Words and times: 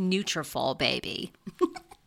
"Nutrafol, 0.00 0.76
baby." 0.78 1.32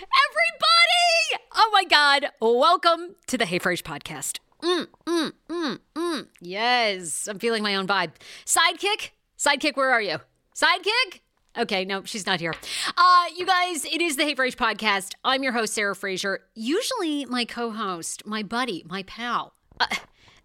Everybody! 0.00 1.44
Oh 1.54 1.68
my 1.74 1.84
God! 1.84 2.28
Welcome 2.40 3.16
to 3.26 3.36
the 3.36 3.44
Hey 3.44 3.58
Frase 3.58 3.82
podcast. 3.82 4.38
Mm, 4.64 4.86
mm, 5.06 5.32
mm, 5.50 5.78
mm. 5.94 6.26
Yes, 6.40 7.28
I'm 7.28 7.38
feeling 7.38 7.62
my 7.62 7.74
own 7.74 7.86
vibe. 7.86 8.12
Sidekick? 8.46 9.10
Sidekick, 9.38 9.76
where 9.76 9.90
are 9.90 10.00
you? 10.00 10.16
Sidekick? 10.56 11.20
Okay, 11.58 11.84
no, 11.84 12.02
she's 12.04 12.24
not 12.24 12.40
here. 12.40 12.54
Uh, 12.96 13.24
you 13.36 13.44
guys, 13.44 13.84
it 13.84 14.00
is 14.00 14.16
the 14.16 14.24
Hey 14.24 14.34
Frase 14.34 14.56
podcast. 14.56 15.12
I'm 15.22 15.42
your 15.42 15.52
host, 15.52 15.74
Sarah 15.74 15.94
Fraser. 15.94 16.40
Usually, 16.54 17.26
my 17.26 17.44
co 17.44 17.72
host, 17.72 18.24
my 18.24 18.42
buddy, 18.42 18.82
my 18.88 19.02
pal, 19.02 19.52
uh, 19.78 19.86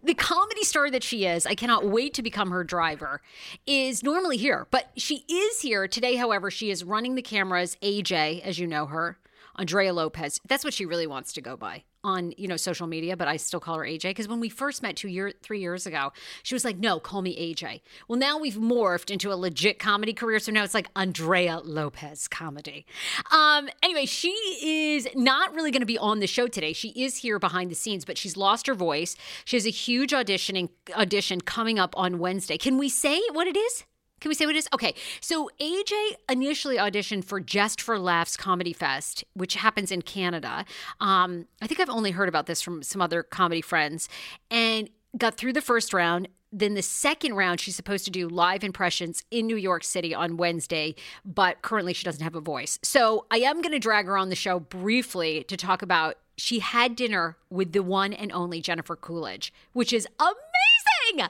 the 0.02 0.12
comedy 0.12 0.64
star 0.64 0.90
that 0.90 1.02
she 1.02 1.24
is, 1.24 1.46
I 1.46 1.54
cannot 1.54 1.86
wait 1.86 2.12
to 2.14 2.22
become 2.22 2.50
her 2.50 2.62
driver, 2.62 3.22
is 3.66 4.02
normally 4.02 4.36
here. 4.36 4.66
But 4.70 4.90
she 4.98 5.24
is 5.30 5.62
here 5.62 5.88
today, 5.88 6.16
however, 6.16 6.50
she 6.50 6.70
is 6.70 6.84
running 6.84 7.14
the 7.14 7.22
cameras. 7.22 7.78
AJ, 7.82 8.42
as 8.42 8.58
you 8.58 8.66
know 8.66 8.84
her, 8.84 9.18
Andrea 9.56 9.94
Lopez. 9.94 10.40
That's 10.46 10.62
what 10.62 10.74
she 10.74 10.84
really 10.84 11.06
wants 11.06 11.32
to 11.32 11.40
go 11.40 11.56
by 11.56 11.84
on 12.02 12.32
you 12.36 12.48
know 12.48 12.56
social 12.56 12.86
media 12.86 13.16
but 13.16 13.28
i 13.28 13.36
still 13.36 13.60
call 13.60 13.76
her 13.76 13.84
aj 13.84 14.02
because 14.02 14.28
when 14.28 14.40
we 14.40 14.48
first 14.48 14.82
met 14.82 14.96
two 14.96 15.08
year 15.08 15.32
three 15.42 15.60
years 15.60 15.86
ago 15.86 16.12
she 16.42 16.54
was 16.54 16.64
like 16.64 16.78
no 16.78 16.98
call 16.98 17.22
me 17.22 17.36
aj 17.52 17.80
well 18.08 18.18
now 18.18 18.38
we've 18.38 18.54
morphed 18.54 19.10
into 19.10 19.32
a 19.32 19.34
legit 19.34 19.78
comedy 19.78 20.12
career 20.12 20.38
so 20.38 20.50
now 20.50 20.64
it's 20.64 20.74
like 20.74 20.88
andrea 20.96 21.60
lopez 21.64 22.28
comedy. 22.28 22.86
Um 23.30 23.68
anyway 23.82 24.06
she 24.06 24.30
is 24.62 25.08
not 25.14 25.54
really 25.54 25.70
going 25.70 25.80
to 25.80 25.86
be 25.86 25.98
on 25.98 26.20
the 26.20 26.26
show 26.26 26.46
today. 26.46 26.72
She 26.72 26.88
is 26.90 27.18
here 27.18 27.38
behind 27.38 27.70
the 27.70 27.74
scenes 27.74 28.04
but 28.04 28.18
she's 28.18 28.36
lost 28.36 28.66
her 28.66 28.74
voice. 28.74 29.16
She 29.44 29.56
has 29.56 29.66
a 29.66 29.70
huge 29.70 30.12
auditioning 30.12 30.70
audition 30.94 31.40
coming 31.40 31.78
up 31.78 31.94
on 31.96 32.18
wednesday. 32.18 32.58
Can 32.58 32.78
we 32.78 32.88
say 32.88 33.20
what 33.32 33.46
it 33.46 33.56
is 33.56 33.84
can 34.20 34.28
we 34.28 34.34
say 34.34 34.46
what 34.46 34.54
it 34.54 34.58
is? 34.58 34.68
Okay. 34.72 34.94
So 35.20 35.50
AJ 35.60 36.12
initially 36.30 36.76
auditioned 36.76 37.24
for 37.24 37.40
Just 37.40 37.80
for 37.80 37.98
Laughs 37.98 38.36
Comedy 38.36 38.72
Fest, 38.72 39.24
which 39.34 39.54
happens 39.54 39.90
in 39.90 40.02
Canada. 40.02 40.64
Um, 41.00 41.46
I 41.62 41.66
think 41.66 41.80
I've 41.80 41.90
only 41.90 42.10
heard 42.10 42.28
about 42.28 42.46
this 42.46 42.60
from 42.60 42.82
some 42.82 43.00
other 43.00 43.22
comedy 43.22 43.62
friends, 43.62 44.08
and 44.50 44.90
got 45.16 45.36
through 45.36 45.52
the 45.52 45.62
first 45.62 45.92
round. 45.92 46.28
Then 46.52 46.74
the 46.74 46.82
second 46.82 47.34
round, 47.34 47.60
she's 47.60 47.76
supposed 47.76 48.04
to 48.06 48.10
do 48.10 48.28
live 48.28 48.64
impressions 48.64 49.22
in 49.30 49.46
New 49.46 49.56
York 49.56 49.84
City 49.84 50.12
on 50.12 50.36
Wednesday, 50.36 50.96
but 51.24 51.62
currently 51.62 51.92
she 51.92 52.04
doesn't 52.04 52.22
have 52.22 52.34
a 52.34 52.40
voice. 52.40 52.78
So 52.82 53.26
I 53.30 53.38
am 53.38 53.62
going 53.62 53.72
to 53.72 53.78
drag 53.78 54.06
her 54.06 54.18
on 54.18 54.30
the 54.30 54.36
show 54.36 54.58
briefly 54.58 55.44
to 55.44 55.56
talk 55.56 55.80
about 55.80 56.16
she 56.36 56.58
had 56.58 56.96
dinner 56.96 57.36
with 57.50 57.72
the 57.72 57.82
one 57.82 58.12
and 58.12 58.32
only 58.32 58.60
Jennifer 58.60 58.96
Coolidge, 58.96 59.52
which 59.74 59.92
is 59.92 60.08
amazing 60.18 61.28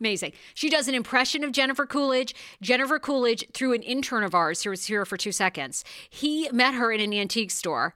amazing. 0.00 0.32
She 0.54 0.70
does 0.70 0.88
an 0.88 0.94
impression 0.94 1.44
of 1.44 1.52
Jennifer 1.52 1.86
Coolidge. 1.86 2.34
Jennifer 2.60 2.98
Coolidge, 2.98 3.44
through 3.52 3.74
an 3.74 3.82
intern 3.82 4.24
of 4.24 4.34
ours 4.34 4.62
who 4.62 4.70
was 4.70 4.86
here 4.86 5.04
for 5.04 5.16
two 5.16 5.32
seconds, 5.32 5.84
he 6.08 6.48
met 6.50 6.74
her 6.74 6.90
in 6.90 7.00
an 7.00 7.12
antique 7.12 7.50
store. 7.50 7.94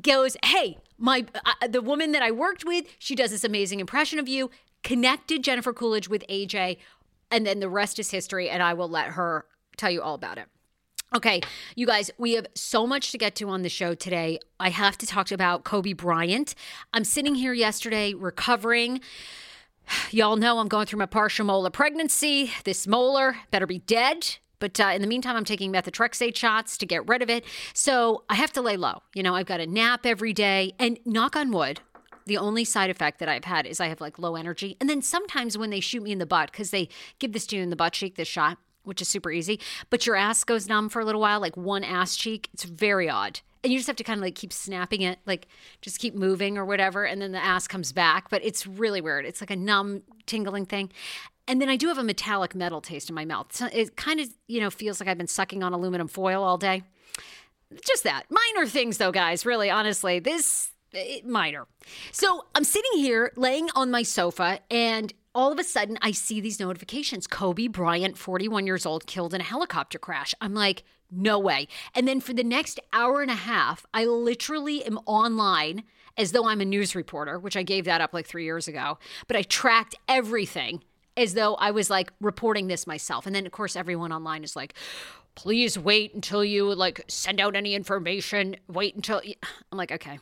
Goes, 0.00 0.36
hey, 0.44 0.78
my 0.98 1.26
uh, 1.34 1.68
the 1.68 1.82
woman 1.82 2.12
that 2.12 2.22
I 2.22 2.30
worked 2.30 2.64
with, 2.64 2.86
she 2.98 3.14
does 3.14 3.30
this 3.30 3.44
amazing 3.44 3.80
impression 3.80 4.18
of 4.18 4.28
you. 4.28 4.50
Connected 4.82 5.44
Jennifer 5.44 5.72
Coolidge 5.72 6.08
with 6.08 6.26
AJ, 6.28 6.78
and 7.30 7.46
then 7.46 7.60
the 7.60 7.68
rest 7.68 7.98
is 7.98 8.10
history. 8.10 8.48
And 8.50 8.62
I 8.62 8.74
will 8.74 8.88
let 8.88 9.08
her 9.08 9.46
tell 9.76 9.90
you 9.90 10.02
all 10.02 10.14
about 10.14 10.38
it. 10.38 10.46
Okay, 11.14 11.42
you 11.76 11.86
guys, 11.86 12.10
we 12.18 12.32
have 12.32 12.46
so 12.54 12.88
much 12.88 13.12
to 13.12 13.18
get 13.18 13.36
to 13.36 13.48
on 13.48 13.62
the 13.62 13.68
show 13.68 13.94
today. 13.94 14.40
I 14.58 14.70
have 14.70 14.98
to 14.98 15.06
talk 15.06 15.30
about 15.30 15.62
Kobe 15.62 15.92
Bryant. 15.92 16.56
I'm 16.92 17.04
sitting 17.04 17.36
here 17.36 17.52
yesterday 17.52 18.14
recovering 18.14 19.00
Y'all 20.10 20.36
know 20.36 20.58
I'm 20.58 20.68
going 20.68 20.86
through 20.86 20.98
my 20.98 21.06
partial 21.06 21.46
molar 21.46 21.70
pregnancy. 21.70 22.50
This 22.64 22.86
molar 22.86 23.36
better 23.50 23.66
be 23.66 23.78
dead. 23.78 24.36
But 24.58 24.80
uh, 24.80 24.92
in 24.94 25.02
the 25.02 25.08
meantime, 25.08 25.36
I'm 25.36 25.44
taking 25.44 25.72
methotrexate 25.72 26.36
shots 26.36 26.78
to 26.78 26.86
get 26.86 27.06
rid 27.08 27.22
of 27.22 27.28
it. 27.28 27.44
So 27.74 28.24
I 28.30 28.34
have 28.36 28.52
to 28.52 28.62
lay 28.62 28.76
low. 28.76 29.02
You 29.14 29.22
know, 29.22 29.34
I've 29.34 29.46
got 29.46 29.58
to 29.58 29.66
nap 29.66 30.06
every 30.06 30.32
day. 30.32 30.72
And 30.78 30.98
knock 31.04 31.36
on 31.36 31.50
wood, 31.50 31.80
the 32.26 32.38
only 32.38 32.64
side 32.64 32.88
effect 32.88 33.18
that 33.18 33.28
I've 33.28 33.44
had 33.44 33.66
is 33.66 33.80
I 33.80 33.88
have 33.88 34.00
like 34.00 34.18
low 34.18 34.36
energy. 34.36 34.76
And 34.80 34.88
then 34.88 35.02
sometimes 35.02 35.58
when 35.58 35.70
they 35.70 35.80
shoot 35.80 36.02
me 36.02 36.12
in 36.12 36.18
the 36.18 36.26
butt, 36.26 36.52
because 36.52 36.70
they 36.70 36.88
give 37.18 37.32
this 37.32 37.46
to 37.48 37.56
you 37.56 37.62
in 37.62 37.70
the 37.70 37.76
butt 37.76 37.92
cheek, 37.92 38.16
this 38.16 38.28
shot, 38.28 38.58
which 38.84 39.02
is 39.02 39.08
super 39.08 39.30
easy, 39.30 39.60
but 39.90 40.06
your 40.06 40.16
ass 40.16 40.44
goes 40.44 40.68
numb 40.68 40.88
for 40.88 41.00
a 41.00 41.04
little 41.04 41.20
while, 41.20 41.40
like 41.40 41.56
one 41.56 41.84
ass 41.84 42.16
cheek. 42.16 42.48
It's 42.52 42.64
very 42.64 43.08
odd 43.08 43.40
and 43.64 43.72
you 43.72 43.78
just 43.78 43.88
have 43.88 43.96
to 43.96 44.04
kind 44.04 44.18
of 44.18 44.22
like 44.22 44.36
keep 44.36 44.52
snapping 44.52 45.02
it, 45.02 45.18
like 45.26 45.48
just 45.80 45.98
keep 45.98 46.14
moving 46.14 46.56
or 46.56 46.64
whatever, 46.64 47.04
and 47.04 47.20
then 47.20 47.32
the 47.32 47.42
ass 47.42 47.66
comes 47.66 47.92
back. 47.92 48.30
But 48.30 48.44
it's 48.44 48.66
really 48.66 49.00
weird. 49.00 49.24
It's 49.24 49.40
like 49.40 49.50
a 49.50 49.56
numb, 49.56 50.02
tingling 50.26 50.66
thing. 50.66 50.92
And 51.48 51.60
then 51.60 51.68
I 51.68 51.76
do 51.76 51.88
have 51.88 51.98
a 51.98 52.04
metallic 52.04 52.54
metal 52.54 52.80
taste 52.80 53.08
in 53.08 53.14
my 53.14 53.24
mouth. 53.24 53.52
So 53.52 53.68
it 53.72 53.96
kind 53.96 54.20
of, 54.20 54.28
you 54.46 54.60
know, 54.60 54.70
feels 54.70 55.00
like 55.00 55.08
I've 55.08 55.18
been 55.18 55.26
sucking 55.26 55.62
on 55.62 55.72
aluminum 55.72 56.08
foil 56.08 56.42
all 56.42 56.58
day. 56.58 56.84
Just 57.86 58.04
that. 58.04 58.24
Minor 58.30 58.66
things, 58.66 58.98
though, 58.98 59.12
guys. 59.12 59.44
Really, 59.44 59.68
honestly, 59.68 60.20
this 60.20 60.70
minor. 61.24 61.66
So 62.12 62.46
I'm 62.54 62.64
sitting 62.64 62.92
here 62.94 63.32
laying 63.36 63.68
on 63.74 63.90
my 63.90 64.02
sofa, 64.02 64.60
and 64.70 65.12
all 65.34 65.50
of 65.52 65.58
a 65.58 65.64
sudden 65.64 65.98
I 66.00 66.12
see 66.12 66.40
these 66.40 66.60
notifications. 66.60 67.26
Kobe 67.26 67.66
Bryant, 67.66 68.16
41 68.16 68.66
years 68.66 68.86
old, 68.86 69.06
killed 69.06 69.34
in 69.34 69.40
a 69.40 69.44
helicopter 69.44 69.98
crash. 69.98 70.34
I'm 70.40 70.54
like, 70.54 70.84
no 71.16 71.38
way. 71.38 71.68
And 71.94 72.06
then 72.06 72.20
for 72.20 72.32
the 72.32 72.44
next 72.44 72.80
hour 72.92 73.22
and 73.22 73.30
a 73.30 73.34
half, 73.34 73.86
I 73.94 74.04
literally 74.04 74.84
am 74.84 74.98
online 75.06 75.84
as 76.16 76.32
though 76.32 76.46
I'm 76.46 76.60
a 76.60 76.64
news 76.64 76.94
reporter, 76.94 77.38
which 77.38 77.56
I 77.56 77.62
gave 77.62 77.84
that 77.86 78.00
up 78.00 78.14
like 78.14 78.26
three 78.26 78.44
years 78.44 78.68
ago, 78.68 78.98
but 79.26 79.36
I 79.36 79.42
tracked 79.42 79.96
everything 80.08 80.82
as 81.16 81.34
though 81.34 81.54
I 81.54 81.70
was 81.70 81.90
like 81.90 82.12
reporting 82.20 82.68
this 82.68 82.86
myself. 82.86 83.26
And 83.26 83.34
then, 83.34 83.46
of 83.46 83.52
course, 83.52 83.76
everyone 83.76 84.12
online 84.12 84.44
is 84.44 84.56
like, 84.56 84.74
please 85.34 85.78
wait 85.78 86.14
until 86.14 86.44
you 86.44 86.72
like 86.74 87.04
send 87.08 87.40
out 87.40 87.56
any 87.56 87.74
information. 87.74 88.56
Wait 88.68 88.94
until 88.94 89.20
I'm 89.72 89.78
like, 89.78 89.92
okay. 89.92 90.18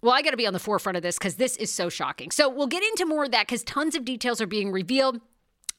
Well, 0.00 0.12
I 0.12 0.22
got 0.22 0.30
to 0.30 0.36
be 0.36 0.46
on 0.46 0.52
the 0.52 0.60
forefront 0.60 0.96
of 0.96 1.02
this 1.02 1.18
because 1.18 1.36
this 1.36 1.56
is 1.56 1.72
so 1.72 1.88
shocking. 1.88 2.30
So 2.30 2.48
we'll 2.48 2.68
get 2.68 2.84
into 2.84 3.04
more 3.04 3.24
of 3.24 3.32
that 3.32 3.48
because 3.48 3.64
tons 3.64 3.96
of 3.96 4.04
details 4.04 4.40
are 4.40 4.46
being 4.46 4.70
revealed. 4.70 5.20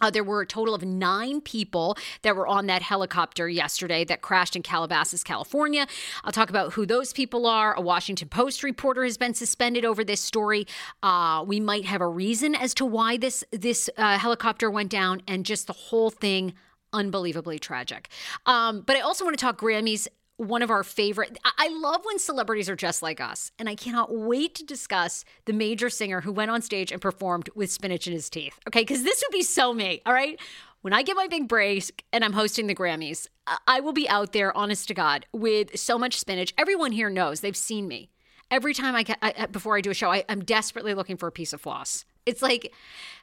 Uh, 0.02 0.10
there 0.10 0.24
were 0.24 0.42
a 0.42 0.46
total 0.46 0.74
of 0.74 0.84
nine 0.84 1.42
people 1.42 1.98
that 2.22 2.36
were 2.36 2.48
on 2.48 2.68
that 2.68 2.82
helicopter 2.82 3.50
yesterday 3.50 4.06
that 4.06 4.22
crashed 4.22 4.56
in 4.56 4.62
Calabasas, 4.62 5.24
California. 5.24 5.88
I'll 6.24 6.32
talk 6.32 6.50
about 6.50 6.74
who 6.74 6.86
those 6.86 7.14
people 7.14 7.46
are. 7.46 7.74
A 7.74 7.82
Washington 7.82 8.30
Post 8.30 8.64
reporter 8.64 9.04
has 9.04 9.18
been 9.18 9.34
suspended 9.34 9.86
over 9.86 10.04
this 10.04 10.22
story. 10.22 10.68
Uh, 11.04 11.44
we 11.46 11.60
might 11.60 11.86
have 11.86 12.02
a 12.02 12.08
reason 12.08 12.56
as 12.56 12.74
to 12.76 12.86
why 12.86 13.18
this 13.18 13.44
this 13.52 13.90
uh, 13.98 14.18
helicopter 14.18 14.72
went 14.72 14.90
down, 14.90 15.22
and 15.28 15.46
just 15.46 15.68
the 15.68 15.74
whole 15.74 16.10
thing 16.10 16.54
unbelievably 16.94 17.60
tragic. 17.60 18.10
Um, 18.46 18.82
but 18.82 18.96
I 18.96 19.02
also 19.02 19.24
want 19.24 19.38
to 19.38 19.42
talk 19.42 19.60
Grammys 19.60 20.08
one 20.40 20.62
of 20.62 20.72
our 20.72 20.84
favorite. 20.84 21.38
I 21.44 21.68
love 21.68 22.02
when 22.06 22.18
celebrities 22.18 22.70
are 22.70 22.76
just 22.76 23.02
like 23.02 23.20
us, 23.20 23.52
and 23.60 23.68
I 23.68 23.76
cannot 23.76 24.16
wait 24.16 24.56
to 24.56 24.66
discuss 24.66 25.26
the 25.44 25.54
major 25.54 25.90
singer 25.90 26.22
who 26.22 26.32
went 26.32 26.50
on 26.50 26.62
stage 26.62 26.94
and 26.94 27.02
performed 27.02 27.50
with 27.56 27.70
spinach 27.70 28.08
in 28.08 28.14
his 28.14 28.30
teeth. 28.30 28.58
Okay, 28.68 28.82
because 28.82 29.04
this 29.04 29.22
would 29.26 29.34
be 29.34 29.44
so 29.44 29.74
me. 29.74 30.02
All 30.06 30.14
right. 30.14 30.40
When 30.82 30.94
I 30.94 31.04
get 31.04 31.18
my 31.18 31.28
big 31.28 31.50
break 31.50 32.06
and 32.14 32.24
I'm 32.24 32.32
hosting 32.32 32.68
the 32.68 32.76
Grammys, 32.76 33.28
I 33.68 33.82
will 33.82 33.92
be 33.92 34.08
out 34.08 34.32
there, 34.32 34.56
honest 34.56 34.88
to 34.88 34.94
God, 34.94 35.26
with 35.34 35.78
so 35.78 36.00
much 36.00 36.18
spinach. 36.18 36.54
Everyone 36.58 36.94
here 36.94 37.10
knows 37.10 37.42
they've 37.42 37.56
seen 37.56 37.90
me. 37.90 38.10
Every 38.50 38.74
time 38.74 38.96
I 38.96 39.04
get 39.04 39.18
I, 39.22 39.48
before 39.48 39.76
I 39.76 39.82
do 39.82 39.92
a 39.92 39.94
show, 39.94 40.10
I, 40.10 40.24
I'm 40.30 40.44
desperately 40.44 40.94
looking 40.94 41.18
for 41.18 41.28
a 41.28 41.34
piece 41.34 41.52
of 41.52 41.60
floss. 41.60 42.06
It's 42.26 42.42
like, 42.42 42.74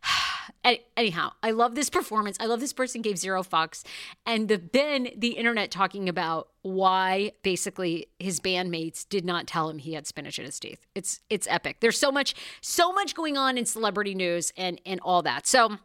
anyhow, 0.97 1.33
I 1.43 1.51
love 1.51 1.75
this 1.75 1.91
performance. 1.91 2.37
I 2.41 2.47
love 2.47 2.61
this 2.61 2.73
person 2.73 3.03
gave 3.03 3.19
zero 3.19 3.43
fucks. 3.43 3.85
And 4.25 4.49
the, 4.49 4.61
then 4.73 5.09
the 5.17 5.31
internet 5.31 5.71
talking 5.71 6.09
about 6.09 6.49
why 6.63 7.33
basically 7.43 8.09
his 8.19 8.41
bandmates 8.41 9.09
did 9.09 9.25
not 9.25 9.47
tell 9.47 9.69
him 9.71 9.79
he 9.79 9.95
had 9.95 10.07
spinach 10.07 10.39
in 10.39 10.45
his 10.45 10.59
teeth. 10.59 10.85
It's 10.95 11.21
it's 11.31 11.47
epic. 11.49 11.77
There's 11.81 11.99
so 11.99 12.11
much 12.11 12.35
so 12.61 12.93
much 12.93 13.15
going 13.15 13.37
on 13.37 13.57
in 13.57 13.67
celebrity 13.67 14.15
news 14.15 14.53
and 14.57 14.81
and 14.85 14.99
all 15.01 15.23
that. 15.23 15.47
So 15.47 15.79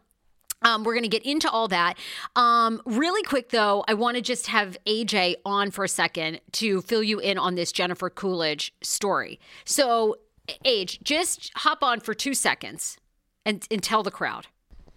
um, 0.64 0.84
we're 0.84 0.94
going 0.94 1.04
to 1.04 1.10
get 1.10 1.24
into 1.24 1.50
all 1.50 1.68
that. 1.70 1.98
Um, 2.36 2.82
really 2.86 3.24
quick, 3.24 3.50
though, 3.50 3.84
I 3.88 3.96
want 3.96 4.16
to 4.18 4.22
just 4.22 4.48
have 4.48 4.78
AJ 4.86 5.36
on 5.46 5.72
for 5.72 5.84
a 5.84 5.90
second 5.90 6.40
to 6.54 6.82
fill 6.82 7.04
you 7.04 7.20
in 7.20 7.38
on 7.38 7.56
this 7.56 7.72
Jennifer 7.72 8.10
Coolidge 8.10 8.74
story. 8.82 9.40
So, 9.66 10.18
AJ, 10.66 11.02
just 11.04 11.52
hop 11.56 11.84
on 11.84 12.00
for 12.00 12.14
two 12.14 12.36
seconds 12.36 12.98
and, 13.46 13.66
and 13.72 13.82
tell 13.82 14.04
the 14.04 14.12
crowd. 14.12 14.48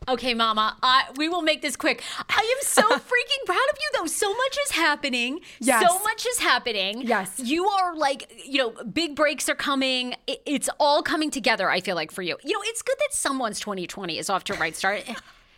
Okay, 0.07 0.35
Mama, 0.35 0.77
I, 0.83 1.05
we 1.17 1.29
will 1.29 1.41
make 1.41 1.63
this 1.63 1.77
quick. 1.77 2.03
I 2.29 2.57
am 2.57 2.63
so 2.63 2.83
freaking 2.83 3.47
proud 3.47 3.57
of 3.57 3.79
you, 3.81 3.91
though. 3.99 4.07
So 4.07 4.35
much 4.35 4.59
is 4.67 4.73
happening. 4.73 5.41
Yes. 5.61 5.87
So 5.87 5.99
much 6.01 6.27
is 6.27 6.39
happening. 6.41 7.03
Yes. 7.03 7.41
You 7.43 7.67
are 7.67 7.97
like, 7.97 8.31
you 8.45 8.59
know, 8.59 8.85
big 8.85 9.17
breaks 9.17 9.49
are 9.49 9.55
coming. 9.55 10.15
It, 10.27 10.43
it's 10.45 10.69
all 10.79 11.03
coming 11.03 11.31
together, 11.31 11.71
I 11.71 11.81
feel 11.81 11.97
like, 11.97 12.11
for 12.11 12.21
you. 12.23 12.37
You 12.45 12.53
know, 12.53 12.63
it's 12.65 12.83
good 12.83 12.97
that 12.99 13.15
someone's 13.15 13.61
2020 13.61 14.19
is 14.19 14.29
off 14.29 14.45
to 14.45 14.55
a 14.55 14.59
right 14.59 14.77
start. 14.77 15.05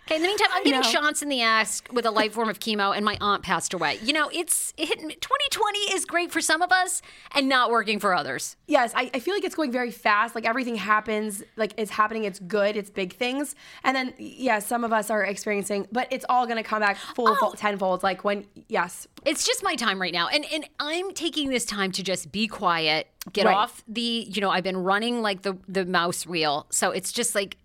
Okay, 0.08 0.16
in 0.16 0.22
the 0.22 0.28
meantime, 0.28 0.46
I'm 0.52 0.62
getting 0.62 0.82
shots 0.82 1.20
in 1.22 1.28
the 1.28 1.42
ass 1.42 1.82
with 1.92 2.06
a 2.06 2.12
light 2.12 2.32
form 2.32 2.48
of 2.48 2.60
chemo, 2.60 2.94
and 2.94 3.04
my 3.04 3.18
aunt 3.20 3.42
passed 3.42 3.74
away. 3.74 3.98
You 4.02 4.12
know, 4.12 4.30
it's 4.32 4.72
it, 4.76 4.88
2020 5.00 5.78
is 5.94 6.04
great 6.04 6.30
for 6.30 6.40
some 6.40 6.62
of 6.62 6.70
us 6.70 7.02
and 7.34 7.48
not 7.48 7.70
working 7.72 7.98
for 7.98 8.14
others. 8.14 8.56
Yes, 8.68 8.92
I, 8.94 9.10
I 9.14 9.18
feel 9.18 9.34
like 9.34 9.42
it's 9.42 9.56
going 9.56 9.72
very 9.72 9.90
fast. 9.90 10.36
Like 10.36 10.46
everything 10.46 10.76
happens, 10.76 11.42
like 11.56 11.72
it's 11.76 11.90
happening, 11.90 12.22
it's 12.22 12.38
good, 12.38 12.76
it's 12.76 12.88
big 12.88 13.14
things. 13.14 13.56
And 13.82 13.96
then, 13.96 14.14
yeah, 14.16 14.60
some 14.60 14.84
of 14.84 14.92
us 14.92 15.10
are 15.10 15.24
experiencing, 15.24 15.88
but 15.90 16.06
it's 16.12 16.24
all 16.28 16.46
going 16.46 16.58
to 16.58 16.62
come 16.62 16.80
back 16.80 16.96
full, 16.98 17.36
Oh. 17.42 17.52
tenfold. 17.56 18.04
Like 18.04 18.22
when, 18.22 18.46
yes, 18.68 19.08
It's 19.24 19.44
just 19.44 19.64
my 19.64 19.74
time 19.74 20.00
right 20.00 20.12
now, 20.12 20.28
and 20.28 20.44
and 20.52 20.68
I'm 20.78 21.12
taking 21.14 21.48
this 21.50 21.64
time 21.64 21.90
to 21.92 22.04
just 22.04 22.30
be 22.30 22.46
quiet, 22.46 23.08
get 23.32 23.46
Right. 23.46 23.56
off 23.56 23.82
the. 23.88 24.24
You 24.30 24.40
know, 24.40 24.50
I've 24.50 24.62
been 24.62 24.76
running 24.76 25.20
like 25.20 25.42
the 25.42 25.58
the 25.66 25.84
mouse 25.84 26.24
wheel, 26.28 26.66
so 26.70 26.92
it's 26.92 27.10
just 27.10 27.34
like 27.34 27.56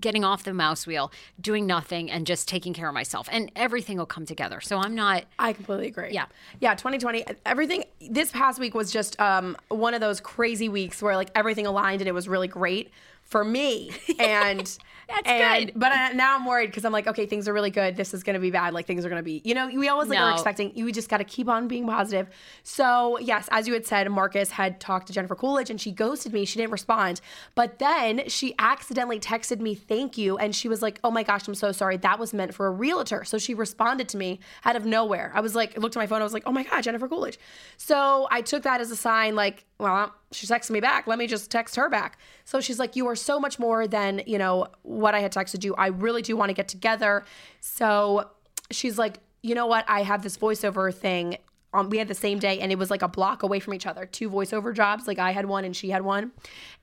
getting 0.00 0.24
off 0.24 0.44
the 0.44 0.54
mouse 0.54 0.86
wheel, 0.86 1.12
doing 1.40 1.66
nothing, 1.66 2.10
and 2.10 2.26
just 2.26 2.48
taking 2.48 2.72
care 2.72 2.88
of 2.88 2.94
myself, 2.94 3.28
and 3.30 3.50
everything 3.56 3.98
will 3.98 4.06
come 4.06 4.26
together. 4.26 4.60
So 4.60 4.78
I'm 4.78 4.94
not. 4.94 5.24
I 5.38 5.52
completely 5.52 5.86
agree. 5.88 6.12
Yeah. 6.12 6.26
Yeah, 6.60 6.74
2020, 6.74 7.24
everything 7.46 7.84
this 8.10 8.30
past 8.30 8.58
week 8.58 8.74
was 8.74 8.90
just 8.90 9.20
um 9.20 9.56
one 9.68 9.94
of 9.94 10.00
those 10.00 10.20
crazy 10.20 10.68
weeks 10.68 11.02
where 11.02 11.16
like 11.16 11.30
everything 11.34 11.66
aligned 11.66 12.00
and 12.00 12.08
it 12.08 12.12
was 12.12 12.28
really 12.28 12.48
great 12.48 12.90
for 13.22 13.44
me. 13.44 13.92
And 14.18 14.78
That's 15.14 15.28
and 15.28 15.66
good. 15.66 15.78
but 15.78 15.92
I, 15.92 16.12
now 16.12 16.36
I'm 16.36 16.44
worried 16.44 16.66
because 16.66 16.84
I'm 16.84 16.92
like, 16.92 17.06
okay, 17.06 17.26
things 17.26 17.48
are 17.48 17.52
really 17.52 17.70
good. 17.70 17.96
This 17.96 18.14
is 18.14 18.22
going 18.22 18.34
to 18.34 18.40
be 18.40 18.50
bad. 18.50 18.72
Like 18.74 18.86
things 18.86 19.04
are 19.04 19.08
going 19.08 19.20
to 19.20 19.24
be, 19.24 19.42
you 19.44 19.54
know, 19.54 19.68
we 19.68 19.88
always 19.88 20.08
like 20.08 20.18
are 20.18 20.32
expecting. 20.32 20.72
You 20.76 20.90
just 20.92 21.08
got 21.08 21.18
to 21.18 21.24
keep 21.24 21.48
on 21.48 21.68
being 21.68 21.86
positive. 21.86 22.28
So 22.62 23.18
yes, 23.18 23.48
as 23.50 23.66
you 23.66 23.74
had 23.74 23.86
said, 23.86 24.08
Marcus 24.10 24.50
had 24.50 24.80
talked 24.80 25.08
to 25.08 25.12
Jennifer 25.12 25.34
Coolidge 25.34 25.70
and 25.70 25.80
she 25.80 25.90
ghosted 25.90 26.32
me. 26.32 26.44
She 26.44 26.58
didn't 26.58 26.72
respond. 26.72 27.20
But 27.54 27.78
then 27.78 28.28
she 28.28 28.54
accidentally 28.58 29.18
texted 29.18 29.60
me 29.60 29.74
thank 29.74 30.16
you, 30.16 30.38
and 30.38 30.54
she 30.54 30.68
was 30.68 30.82
like, 30.82 31.00
oh 31.02 31.10
my 31.10 31.22
gosh, 31.22 31.46
I'm 31.48 31.54
so 31.54 31.72
sorry. 31.72 31.96
That 31.96 32.18
was 32.18 32.32
meant 32.32 32.54
for 32.54 32.66
a 32.66 32.70
realtor. 32.70 33.24
So 33.24 33.38
she 33.38 33.54
responded 33.54 34.08
to 34.10 34.16
me 34.16 34.40
out 34.64 34.76
of 34.76 34.84
nowhere. 34.84 35.32
I 35.34 35.40
was 35.40 35.54
like, 35.54 35.76
looked 35.78 35.96
at 35.96 36.00
my 36.00 36.06
phone. 36.06 36.20
I 36.20 36.24
was 36.24 36.32
like, 36.32 36.44
oh 36.46 36.52
my 36.52 36.62
god, 36.62 36.82
Jennifer 36.82 37.08
Coolidge. 37.08 37.38
So 37.76 38.28
I 38.30 38.42
took 38.42 38.62
that 38.62 38.80
as 38.80 38.90
a 38.90 38.96
sign, 38.96 39.34
like, 39.34 39.64
well, 39.78 40.14
she 40.32 40.46
texted 40.46 40.70
me 40.70 40.80
back. 40.80 41.06
Let 41.06 41.18
me 41.18 41.26
just 41.26 41.50
text 41.50 41.76
her 41.76 41.88
back. 41.88 42.18
So 42.44 42.60
she's 42.60 42.78
like, 42.78 42.94
you 42.96 43.06
are 43.08 43.16
so 43.16 43.40
much 43.40 43.58
more 43.58 43.86
than 43.86 44.22
you 44.26 44.38
know 44.38 44.68
what 44.82 45.14
I 45.14 45.20
had 45.20 45.32
texted 45.32 45.64
you. 45.64 45.74
I 45.74 45.88
really 45.88 46.22
do 46.22 46.36
want 46.36 46.50
to 46.50 46.54
get 46.54 46.68
together. 46.68 47.24
So 47.60 48.30
she's 48.70 48.98
like, 48.98 49.18
you 49.42 49.54
know 49.54 49.66
what? 49.66 49.84
I 49.88 50.02
have 50.02 50.22
this 50.22 50.36
voiceover 50.36 50.94
thing. 50.94 51.38
Um, 51.72 51.88
we 51.88 51.98
had 51.98 52.08
the 52.08 52.14
same 52.14 52.40
day, 52.40 52.58
and 52.58 52.72
it 52.72 52.78
was 52.78 52.90
like 52.90 53.02
a 53.02 53.08
block 53.08 53.42
away 53.44 53.60
from 53.60 53.74
each 53.74 53.86
other. 53.86 54.04
Two 54.04 54.28
voiceover 54.28 54.74
jobs. 54.74 55.06
Like 55.06 55.18
I 55.20 55.30
had 55.30 55.46
one, 55.46 55.64
and 55.64 55.74
she 55.76 55.90
had 55.90 56.02
one, 56.02 56.32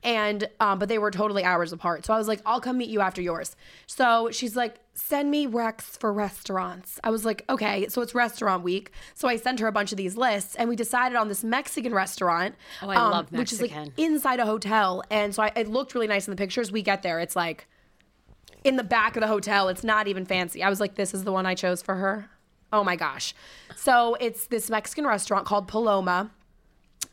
and 0.02 0.48
um, 0.60 0.78
but 0.78 0.88
they 0.88 0.98
were 0.98 1.10
totally 1.10 1.44
hours 1.44 1.72
apart. 1.72 2.06
So 2.06 2.14
I 2.14 2.18
was 2.18 2.26
like, 2.28 2.40
I'll 2.46 2.60
come 2.60 2.78
meet 2.78 2.88
you 2.88 3.00
after 3.02 3.20
yours. 3.20 3.54
So 3.86 4.30
she's 4.32 4.56
like, 4.56 4.76
send 4.94 5.30
me 5.30 5.46
recs 5.46 5.98
for 6.00 6.10
restaurants. 6.12 6.98
I 7.04 7.10
was 7.10 7.24
like, 7.26 7.44
okay. 7.50 7.86
So 7.88 8.00
it's 8.00 8.14
restaurant 8.14 8.64
week. 8.64 8.90
So 9.14 9.28
I 9.28 9.36
sent 9.36 9.60
her 9.60 9.66
a 9.66 9.72
bunch 9.72 9.92
of 9.92 9.98
these 9.98 10.16
lists, 10.16 10.54
and 10.54 10.70
we 10.70 10.74
decided 10.76 11.16
on 11.16 11.28
this 11.28 11.44
Mexican 11.44 11.92
restaurant. 11.94 12.54
um, 12.80 12.88
Oh, 12.88 12.90
I 12.90 12.96
love 12.96 13.30
Which 13.32 13.52
is 13.52 13.60
like 13.60 13.70
inside 13.98 14.40
a 14.40 14.46
hotel, 14.46 15.02
and 15.10 15.34
so 15.34 15.42
I, 15.42 15.52
it 15.54 15.68
looked 15.68 15.94
really 15.94 16.06
nice 16.06 16.26
in 16.26 16.30
the 16.32 16.36
pictures. 16.38 16.72
We 16.72 16.80
get 16.80 17.02
there, 17.02 17.20
it's 17.20 17.36
like 17.36 17.66
in 18.64 18.76
the 18.76 18.84
back 18.84 19.16
of 19.16 19.20
the 19.20 19.28
hotel. 19.28 19.68
It's 19.68 19.84
not 19.84 20.08
even 20.08 20.24
fancy. 20.24 20.62
I 20.62 20.70
was 20.70 20.80
like, 20.80 20.94
this 20.94 21.12
is 21.12 21.24
the 21.24 21.32
one 21.32 21.44
I 21.44 21.54
chose 21.54 21.82
for 21.82 21.96
her. 21.96 22.30
Oh 22.72 22.84
my 22.84 22.96
gosh. 22.96 23.34
So 23.76 24.16
it's 24.20 24.46
this 24.46 24.68
Mexican 24.70 25.06
restaurant 25.06 25.46
called 25.46 25.68
Paloma. 25.68 26.30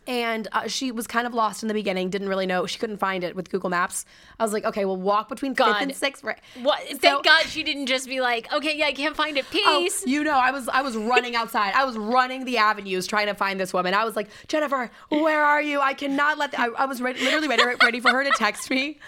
And 0.08 0.48
uh, 0.52 0.68
she 0.68 0.92
was 0.92 1.08
kind 1.08 1.26
of 1.26 1.34
lost 1.34 1.64
in 1.64 1.68
the 1.68 1.74
beginning, 1.74 2.12
didn't 2.12 2.30
really 2.30 2.46
know. 2.46 2.68
She 2.68 2.78
couldn't 2.78 2.98
find 2.98 3.24
it 3.24 3.36
with 3.36 3.50
Google 3.50 3.72
Maps. 3.72 4.06
I 4.40 4.44
was 4.44 4.54
like, 4.54 4.64
okay, 4.64 4.86
we'll 4.86 4.98
walk 4.98 5.30
between 5.30 5.54
fifth 5.54 5.66
God. 5.66 5.82
and 5.82 5.96
sixth. 5.96 6.24
Right. 6.24 6.38
What? 6.62 6.80
So- 6.88 6.98
Thank 6.98 7.24
God 7.26 7.42
she 7.48 7.64
didn't 7.64 7.88
just 7.88 8.08
be 8.08 8.22
like, 8.22 8.52
okay, 8.54 8.78
yeah, 8.78 8.86
I 8.86 8.94
can't 8.94 9.16
find 9.16 9.36
it. 9.36 9.46
Oh, 9.66 9.80
Peace. 9.82 10.06
you 10.06 10.24
know, 10.24 10.38
I 10.38 10.52
was 10.52 10.68
I 10.70 10.84
was 10.84 10.96
running 10.96 11.36
outside. 11.42 11.74
I 11.74 11.86
was 11.86 11.98
running 11.98 12.46
the 12.46 12.58
avenues 12.58 13.08
trying 13.08 13.28
to 13.28 13.34
find 13.34 13.60
this 13.60 13.74
woman. 13.74 13.96
I 13.96 14.06
was 14.06 14.16
like, 14.16 14.28
Jennifer, 14.48 14.92
where 15.10 15.44
are 15.44 15.62
you? 15.62 15.80
I 15.82 15.96
cannot 15.96 16.38
let. 16.38 16.52
The, 16.52 16.62
I, 16.62 16.66
I 16.78 16.86
was 16.86 17.02
ready, 17.02 17.22
literally 17.24 17.48
ready, 17.48 17.64
ready 17.82 18.00
for 18.00 18.12
her 18.12 18.24
to 18.24 18.32
text 18.32 18.70
me. 18.70 19.00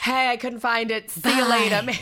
Hey, 0.00 0.30
I 0.30 0.38
couldn't 0.38 0.60
find 0.60 0.90
it. 0.90 1.10
See 1.10 1.36
you 1.36 1.42
Bye. 1.44 1.68
later. 1.70 1.98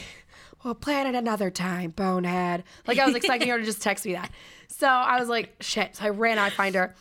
We'll 0.64 0.74
plan 0.74 1.06
it 1.06 1.14
another 1.14 1.50
time, 1.50 1.90
bonehead. 1.90 2.64
Like 2.86 2.98
I 2.98 3.04
was 3.04 3.14
expecting 3.14 3.50
her 3.50 3.58
to 3.58 3.64
just 3.64 3.82
text 3.82 4.06
me 4.06 4.14
that. 4.14 4.30
So 4.68 4.88
I 4.88 5.20
was 5.20 5.28
like, 5.28 5.54
shit. 5.60 5.96
So 5.96 6.06
I 6.06 6.08
ran 6.08 6.38
out, 6.38 6.46
I 6.46 6.50
find 6.50 6.74
her. 6.74 6.94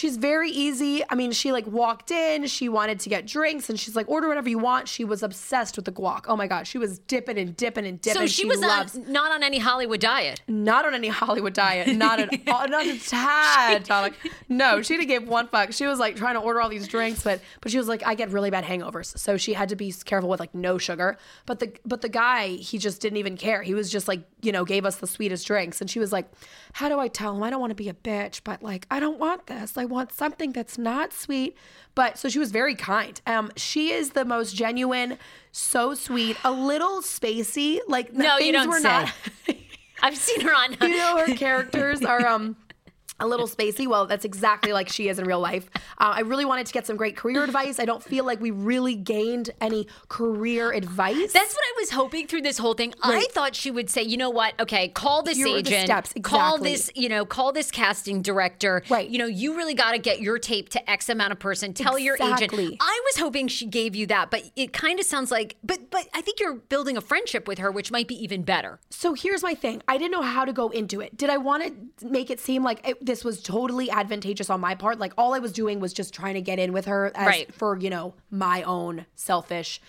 She's 0.00 0.16
very 0.16 0.50
easy. 0.50 1.04
I 1.10 1.14
mean, 1.14 1.30
she 1.30 1.52
like 1.52 1.66
walked 1.66 2.10
in, 2.10 2.46
she 2.46 2.70
wanted 2.70 3.00
to 3.00 3.10
get 3.10 3.26
drinks, 3.26 3.68
and 3.68 3.78
she's 3.78 3.94
like, 3.94 4.08
order 4.08 4.28
whatever 4.28 4.48
you 4.48 4.58
want. 4.58 4.88
She 4.88 5.04
was 5.04 5.22
obsessed 5.22 5.76
with 5.76 5.84
the 5.84 5.92
guac. 5.92 6.24
Oh 6.26 6.36
my 6.36 6.46
god, 6.46 6.66
she 6.66 6.78
was 6.78 7.00
dipping 7.00 7.36
and 7.36 7.54
dipping 7.54 7.84
and 7.84 8.00
dipping. 8.00 8.22
so 8.22 8.26
she, 8.26 8.46
was 8.46 8.62
on, 8.62 9.12
not 9.12 9.30
on 9.30 9.42
any 9.42 9.58
Hollywood 9.58 10.00
diet. 10.00 10.40
not 10.48 10.86
on 10.86 10.94
any 10.94 11.08
Hollywood 11.08 11.52
diet, 11.52 11.94
not 11.94 12.18
at 12.18 12.30
all, 12.48 12.66
not 12.66 12.86
a 12.86 12.98
tad. 12.98 13.84
Dominic. 13.84 14.14
No, 14.48 14.80
she 14.80 14.96
didn't 14.96 15.08
give 15.08 15.28
one 15.28 15.48
fuck. 15.48 15.74
She 15.74 15.84
was 15.84 15.98
like 15.98 16.16
trying 16.16 16.36
to 16.36 16.40
order 16.40 16.62
all 16.62 16.70
these 16.70 16.88
drinks, 16.88 17.22
but 17.22 17.42
but 17.60 17.70
she 17.70 17.76
was 17.76 17.86
like, 17.86 18.02
I 18.06 18.14
get 18.14 18.30
really 18.30 18.48
bad 18.48 18.64
hangovers, 18.64 19.18
so 19.18 19.36
she 19.36 19.52
had 19.52 19.68
to 19.68 19.76
be 19.76 19.92
careful 19.92 20.30
with 20.30 20.40
like 20.40 20.54
no 20.54 20.78
sugar. 20.78 21.18
But 21.44 21.58
the 21.58 21.74
but 21.84 22.00
the 22.00 22.08
guy, 22.08 22.48
he 22.48 22.78
just 22.78 23.02
didn't 23.02 23.18
even 23.18 23.36
care. 23.36 23.60
He 23.60 23.74
was 23.74 23.90
just 23.90 24.08
like, 24.08 24.22
you 24.40 24.50
know, 24.50 24.64
gave 24.64 24.86
us 24.86 24.96
the 24.96 25.06
sweetest 25.06 25.46
drinks, 25.46 25.82
and 25.82 25.90
she 25.90 25.98
was 25.98 26.10
like, 26.10 26.26
How 26.72 26.88
do 26.88 26.98
I 26.98 27.08
tell 27.08 27.36
him 27.36 27.42
I 27.42 27.50
don't 27.50 27.60
want 27.60 27.72
to 27.72 27.74
be 27.74 27.90
a 27.90 27.94
bitch, 27.94 28.40
but 28.44 28.62
like 28.62 28.86
I 28.90 28.98
don't 28.98 29.18
want 29.18 29.46
this. 29.46 29.76
I 29.76 29.89
want 29.90 30.12
something 30.12 30.52
that's 30.52 30.78
not 30.78 31.12
sweet. 31.12 31.56
But 31.94 32.16
so 32.18 32.28
she 32.28 32.38
was 32.38 32.50
very 32.52 32.74
kind. 32.74 33.20
Um, 33.26 33.50
she 33.56 33.90
is 33.92 34.10
the 34.10 34.24
most 34.24 34.54
genuine, 34.56 35.18
so 35.52 35.94
sweet, 35.94 36.36
a 36.44 36.52
little 36.52 37.02
spacey. 37.02 37.80
Like 37.88 38.14
No, 38.14 38.38
you 38.38 38.52
don't 38.52 38.68
were 38.70 38.78
say. 38.80 38.84
not. 38.84 39.12
I've 40.02 40.16
seen 40.16 40.40
her 40.42 40.54
on. 40.54 40.76
you 40.88 40.96
know 40.96 41.18
her 41.26 41.34
characters 41.34 42.02
are 42.02 42.26
um 42.26 42.56
a 43.20 43.26
little 43.26 43.46
spacey. 43.46 43.86
Well, 43.86 44.06
that's 44.06 44.24
exactly 44.24 44.72
like 44.72 44.88
she 44.88 45.08
is 45.08 45.18
in 45.18 45.24
real 45.24 45.40
life. 45.40 45.68
Uh, 45.98 46.12
I 46.16 46.20
really 46.20 46.44
wanted 46.44 46.66
to 46.66 46.72
get 46.72 46.86
some 46.86 46.96
great 46.96 47.16
career 47.16 47.44
advice. 47.44 47.78
I 47.78 47.84
don't 47.84 48.02
feel 48.02 48.24
like 48.24 48.40
we 48.40 48.50
really 48.50 48.94
gained 48.94 49.50
any 49.60 49.86
career 50.08 50.72
advice. 50.72 51.32
That's 51.32 51.54
what 51.54 51.62
I 51.62 51.74
was 51.78 51.90
hoping 51.90 52.26
through 52.26 52.42
this 52.42 52.58
whole 52.58 52.74
thing. 52.74 52.94
I 53.02 53.26
thought 53.30 53.54
she 53.54 53.70
would 53.70 53.90
say, 53.90 54.02
you 54.02 54.16
know 54.16 54.30
what? 54.30 54.58
Okay, 54.60 54.88
call 54.88 55.22
this 55.22 55.36
Here 55.36 55.48
agent. 55.48 55.86
steps, 55.86 56.14
Call 56.22 56.58
this, 56.58 56.90
you 56.94 57.08
know, 57.08 57.24
call 57.24 57.52
this 57.52 57.70
casting 57.70 58.22
director. 58.22 58.82
Right. 58.88 59.08
You 59.08 59.18
know, 59.18 59.26
you 59.26 59.56
really 59.56 59.74
got 59.74 59.92
to 59.92 59.98
get 59.98 60.20
your 60.20 60.38
tape 60.38 60.68
to 60.70 60.90
X 60.90 61.08
amount 61.08 61.32
of 61.32 61.38
person. 61.38 61.72
Tell 61.72 61.98
your 61.98 62.16
agent. 62.20 62.52
I 62.80 63.00
was 63.06 63.16
hoping 63.18 63.48
she 63.48 63.66
gave 63.66 63.94
you 63.94 64.06
that, 64.08 64.30
but 64.30 64.50
it 64.56 64.72
kind 64.72 64.98
of 64.98 65.06
sounds 65.06 65.30
like, 65.30 65.56
but 65.62 65.90
but 65.90 66.08
I 66.14 66.20
think 66.20 66.40
you're 66.40 66.54
building 66.54 66.96
a 66.96 67.00
friendship 67.00 67.48
with 67.48 67.58
her, 67.58 67.70
which 67.70 67.90
might 67.90 68.08
be 68.08 68.14
even 68.22 68.42
better. 68.42 68.80
So 68.90 69.14
here's 69.14 69.42
my 69.42 69.54
thing. 69.54 69.82
I 69.88 69.98
didn't 69.98 70.12
know 70.12 70.22
how 70.22 70.44
to 70.44 70.52
go 70.52 70.68
into 70.68 71.00
it. 71.00 71.16
Did 71.16 71.30
I 71.30 71.36
want 71.36 71.98
to 71.98 72.06
make 72.06 72.30
it 72.30 72.40
seem 72.40 72.62
like 72.62 72.86
it, 72.86 73.04
this 73.10 73.24
was 73.24 73.42
totally 73.42 73.90
advantageous 73.90 74.48
on 74.50 74.60
my 74.60 74.76
part? 74.76 75.00
Like 75.00 75.12
all 75.18 75.34
I 75.34 75.40
was 75.40 75.52
doing 75.52 75.80
was 75.80 75.92
just 75.92 76.14
trying 76.14 76.34
to 76.34 76.40
get 76.40 76.60
in 76.60 76.72
with 76.72 76.86
her 76.86 77.10
as 77.16 77.26
Right. 77.26 77.52
for, 77.52 77.76
you 77.76 77.90
know, 77.90 78.14
my 78.30 78.62
own 78.62 79.04
selfish 79.16 79.80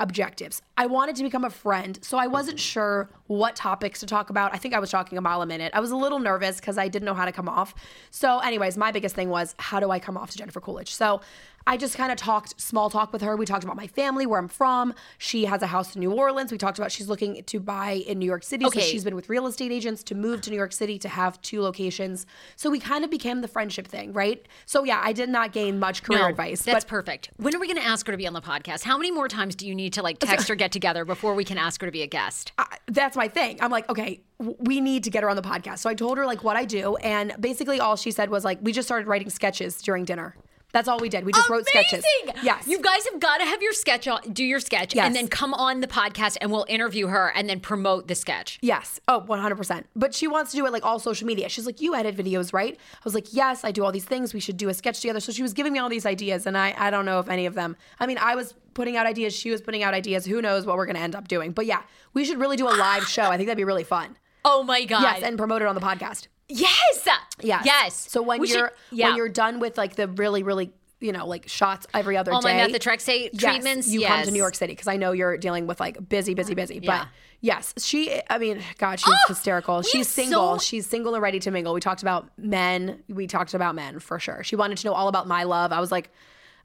objectives. 0.00 0.60
I 0.76 0.86
wanted 0.86 1.14
to 1.16 1.22
become 1.22 1.44
a 1.44 1.50
friend, 1.50 1.96
so 2.02 2.18
I 2.18 2.26
wasn't 2.26 2.58
sure 2.58 3.08
what 3.28 3.54
topics 3.54 4.00
to 4.00 4.06
talk 4.06 4.28
about. 4.30 4.52
I 4.52 4.58
think 4.58 4.74
I 4.74 4.80
was 4.80 4.90
talking 4.90 5.16
a 5.16 5.20
mile 5.20 5.42
a 5.42 5.46
minute. 5.46 5.70
I 5.72 5.78
was 5.78 5.92
a 5.92 5.96
little 5.96 6.18
nervous 6.18 6.56
because 6.58 6.76
I 6.76 6.88
didn't 6.88 7.06
know 7.06 7.14
how 7.14 7.24
to 7.24 7.30
come 7.30 7.48
off. 7.48 7.72
So, 8.10 8.40
anyways, 8.40 8.76
my 8.76 8.90
biggest 8.90 9.14
thing 9.14 9.28
was 9.28 9.54
how 9.60 9.78
do 9.78 9.92
I 9.92 10.00
come 10.00 10.16
off 10.16 10.32
to 10.32 10.36
Jennifer 10.36 10.60
Coolidge? 10.60 10.92
So, 10.92 11.20
I 11.66 11.76
just 11.76 11.96
kind 11.96 12.12
of 12.12 12.18
talked 12.18 12.60
small 12.60 12.90
talk 12.90 13.12
with 13.12 13.22
her. 13.22 13.36
We 13.36 13.46
talked 13.46 13.64
about 13.64 13.76
my 13.76 13.86
family, 13.86 14.26
where 14.26 14.38
I'm 14.38 14.48
from. 14.48 14.94
She 15.18 15.46
has 15.46 15.62
a 15.62 15.66
house 15.66 15.94
in 15.94 16.00
New 16.00 16.12
Orleans. 16.12 16.52
We 16.52 16.58
talked 16.58 16.78
about 16.78 16.92
she's 16.92 17.08
looking 17.08 17.42
to 17.44 17.60
buy 17.60 18.02
in 18.06 18.18
New 18.18 18.26
York 18.26 18.42
City. 18.42 18.66
Okay. 18.66 18.80
So 18.80 18.86
she's 18.86 19.04
been 19.04 19.14
with 19.14 19.28
real 19.28 19.46
estate 19.46 19.72
agents 19.72 20.02
to 20.04 20.14
move 20.14 20.40
to 20.42 20.50
New 20.50 20.56
York 20.56 20.72
City 20.72 20.98
to 20.98 21.08
have 21.08 21.40
two 21.40 21.62
locations. 21.62 22.26
So 22.56 22.70
we 22.70 22.78
kind 22.80 23.04
of 23.04 23.10
became 23.10 23.40
the 23.40 23.48
friendship 23.48 23.86
thing, 23.88 24.12
right? 24.12 24.46
So 24.66 24.84
yeah, 24.84 25.00
I 25.02 25.12
did 25.12 25.28
not 25.28 25.52
gain 25.52 25.78
much 25.78 26.02
career 26.02 26.20
No, 26.20 26.28
advice. 26.28 26.62
That's 26.62 26.84
but 26.84 26.88
perfect. 26.90 27.30
When 27.36 27.54
are 27.54 27.58
we 27.60 27.66
going 27.66 27.78
to 27.80 27.86
ask 27.86 28.06
her 28.06 28.12
to 28.12 28.18
be 28.18 28.26
on 28.26 28.34
the 28.34 28.42
podcast? 28.42 28.82
How 28.82 28.98
many 28.98 29.10
more 29.10 29.28
times 29.28 29.54
do 29.54 29.66
you 29.66 29.74
need 29.74 29.92
to 29.94 30.02
like 30.02 30.18
text 30.20 30.50
or 30.50 30.54
get 30.54 30.72
together 30.72 31.04
before 31.04 31.34
we 31.34 31.44
can 31.44 31.56
ask 31.58 31.80
her 31.80 31.86
to 31.86 31.92
be 31.92 32.02
a 32.02 32.06
guest? 32.06 32.52
I- 32.58 32.78
that's 32.86 33.16
my 33.16 33.28
thing. 33.28 33.58
I'm 33.62 33.70
like, 33.70 33.88
okay, 33.88 34.20
we 34.38 34.80
need 34.80 35.04
to 35.04 35.10
get 35.10 35.22
her 35.22 35.30
on 35.30 35.36
the 35.36 35.42
podcast. 35.42 35.78
So 35.78 35.88
I 35.88 35.94
told 35.94 36.18
her 36.18 36.26
like 36.26 36.44
what 36.44 36.56
I 36.56 36.64
do, 36.64 36.96
and 36.96 37.34
basically 37.40 37.80
all 37.80 37.96
she 37.96 38.10
said 38.10 38.28
was 38.28 38.44
like, 38.44 38.58
we 38.60 38.72
just 38.72 38.86
started 38.86 39.06
writing 39.08 39.30
sketches 39.30 39.80
during 39.80 40.04
dinner. 40.04 40.36
That's 40.74 40.88
all 40.88 40.98
we 40.98 41.08
did. 41.08 41.24
We 41.24 41.32
just 41.32 41.48
wrote 41.48 41.66
sketches. 41.66 42.04
Yes. 42.42 42.66
You 42.66 42.80
guys 42.80 43.06
have 43.10 43.20
got 43.20 43.38
to 43.38 43.44
have 43.44 43.62
your 43.62 43.72
sketch 43.72 44.06
on, 44.08 44.20
do 44.32 44.44
your 44.44 44.58
sketch, 44.60 44.94
Yes. 44.94 45.06
and 45.06 45.14
then 45.16 45.28
come 45.28 45.54
on 45.54 45.80
the 45.80 45.86
podcast 45.86 46.36
and 46.40 46.50
we'll 46.50 46.66
interview 46.68 47.06
her 47.06 47.32
and 47.34 47.48
then 47.48 47.60
promote 47.60 48.08
the 48.08 48.14
sketch. 48.16 48.58
Yes. 48.60 49.00
Oh, 49.08 49.24
100%. 49.26 49.84
But 49.94 50.14
she 50.14 50.26
wants 50.26 50.50
to 50.50 50.56
do 50.56 50.66
it 50.66 50.72
like 50.72 50.84
all 50.84 50.98
social 50.98 51.26
media. 51.26 51.48
She's 51.48 51.64
like, 51.64 51.80
You 51.80 51.94
edit 51.94 52.16
videos, 52.16 52.52
right? 52.52 52.74
I 52.76 53.00
was 53.04 53.14
like, 53.14 53.32
Yes, 53.32 53.64
I 53.64 53.70
do 53.70 53.84
all 53.84 53.92
these 53.92 54.04
things. 54.04 54.34
We 54.34 54.40
should 54.40 54.56
do 54.56 54.68
a 54.68 54.74
sketch 54.74 55.00
together. 55.00 55.20
So 55.20 55.30
she 55.32 55.42
was 55.42 55.52
giving 55.54 55.72
me 55.72 55.78
all 55.78 55.88
these 55.88 56.04
ideas, 56.04 56.44
and 56.44 56.58
I, 56.58 56.74
I 56.76 56.90
don't 56.90 57.04
know 57.06 57.20
if 57.20 57.28
any 57.30 57.46
of 57.46 57.54
them. 57.54 57.76
I 58.00 58.06
mean, 58.06 58.18
I 58.20 58.34
was 58.34 58.52
putting 58.74 58.96
out 58.96 59.06
ideas. 59.06 59.32
She 59.32 59.50
was 59.52 59.60
putting 59.60 59.84
out 59.84 59.94
ideas. 59.94 60.26
Who 60.26 60.42
knows 60.42 60.66
what 60.66 60.76
we're 60.76 60.86
going 60.86 60.96
to 60.96 61.02
end 61.02 61.14
up 61.14 61.28
doing? 61.28 61.52
But 61.52 61.66
yeah, 61.66 61.82
we 62.14 62.24
should 62.24 62.38
really 62.40 62.56
do 62.56 62.66
a 62.68 62.74
live 62.76 63.04
show. 63.04 63.22
I 63.22 63.36
think 63.36 63.46
that'd 63.46 63.56
be 63.56 63.64
really 63.64 63.84
fun. 63.84 64.16
Oh 64.46 64.62
my 64.62 64.84
god! 64.84 65.00
Yes, 65.00 65.22
and 65.22 65.38
promote 65.38 65.62
it 65.62 65.68
on 65.68 65.74
the 65.74 65.80
podcast. 65.80 66.26
Yes, 66.58 67.08
Yes. 67.42 67.62
yes. 67.66 67.94
So 68.10 68.22
when 68.22 68.44
you're 68.44 68.72
yeah. 68.90 69.08
when 69.08 69.16
you're 69.16 69.28
done 69.28 69.60
with 69.60 69.76
like 69.76 69.96
the 69.96 70.08
really 70.08 70.42
really 70.42 70.72
you 71.00 71.12
know 71.12 71.26
like 71.26 71.48
shots 71.48 71.86
every 71.92 72.16
other 72.16 72.32
oh 72.32 72.36
all 72.36 72.40
day, 72.42 72.56
my 72.66 72.68
methotrexate 72.72 73.30
yes, 73.32 73.40
treatments, 73.42 73.88
you 73.88 74.06
come 74.06 74.22
to. 74.24 74.30
New 74.30 74.38
York 74.38 74.54
City 74.54 74.72
because 74.72 74.88
I 74.88 74.96
know 74.96 75.12
you're 75.12 75.36
dealing 75.36 75.66
with 75.66 75.80
like 75.80 76.08
busy, 76.08 76.34
busy, 76.34 76.54
busy. 76.54 76.80
Yeah. 76.82 77.00
But 77.00 77.08
yes, 77.40 77.74
she. 77.78 78.20
I 78.30 78.38
mean, 78.38 78.62
God, 78.78 79.00
she's 79.00 79.12
Oh, 79.12 79.28
hysterical. 79.28 79.82
She's 79.82 80.08
single. 80.08 80.58
so- 80.58 80.64
she's 80.64 80.86
single 80.86 81.14
and 81.14 81.22
ready 81.22 81.40
to 81.40 81.50
mingle. 81.50 81.74
We 81.74 81.80
talked 81.80 82.02
about 82.02 82.30
men. 82.38 83.02
We 83.08 83.26
talked 83.26 83.52
about 83.54 83.74
men 83.74 83.98
for 83.98 84.18
sure. 84.18 84.42
She 84.44 84.56
wanted 84.56 84.78
to 84.78 84.86
know 84.86 84.94
all 84.94 85.08
about 85.08 85.26
my 85.28 85.42
love. 85.44 85.72
I 85.72 85.80
was 85.80 85.90
like. 85.92 86.10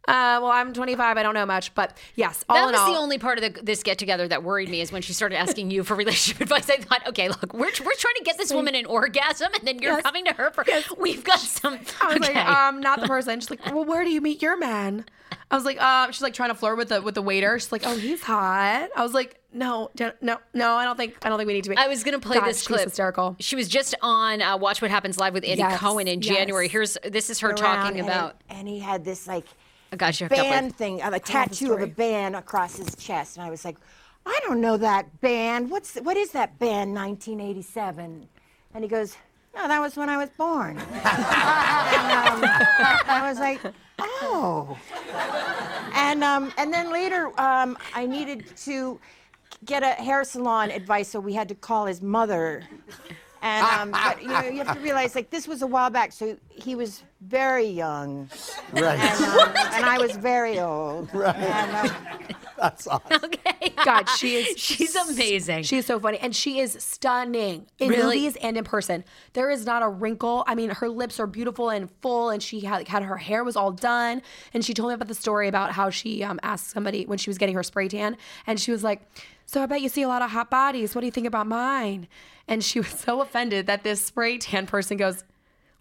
Uh, 0.07 0.39
well, 0.41 0.47
I'm 0.51 0.73
25. 0.73 1.17
I 1.17 1.23
don't 1.23 1.33
know 1.35 1.45
much, 1.45 1.75
but 1.75 1.95
yes, 2.15 2.43
all 2.49 2.55
That 2.55 2.63
in 2.65 2.71
was 2.71 2.79
all, 2.81 2.93
the 2.93 2.97
only 2.99 3.17
part 3.19 3.37
of 3.37 3.53
the, 3.53 3.61
this 3.61 3.83
get 3.83 3.97
together 3.99 4.27
that 4.27 4.43
worried 4.43 4.69
me 4.69 4.81
is 4.81 4.91
when 4.91 5.01
she 5.01 5.13
started 5.13 5.37
asking 5.37 5.69
you 5.71 5.83
for 5.83 5.93
relationship 6.03 6.41
advice. 6.41 6.69
I 6.69 6.77
thought, 6.77 7.05
okay, 7.09 7.27
look, 7.27 7.53
we're, 7.53 7.59
we're 7.65 7.71
trying 7.95 8.15
to 8.15 8.23
get 8.23 8.37
this 8.37 8.51
woman 8.53 8.73
an 8.75 8.85
orgasm, 8.85 9.49
and 9.53 9.67
then 9.67 9.79
you're 9.79 9.93
Yes. 9.93 10.03
coming 10.03 10.25
to 10.25 10.33
her 10.33 10.51
for. 10.51 10.63
We've 10.97 11.23
got 11.23 11.39
some. 11.39 11.79
I 12.01 12.07
was 12.07 12.15
okay. 12.17 12.33
like, 12.33 12.45
um, 12.47 12.79
not 12.79 13.01
the 13.01 13.07
person. 13.07 13.39
She's 13.39 13.49
like, 13.51 13.63
well, 13.67 13.85
where 13.85 14.03
do 14.03 14.09
you 14.09 14.21
meet 14.21 14.41
your 14.41 14.57
man? 14.57 15.05
I 15.51 15.55
was 15.55 15.65
like, 15.65 15.81
um, 15.81 16.11
she's 16.11 16.21
like 16.21 16.33
trying 16.33 16.49
to 16.49 16.55
flirt 16.55 16.77
with 16.77 16.89
the 16.89 17.01
with 17.01 17.15
the 17.15 17.21
waiter. 17.21 17.57
She's 17.59 17.71
like, 17.71 17.81
oh, 17.85 17.95
he's 17.97 18.21
hot. 18.23 18.89
I 18.95 19.01
was 19.03 19.13
like, 19.13 19.39
no, 19.51 19.89
no, 19.99 20.37
no, 20.53 20.73
I 20.75 20.85
don't 20.85 20.95
think 20.95 21.17
I 21.23 21.29
don't 21.29 21.37
think 21.39 21.47
we 21.47 21.53
need 21.53 21.63
to 21.65 21.71
be. 21.71 21.77
I 21.77 21.87
was 21.87 22.03
gonna 22.03 22.19
play 22.19 22.37
God, 22.37 22.47
this 22.47 22.59
she's 22.59 22.67
clip. 22.67 22.81
hysterical. 22.81 23.35
She 23.39 23.55
was 23.55 23.67
just 23.67 23.95
on 24.01 24.41
uh, 24.43 24.57
Watch 24.57 24.81
What 24.81 24.91
Happens 24.91 25.17
Live 25.17 25.33
with 25.33 25.43
Andy 25.43 25.57
Yes, 25.59 25.79
Cohen 25.79 26.07
in 26.07 26.21
yes. 26.21 26.35
January. 26.35 26.67
Here's 26.67 26.97
this 27.03 27.29
is 27.31 27.39
her 27.39 27.49
around 27.49 27.57
talking 27.57 27.99
and- 27.99 28.07
about. 28.07 28.35
and 28.49 28.67
he 28.67 28.77
had 28.79 29.03
this 29.03 29.27
like 29.27 29.45
I 29.91 29.95
got 29.95 30.19
you 30.19 30.27
hooked 30.27 30.39
up 30.39 30.45
band 30.45 30.65
with. 30.67 30.75
thing, 30.75 31.01
a 31.01 31.19
tattoo 31.19 31.73
of 31.73 31.81
a 31.81 31.87
band 31.87 32.35
across 32.35 32.77
his 32.77 32.95
chest, 32.95 33.37
and 33.37 33.45
I 33.45 33.49
was 33.49 33.65
like, 33.65 33.77
I 34.25 34.39
don't 34.43 34.61
know 34.61 34.77
that 34.77 35.21
band. 35.21 35.69
What's 35.71 35.95
what 35.95 36.17
is 36.17 36.31
that 36.31 36.59
band? 36.59 36.93
1987, 36.93 38.27
and 38.73 38.83
he 38.83 38.89
goes. 38.89 39.17
No, 39.55 39.67
that 39.67 39.79
was 39.79 39.97
when 39.97 40.09
I 40.09 40.17
was 40.17 40.29
born. 40.37 40.77
and, 40.77 40.87
um, 40.87 40.93
I 43.07 43.21
was 43.27 43.39
like, 43.39 43.59
oh. 43.99 44.77
And 45.95 46.23
um, 46.23 46.53
and 46.57 46.71
then 46.71 46.93
later, 46.93 47.27
um, 47.41 47.75
I 47.95 48.05
needed 48.05 48.45
to 48.57 48.99
get 49.65 49.83
a 49.83 50.01
hair 50.01 50.23
salon 50.23 50.71
advice, 50.71 51.09
so 51.09 51.19
we 51.19 51.33
had 51.33 51.49
to 51.49 51.55
call 51.55 51.87
his 51.87 52.01
mother. 52.01 52.63
And 53.41 53.65
um, 53.65 53.91
but 54.03 54.21
you 54.21 54.27
know, 54.27 54.41
you 54.41 54.63
have 54.63 54.75
to 54.75 54.81
realize 54.83 55.15
like 55.15 55.29
this 55.29 55.47
was 55.47 55.61
a 55.61 55.67
while 55.67 55.89
back, 55.89 56.11
so 56.11 56.37
he 56.49 56.75
was 56.75 57.03
very 57.21 57.65
young, 57.67 58.29
Right. 58.71 58.97
and, 58.99 59.25
um, 59.25 59.49
and 59.73 59.85
I 59.85 59.97
was 59.99 60.15
very 60.15 60.59
old. 60.59 61.09
Right. 61.13 61.35
And, 61.35 61.89
um, 61.89 61.95
That's 62.57 62.87
awesome. 62.87 63.19
Okay. 63.25 63.73
God, 63.83 64.07
she 64.09 64.35
is 64.35 64.57
She's 64.57 64.95
amazing. 64.95 65.63
She 65.63 65.77
is 65.77 65.85
so 65.85 65.99
funny, 65.99 66.17
and 66.19 66.35
she 66.35 66.59
is 66.59 66.73
stunning 66.79 67.65
in 67.79 67.89
Really? 67.89 68.03
movies 68.03 68.37
and 68.41 68.57
in 68.57 68.63
person. 68.63 69.03
There 69.33 69.49
is 69.49 69.65
not 69.65 69.83
a 69.83 69.87
wrinkle. 69.89 70.43
I 70.47 70.55
mean, 70.55 70.69
her 70.69 70.89
lips 70.89 71.19
are 71.19 71.27
beautiful 71.27 71.69
and 71.69 71.89
full, 72.01 72.29
and 72.29 72.41
she 72.41 72.61
had, 72.61 72.87
had 72.87 73.03
her 73.03 73.17
hair 73.17 73.43
was 73.43 73.55
all 73.55 73.71
done. 73.71 74.21
And 74.53 74.63
she 74.63 74.73
told 74.73 74.89
me 74.89 74.95
about 74.95 75.07
the 75.07 75.15
story 75.15 75.47
about 75.47 75.71
how 75.71 75.89
she 75.89 76.23
um, 76.23 76.39
asked 76.43 76.69
somebody 76.71 77.05
when 77.05 77.17
she 77.17 77.29
was 77.29 77.37
getting 77.37 77.55
her 77.55 77.63
spray 77.63 77.87
tan, 77.89 78.17
and 78.47 78.59
she 78.59 78.71
was 78.71 78.83
like, 78.83 79.01
"So 79.49 79.63
I 79.63 79.65
bet 79.65 79.81
you 79.81 79.89
see 79.89 80.03
a 80.03 80.07
lot 80.07 80.21
of 80.21 80.29
hot 80.29 80.51
bodies. 80.51 80.93
What 80.93 81.01
do 81.01 81.07
you 81.07 81.11
think 81.11 81.25
about 81.25 81.47
mine?" 81.47 82.07
And 82.47 82.63
she 82.63 82.79
was 82.79 82.89
so 83.05 83.19
offended 83.21 83.65
that 83.65 83.83
this 83.83 83.99
spray 83.99 84.37
tan 84.37 84.67
person 84.67 84.95
goes, 84.95 85.23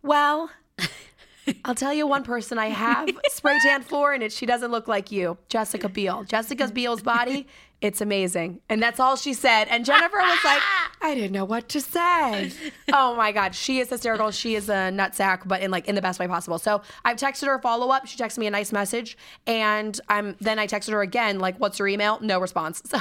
"Well." 0.03 0.51
I'll 1.65 1.75
tell 1.75 1.95
you 1.95 2.07
one 2.07 2.25
person 2.25 2.59
I 2.59 2.67
have 2.67 3.09
spray 3.29 3.59
tan 3.63 3.83
for, 3.83 4.13
and 4.13 4.23
it, 4.23 4.33
she 4.33 4.47
doesn't 4.47 4.71
look 4.71 4.87
like 4.87 5.11
you, 5.11 5.37
Jessica 5.49 5.89
Biel. 5.89 6.25
Jessica 6.25 6.69
Biel's 6.69 7.03
body, 7.03 7.47
it's 7.81 8.01
amazing, 8.01 8.61
and 8.69 8.83
that's 8.83 8.99
all 9.01 9.15
she 9.17 9.35
said. 9.35 9.67
And 9.69 9.85
Jennifer 9.85 10.17
was 10.19 10.39
like, 10.45 10.63
I 11.01 11.15
didn't 11.15 11.33
know 11.33 11.45
what 11.45 11.69
to 11.71 11.81
say. 11.81 12.53
Oh 12.91 13.15
my 13.15 13.33
god, 13.33 13.55
she 13.55 13.81
is 13.81 13.91
hysterical. 13.91 14.31
She 14.31 14.55
is 14.55 14.71
a 14.71 14.91
nutsack, 14.91 15.43
but 15.47 15.61
in 15.61 15.71
like 15.71 15.89
in 15.89 15.95
the 15.95 16.01
best 16.01 16.19
way 16.19 16.27
possible. 16.27 16.59
So 16.59 16.81
I've 17.05 17.19
texted 17.19 17.47
her 17.47 17.55
a 17.57 17.61
follow 17.61 17.91
up. 17.91 18.07
She 18.07 18.17
texted 18.17 18.39
me 18.39 18.47
a 18.47 18.51
nice 18.51 18.73
message, 18.73 19.19
and 19.47 20.01
I'm 20.09 20.37
then 20.41 20.59
I 20.59 20.67
texted 20.67 20.93
her 20.93 21.03
again, 21.03 21.39
like, 21.39 21.59
"What's 21.59 21.79
your 21.79 21.87
email?" 21.89 22.19
No 22.21 22.39
response. 22.41 22.83
So 22.91 22.99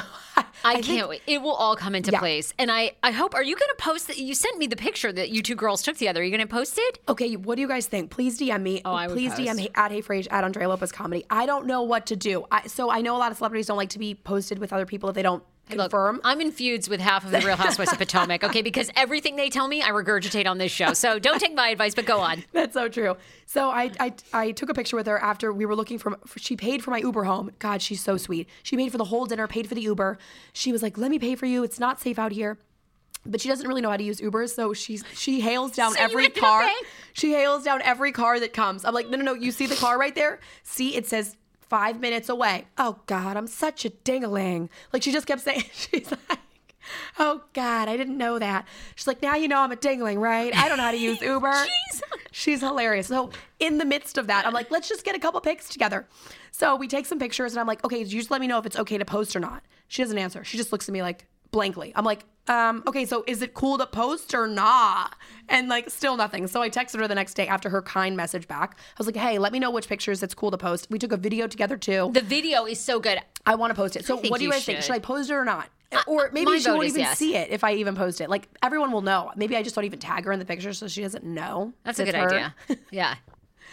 I, 0.66 0.74
think- 0.82 0.86
can't 0.86 1.10
wait. 1.10 1.22
It 1.28 1.42
will 1.42 1.54
all 1.54 1.76
come 1.76 1.94
into 1.94 2.12
Yeah. 2.12 2.20
place. 2.20 2.52
And 2.58 2.72
I, 2.72 2.94
I 3.04 3.12
hope, 3.12 3.36
are 3.36 3.44
you 3.44 3.56
going 3.56 3.70
to 3.70 3.76
post 3.84 4.08
that? 4.08 4.18
You 4.18 4.34
sent 4.34 4.58
me 4.58 4.66
the 4.66 4.76
picture 4.76 5.12
that 5.14 5.30
you 5.30 5.44
two 5.44 5.54
girls 5.56 5.84
took 5.84 5.98
together. 5.98 6.20
Are 6.20 6.24
you 6.24 6.32
going 6.36 6.42
to 6.48 6.52
post 6.52 6.78
it? 6.80 7.00
Okay, 7.08 7.36
what 7.36 7.56
do 7.56 7.62
you 7.62 7.68
guys 7.68 7.86
think? 7.86 8.10
Please 8.10 8.40
DM 8.40 8.64
me. 8.64 8.82
Oh, 8.84 8.94
I 8.94 9.08
Please 9.08 9.34
DM 9.34 9.56
me 9.56 9.70
at 9.76 9.92
Hey 9.92 10.02
Frase 10.02 10.28
at 10.32 10.44
Andrea 10.44 10.68
Lopez 10.68 10.92
Comedy. 10.92 11.26
I 11.30 11.46
don't 11.46 11.68
know 11.68 11.84
what 11.84 12.08
to 12.08 12.16
do. 12.16 12.46
I, 12.52 12.66
so 12.68 12.90
I 12.90 13.02
know 13.02 13.16
a 13.16 13.20
lot 13.20 13.32
of 13.32 13.38
celebrities 13.38 13.68
don't 13.68 13.78
like 13.78 13.90
to 13.90 14.00
be 14.00 14.16
posted 14.16 14.58
with 14.58 14.67
other 14.74 14.86
people 14.86 15.10
if 15.10 15.16
they 15.16 15.22
don't 15.22 15.44
Look, 15.70 15.80
confirm. 15.92 16.22
I'm 16.24 16.40
in 16.40 16.52
feuds 16.52 16.88
with 16.88 17.02
half 17.02 17.26
of 17.26 17.32
the 17.32 17.40
Real 17.42 17.58
Housewives 17.58 17.92
of 17.92 17.98
Potomac, 17.98 18.44
okay? 18.44 18.62
Because 18.62 18.90
everything 18.96 19.36
they 19.36 19.50
tell 19.50 19.68
me, 19.68 19.82
I 19.82 19.90
regurgitate 19.90 20.48
on 20.48 20.58
this 20.58 20.72
show. 20.72 20.94
So 20.94 21.20
don't 21.20 21.40
take 21.40 21.54
my 21.56 21.70
advice, 21.70 21.94
but 21.94 22.06
go 22.06 22.20
on. 22.20 22.44
That's 22.54 22.74
so 22.74 22.88
true. 22.88 23.18
So 23.46 23.70
I, 23.70 23.92
I 24.00 24.14
I 24.34 24.52
took 24.52 24.70
a 24.70 24.74
picture 24.74 24.96
with 24.96 25.08
her 25.08 25.20
after 25.20 25.52
we 25.52 25.66
were 25.66 25.76
looking 25.76 25.98
for. 25.98 26.18
She 26.38 26.56
paid 26.56 26.84
for 26.84 26.92
my 26.92 27.00
Uber 27.00 27.26
home. 27.26 27.52
God, 27.60 27.82
she's 27.82 28.02
so 28.02 28.18
sweet. 28.18 28.48
She 28.64 28.78
paid 28.78 28.92
for 28.92 28.98
the 28.98 29.06
whole 29.06 29.26
dinner, 29.26 29.48
paid 29.48 29.68
for 29.68 29.76
the 29.76 29.82
Uber. 29.82 30.18
She 30.54 30.72
was 30.72 30.82
like, 30.82 30.98
"Let 30.98 31.12
me 31.12 31.20
pay 31.20 31.36
for 31.36 31.46
you. 31.46 31.64
It's 31.64 31.80
not 31.80 32.00
safe 32.00 32.18
out 32.18 32.32
here." 32.32 32.58
But 33.26 33.42
she 33.42 33.50
doesn't 33.50 33.68
really 33.68 33.82
know 33.82 33.90
how 33.90 33.98
to 33.98 34.04
use 34.04 34.22
Ubers, 34.22 34.56
so 34.56 34.74
she's 34.74 35.04
she 35.14 35.42
hails 35.42 35.74
down 35.74 35.94
So 35.94 36.00
every 36.02 36.30
car. 36.30 36.66
She 37.12 37.34
hails 37.34 37.64
down 37.64 37.82
every 37.82 38.12
car 38.14 38.40
that 38.40 38.54
comes. 38.54 38.86
I'm 38.86 38.94
like, 38.94 39.10
no, 39.10 39.18
no, 39.18 39.24
no. 39.24 39.34
You 39.34 39.52
see 39.52 39.66
the 39.66 39.76
car 39.76 40.00
right 40.00 40.16
there? 40.16 40.40
See, 40.64 40.96
it 40.96 41.08
says 41.08 41.36
five 41.70 42.00
minutes 42.00 42.30
away. 42.30 42.66
Oh 42.78 43.00
God, 43.06 43.38
I'm 43.38 43.48
such 43.48 43.86
a 43.86 43.90
dingaling. 43.90 44.70
Like 44.94 45.04
she 45.04 45.12
just 45.12 45.28
kept 45.28 45.42
saying, 45.42 45.64
she's 45.74 46.12
like. 46.12 46.40
Oh 47.20 47.42
God, 47.52 47.90
I 47.90 47.98
didn't 47.98 48.18
know 48.18 48.40
that. 48.40 48.66
She's 48.96 49.08
like, 49.08 49.22
now 49.22 49.36
you 49.36 49.50
know 49.50 49.60
I'm 49.60 49.74
a 49.74 49.76
dingling, 49.76 50.20
right? 50.20 50.56
I 50.56 50.70
don't 50.70 50.78
know 50.78 50.86
how 50.86 50.92
to 50.92 50.98
use 50.98 51.22
Uber. 51.22 51.66
She's 52.32 52.62
hilarious. 52.62 53.08
So 53.08 53.32
in 53.60 53.78
the 53.78 53.84
midst 53.84 54.18
of 54.18 54.28
that, 54.28 54.48
I'm 54.48 54.54
like, 54.54 54.72
let's 54.72 54.88
just 54.88 55.04
get 55.04 55.14
a 55.14 55.20
couple 55.20 55.42
pics 55.42 55.68
together. 55.68 56.08
So 56.52 56.78
we 56.78 56.88
take 56.88 57.06
some 57.06 57.20
pictures, 57.20 57.52
and 57.52 57.60
I'm 57.60 57.68
like, 57.68 57.84
okay, 57.84 58.00
you 58.00 58.06
just 58.06 58.32
let 58.32 58.40
me 58.40 58.48
know 58.48 58.58
if 58.58 58.66
it's 58.66 58.80
okay 58.80 58.98
to 58.98 59.04
post 59.06 59.36
or 59.36 59.40
not. 59.42 59.64
She 59.90 60.02
doesn't 60.02 60.18
answer. 60.18 60.44
She 60.44 60.56
just 60.56 60.72
looks 60.72 60.88
at 60.88 60.94
me 60.94 61.02
like, 61.02 61.26
blankly. 61.52 61.92
I'm 61.96 62.06
like, 62.06 62.26
um, 62.48 62.84
okay, 62.88 63.06
so 63.06 63.24
is 63.28 63.42
it 63.42 63.54
cool 63.54 63.78
to 63.78 63.86
post 63.86 64.34
or 64.34 64.48
nah? 64.48 65.08
And 65.50 65.68
like, 65.68 65.90
still 65.90 66.16
nothing. 66.18 66.48
So 66.48 66.62
I 66.62 66.70
texted 66.70 67.00
her 67.00 67.08
the 67.08 67.16
next 67.16 67.34
day 67.34 67.48
after 67.48 67.70
her 67.70 67.82
kind 67.82 68.16
message 68.16 68.48
back. 68.48 68.78
I 68.80 68.94
was 68.98 69.08
like, 69.08 69.16
hey, 69.16 69.38
let 69.38 69.52
me 69.52 69.60
know 69.60 69.72
which 69.72 69.88
pictures 69.88 70.24
it's 70.24 70.34
cool 70.34 70.52
to 70.52 70.58
post. 70.58 70.88
We 70.90 71.00
took 71.00 71.12
a 71.12 71.18
video 71.18 71.48
together 71.48 71.78
too. 71.78 72.10
The 72.14 72.22
video 72.22 72.66
is 72.66 72.80
so 72.80 73.00
good. 73.00 73.20
I 73.46 73.56
want 73.56 73.72
to 73.72 73.76
post 73.76 73.96
it. 73.96 74.06
So 74.06 74.18
what 74.18 74.40
do 74.40 74.46
you 74.46 74.52
guys 74.52 74.66
think? 74.66 74.78
should. 74.78 74.86
Should 74.86 74.96
I 74.96 75.00
post 75.00 75.30
it 75.30 75.34
or 75.34 75.46
not? 75.46 75.70
Or 76.06 76.30
maybe 76.34 76.60
she 76.60 76.70
won't 76.70 76.86
even 76.86 77.00
yes. 77.00 77.18
see 77.18 77.36
it 77.36 77.50
if 77.50 77.64
I 77.64 77.76
even 77.76 77.96
post 77.96 78.20
it. 78.20 78.30
Like 78.30 78.50
everyone 78.62 78.92
will 78.92 79.02
know. 79.02 79.32
Maybe 79.36 79.56
I 79.56 79.64
just 79.64 79.74
don't 79.74 79.86
even 79.86 80.00
tag 80.00 80.26
her 80.26 80.32
in 80.32 80.40
the 80.40 80.46
picture 80.46 80.74
so 80.74 80.88
she 80.88 81.02
doesn't 81.02 81.24
know. 81.24 81.74
That's 81.84 82.00
a 82.00 82.06
good 82.06 82.16
her. 82.16 82.28
idea. 82.28 82.56
Yeah. 82.92 83.16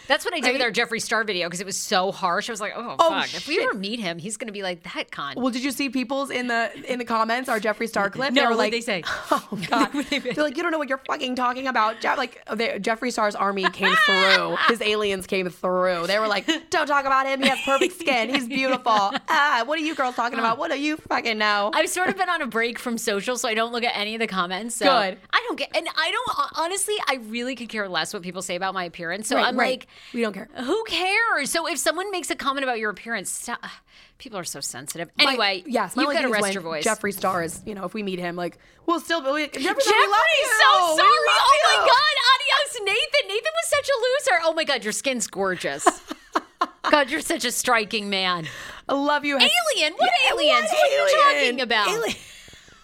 That's 0.07 0.23
what 0.23 0.33
I 0.35 0.39
did 0.39 0.53
with 0.53 0.61
our 0.61 0.71
Jeffree 0.71 1.01
Star 1.01 1.23
video 1.23 1.47
because 1.47 1.59
it 1.61 1.65
was 1.65 1.77
so 1.77 2.11
harsh. 2.11 2.49
I 2.49 2.53
was 2.53 2.61
like, 2.61 2.73
oh, 2.75 2.95
Oh, 2.99 3.09
fuck. 3.09 3.33
If 3.33 3.47
we 3.47 3.59
ever 3.63 3.73
meet 3.73 3.99
him, 3.99 4.19
he's 4.19 4.37
going 4.37 4.47
to 4.47 4.53
be 4.53 4.61
like, 4.61 4.83
that 4.93 5.11
con. 5.11 5.33
Well, 5.35 5.49
did 5.51 5.63
you 5.63 5.71
see 5.71 5.89
people's 5.89 6.29
in 6.29 6.47
the 6.47 6.71
in 6.91 6.99
the 6.99 7.05
comments 7.05 7.49
our 7.49 7.59
Jeffree 7.59 7.87
Star 7.89 8.09
clip? 8.09 8.31
No, 8.33 8.41
they 8.43 8.47
were 8.47 8.55
like, 8.55 8.71
they 8.71 8.81
say? 8.81 9.03
Oh 9.31 9.59
God, 9.69 9.91
they're 9.93 10.33
like, 10.43 10.55
you 10.57 10.63
don't 10.63 10.71
know 10.71 10.77
what 10.77 10.89
you're 10.89 11.01
fucking 11.07 11.35
talking 11.35 11.67
about. 11.67 11.99
Je- 12.01 12.15
like, 12.15 12.41
they, 12.53 12.79
Jeffree 12.79 13.11
Star's 13.11 13.35
army 13.35 13.67
came 13.71 13.95
through. 14.05 14.55
His 14.67 14.81
aliens 14.81 15.25
came 15.27 15.49
through. 15.49 16.07
They 16.07 16.19
were 16.19 16.27
like, 16.27 16.47
don't 16.69 16.87
talk 16.87 17.05
about 17.05 17.25
him. 17.25 17.41
He 17.41 17.47
has 17.49 17.59
perfect 17.65 17.99
skin. 17.99 18.29
He's 18.33 18.47
beautiful. 18.47 18.91
Ah, 18.91 19.63
what 19.65 19.77
are 19.79 19.81
you 19.81 19.95
girls 19.95 20.15
talking 20.15 20.37
about? 20.39 20.57
What 20.57 20.71
do 20.71 20.79
you 20.79 20.97
fucking 20.97 21.37
know? 21.37 21.71
I've 21.73 21.89
sort 21.89 22.09
of 22.09 22.17
been 22.17 22.29
on 22.29 22.41
a 22.41 22.47
break 22.47 22.77
from 22.79 22.97
social, 22.97 23.37
so 23.37 23.47
I 23.49 23.53
don't 23.53 23.71
look 23.71 23.83
at 23.83 23.95
any 23.97 24.15
of 24.15 24.19
the 24.19 24.27
comments. 24.27 24.75
So 24.75 24.85
Good. 24.85 25.17
I 25.33 25.43
don't 25.47 25.57
get, 25.57 25.75
and 25.75 25.87
I 25.95 26.11
don't, 26.11 26.49
honestly, 26.59 26.95
I 27.07 27.15
really 27.27 27.55
could 27.55 27.69
care 27.69 27.87
less 27.89 28.13
what 28.13 28.21
people 28.23 28.41
say 28.41 28.55
about 28.55 28.73
my 28.73 28.83
appearance. 28.85 29.27
So 29.27 29.35
Right, 29.35 29.45
I'm 29.45 29.57
right. 29.57 29.71
like, 29.71 29.84
we 30.13 30.21
don't 30.21 30.33
care. 30.33 30.49
who 30.55 30.83
cares? 30.85 31.51
So 31.51 31.67
if 31.67 31.77
someone 31.77 32.11
makes 32.11 32.29
a 32.29 32.35
comment 32.35 32.63
about 32.63 32.79
your 32.79 32.89
appearance, 32.89 33.29
stop. 33.29 33.63
people 34.17 34.39
are 34.39 34.43
so 34.45 34.59
sensitive. 34.61 35.09
My- 35.17 35.25
Anyway, 35.31 35.63
yes, 35.67 35.95
my 35.95 36.03
only 36.03 36.15
got 36.15 36.21
to 36.21 36.29
rest 36.29 36.53
your 36.53 36.63
voice. 36.63 36.85
Jeffree 36.85 37.13
Star 37.13 37.43
is, 37.43 37.61
you 37.65 37.75
know, 37.75 37.83
if 37.85 37.93
we 37.93 38.01
meet 38.03 38.19
him, 38.19 38.35
like, 38.35 38.57
we'll 38.85 38.99
still 38.99 39.21
be. 39.21 39.27
Jeffree, 39.27 39.41
Star, 39.41 39.61
we 39.61 39.71
love 39.71 39.81
Jeffrey's 39.81 40.41
you. 40.41 40.47
so 40.61 40.95
sorry. 40.95 41.27
Oh 41.27 41.59
my 41.65 41.71
you. 41.73 41.79
God, 41.79 42.15
adios, 42.31 42.79
Nathan. 42.85 43.27
Nathan 43.27 43.51
was 43.53 43.67
such 43.69 43.89
a 43.89 43.97
loser. 43.97 44.41
Oh 44.45 44.53
my 44.53 44.63
God, 44.63 44.83
your 44.83 44.93
skin's 44.93 45.27
gorgeous. 45.27 45.85
God, 46.91 47.09
you're 47.09 47.21
such 47.21 47.43
a 47.45 47.51
striking 47.51 48.09
man. 48.09 48.47
I 48.87 48.93
love 48.93 49.25
you. 49.25 49.35
Alien? 49.37 49.93
What 49.97 50.11
Yeah, 50.23 50.33
aliens? 50.33 50.69
what 50.71 50.91
What, 50.91 50.91
are 50.91 51.09
you 51.41 51.43
talking 51.49 51.61
about? 51.61 51.87
Alien. 51.89 52.15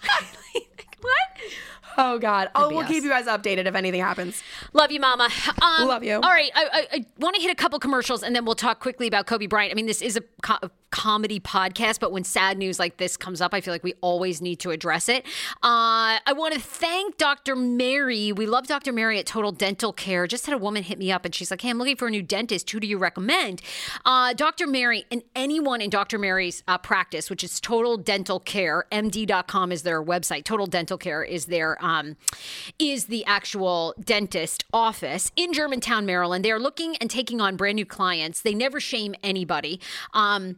what? 1.01 1.13
Oh 1.97 2.17
God. 2.19 2.49
Oh, 2.55 2.69
we'll 2.69 2.83
BS. 2.83 2.87
keep 2.87 3.03
you 3.03 3.09
guys 3.09 3.25
updated 3.25 3.65
if 3.65 3.75
anything 3.75 4.01
happens. 4.01 4.41
Love 4.73 4.91
you, 4.91 4.99
Mama. 4.99 5.29
Um, 5.61 5.87
Love 5.87 6.03
you. 6.03 6.15
All 6.15 6.21
right, 6.21 6.51
I, 6.55 6.65
I, 6.73 6.87
I 6.97 7.05
want 7.19 7.35
to 7.35 7.41
hit 7.41 7.51
a 7.51 7.55
couple 7.55 7.77
commercials 7.79 8.23
and 8.23 8.35
then 8.35 8.45
we'll 8.45 8.55
talk 8.55 8.79
quickly 8.79 9.07
about 9.07 9.25
Kobe 9.27 9.45
Bryant. 9.47 9.71
I 9.71 9.75
mean, 9.75 9.85
this 9.85 10.01
is 10.01 10.17
a, 10.17 10.21
co- 10.41 10.57
a 10.63 10.69
comedy 10.91 11.39
podcast, 11.39 11.99
but 11.99 12.11
when 12.11 12.23
sad 12.23 12.57
news 12.57 12.77
like 12.79 12.97
this 12.97 13.17
comes 13.17 13.41
up, 13.41 13.53
I 13.53 13.61
feel 13.61 13.73
like 13.73 13.83
we 13.83 13.93
always 14.01 14.41
need 14.41 14.57
to 14.57 14.71
address 14.71 15.09
it. 15.09 15.25
Uh, 15.63 16.19
I 16.25 16.33
want 16.35 16.53
to 16.53 16.59
thank 16.59 17.17
Dr. 17.17 17.55
Mary. 17.55 18.31
We 18.31 18.45
love 18.45 18.67
Dr. 18.67 18.91
Mary 18.91 19.17
at 19.19 19.25
Total 19.25 19.51
Dental 19.51 19.93
Care. 19.93 20.27
Just 20.27 20.45
had 20.45 20.53
a 20.53 20.57
woman 20.57 20.83
hit 20.83 20.99
me 20.99 21.11
up 21.11 21.25
and 21.25 21.33
she's 21.33 21.49
like, 21.49 21.61
"Hey, 21.61 21.69
I'm 21.69 21.77
looking 21.77 21.95
for 21.95 22.07
a 22.07 22.11
new 22.11 22.21
dentist. 22.21 22.69
Who 22.69 22.79
do 22.79 22.87
you 22.87 22.97
recommend?" 22.97 23.61
Uh, 24.05 24.33
Dr. 24.33 24.67
Mary 24.67 25.05
and 25.11 25.23
anyone 25.35 25.81
in 25.81 25.89
Dr. 25.89 26.19
Mary's 26.19 26.63
uh, 26.67 26.77
practice, 26.77 27.29
which 27.29 27.43
is 27.43 27.59
Total 27.59 27.97
Dental 27.97 28.39
Care. 28.39 28.85
MD.com 28.91 29.71
is 29.71 29.83
their 29.83 30.03
website. 30.03 30.43
Total 30.43 30.67
Dental 30.67 30.97
Care 30.97 31.23
is 31.23 31.45
their 31.45 31.83
um, 31.83 32.17
is 32.77 33.05
the 33.05 33.25
actual 33.25 33.93
dentist 33.99 34.65
office 34.73 35.31
in 35.35 35.53
Germantown, 35.53 36.05
Maryland. 36.05 36.43
They 36.45 36.51
are 36.51 36.59
looking 36.59 36.95
and 36.97 37.09
taking 37.09 37.41
on 37.41 37.55
brand 37.55 37.75
new 37.75 37.85
clients. 37.85 38.41
They 38.41 38.53
never 38.53 38.79
shame 38.79 39.15
anybody. 39.23 39.79
Um, 40.13 40.57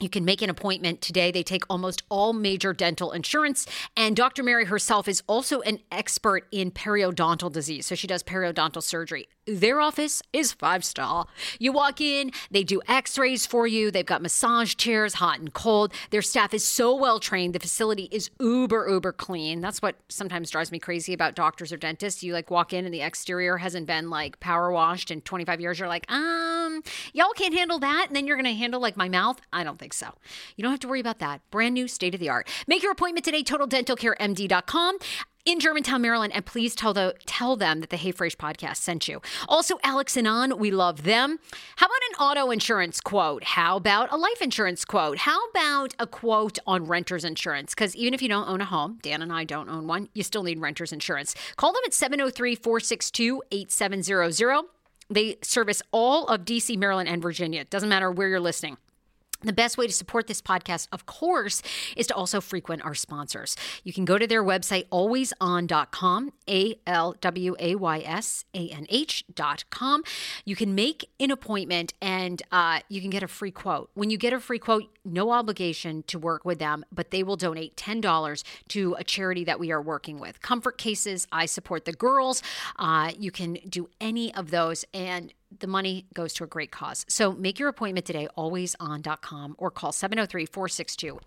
you 0.00 0.08
can 0.08 0.24
make 0.24 0.42
an 0.42 0.50
appointment 0.50 1.00
today. 1.00 1.30
They 1.30 1.42
take 1.42 1.64
almost 1.68 2.02
all 2.08 2.32
major 2.32 2.72
dental 2.72 3.12
insurance. 3.12 3.66
And 3.96 4.16
Dr. 4.16 4.42
Mary 4.42 4.64
herself 4.64 5.06
is 5.06 5.22
also 5.26 5.60
an 5.60 5.80
expert 5.90 6.48
in 6.50 6.70
periodontal 6.70 7.52
disease. 7.52 7.86
So 7.86 7.94
she 7.94 8.06
does 8.06 8.22
periodontal 8.22 8.82
surgery. 8.82 9.28
Their 9.46 9.80
office 9.80 10.22
is 10.32 10.52
five 10.52 10.84
star. 10.84 11.26
You 11.58 11.72
walk 11.72 12.00
in, 12.00 12.30
they 12.52 12.62
do 12.62 12.80
x 12.86 13.18
rays 13.18 13.44
for 13.44 13.66
you. 13.66 13.90
They've 13.90 14.06
got 14.06 14.22
massage 14.22 14.76
chairs, 14.76 15.14
hot 15.14 15.40
and 15.40 15.52
cold. 15.52 15.92
Their 16.10 16.22
staff 16.22 16.54
is 16.54 16.64
so 16.64 16.94
well 16.94 17.18
trained. 17.18 17.52
The 17.52 17.58
facility 17.58 18.08
is 18.12 18.30
uber, 18.38 18.88
uber 18.88 19.12
clean. 19.12 19.60
That's 19.60 19.82
what 19.82 19.96
sometimes 20.08 20.50
drives 20.50 20.70
me 20.70 20.78
crazy 20.78 21.12
about 21.12 21.34
doctors 21.34 21.72
or 21.72 21.76
dentists. 21.76 22.22
You 22.22 22.34
like 22.34 22.52
walk 22.52 22.72
in 22.72 22.84
and 22.84 22.94
the 22.94 23.00
exterior 23.00 23.56
hasn't 23.56 23.88
been 23.88 24.10
like 24.10 24.38
power 24.38 24.70
washed 24.70 25.10
in 25.10 25.20
25 25.22 25.60
years. 25.60 25.78
You're 25.80 25.88
like, 25.88 26.10
um, 26.10 26.80
y'all 27.12 27.32
can't 27.34 27.54
handle 27.54 27.80
that. 27.80 28.04
And 28.06 28.14
then 28.14 28.28
you're 28.28 28.36
going 28.36 28.44
to 28.44 28.54
handle 28.54 28.80
like 28.80 28.96
my 28.96 29.08
mouth. 29.08 29.40
I 29.52 29.64
don't 29.64 29.78
think 29.78 29.92
so. 29.92 30.14
You 30.56 30.62
don't 30.62 30.70
have 30.70 30.80
to 30.80 30.88
worry 30.88 31.00
about 31.00 31.18
that. 31.18 31.40
Brand 31.50 31.74
new, 31.74 31.88
state 31.88 32.14
of 32.14 32.20
the 32.20 32.28
art. 32.28 32.48
Make 32.68 32.84
your 32.84 32.92
appointment 32.92 33.24
today, 33.24 33.42
totaldentalcaremd.com 33.42 34.98
in 35.44 35.58
Germantown, 35.58 36.02
Maryland, 36.02 36.32
and 36.34 36.46
please 36.46 36.74
tell 36.74 36.94
the 36.94 37.14
tell 37.26 37.56
them 37.56 37.80
that 37.80 37.90
the 37.90 37.96
Hey 37.96 38.12
podcast 38.12 38.76
sent 38.76 39.08
you. 39.08 39.20
Also, 39.48 39.78
Alex 39.82 40.16
Nguyen, 40.16 40.58
we 40.58 40.70
love 40.70 41.02
them. 41.02 41.38
How 41.76 41.86
about 41.86 41.98
an 42.10 42.16
auto 42.24 42.50
insurance 42.50 43.00
quote? 43.00 43.42
How 43.44 43.76
about 43.76 44.12
a 44.12 44.16
life 44.16 44.40
insurance 44.40 44.84
quote? 44.84 45.18
How 45.18 45.48
about 45.48 45.94
a 45.98 46.06
quote 46.06 46.58
on 46.66 46.86
renter's 46.86 47.24
insurance? 47.24 47.74
Because 47.74 47.96
even 47.96 48.14
if 48.14 48.22
you 48.22 48.28
don't 48.28 48.48
own 48.48 48.60
a 48.60 48.64
home, 48.64 48.98
Dan 49.02 49.22
and 49.22 49.32
I 49.32 49.44
don't 49.44 49.68
own 49.68 49.86
one, 49.86 50.08
you 50.14 50.22
still 50.22 50.44
need 50.44 50.60
renter's 50.60 50.92
insurance. 50.92 51.34
Call 51.56 51.72
them 51.72 51.82
at 51.84 51.94
703 51.94 52.54
462 52.54 53.42
8700. 53.50 54.62
They 55.10 55.36
service 55.42 55.82
all 55.90 56.26
of 56.26 56.44
DC, 56.44 56.78
Maryland, 56.78 57.08
and 57.08 57.20
Virginia. 57.20 57.62
It 57.62 57.70
Doesn't 57.70 57.88
matter 57.88 58.10
where 58.10 58.28
you're 58.28 58.40
listening. 58.40 58.76
The 59.42 59.52
best 59.52 59.76
way 59.76 59.86
to 59.86 59.92
support 59.92 60.28
this 60.28 60.40
podcast, 60.40 60.88
of 60.92 61.06
course, 61.06 61.62
is 61.96 62.06
to 62.08 62.14
also 62.14 62.40
frequent 62.40 62.84
our 62.84 62.94
sponsors. 62.94 63.56
You 63.82 63.92
can 63.92 64.04
go 64.04 64.18
to 64.18 64.26
their 64.26 64.44
website, 64.44 64.88
alwaysanh.com, 64.88 66.32
A 66.48 66.74
L 66.86 67.16
W 67.20 67.56
A 67.58 67.74
Y 67.74 67.98
S 68.04 68.44
A 68.54 68.68
N 68.68 68.86
H.com. 68.88 70.04
You 70.44 70.54
can 70.54 70.74
make 70.74 71.08
an 71.18 71.30
appointment 71.30 71.92
and 72.00 72.40
uh, 72.52 72.80
you 72.88 73.00
can 73.00 73.10
get 73.10 73.22
a 73.22 73.28
free 73.28 73.50
quote. 73.50 73.90
When 73.94 74.10
you 74.10 74.16
get 74.18 74.32
a 74.32 74.40
free 74.40 74.58
quote, 74.58 74.84
no 75.04 75.30
obligation 75.30 76.04
to 76.04 76.18
work 76.18 76.44
with 76.44 76.58
them, 76.58 76.84
but 76.92 77.10
they 77.10 77.22
will 77.22 77.36
donate 77.36 77.76
$10 77.76 78.44
to 78.68 78.94
a 78.98 79.04
charity 79.04 79.44
that 79.44 79.58
we 79.58 79.72
are 79.72 79.82
working 79.82 80.20
with. 80.20 80.40
Comfort 80.40 80.78
Cases, 80.78 81.26
I 81.32 81.46
support 81.46 81.84
the 81.84 81.92
girls. 81.92 82.42
Uh, 82.78 83.10
you 83.18 83.32
can 83.32 83.54
do 83.68 83.88
any 84.00 84.32
of 84.34 84.50
those. 84.50 84.84
And 84.94 85.34
the 85.60 85.66
money 85.66 86.06
goes 86.14 86.32
to 86.34 86.44
a 86.44 86.46
great 86.46 86.70
cause. 86.70 87.04
So 87.08 87.32
make 87.32 87.58
your 87.58 87.68
appointment 87.68 88.06
today, 88.06 88.28
always 88.36 88.62
alwaysanh.com, 88.76 89.56
or 89.58 89.70
call 89.70 89.92
703 89.92 90.46
462 90.46 91.20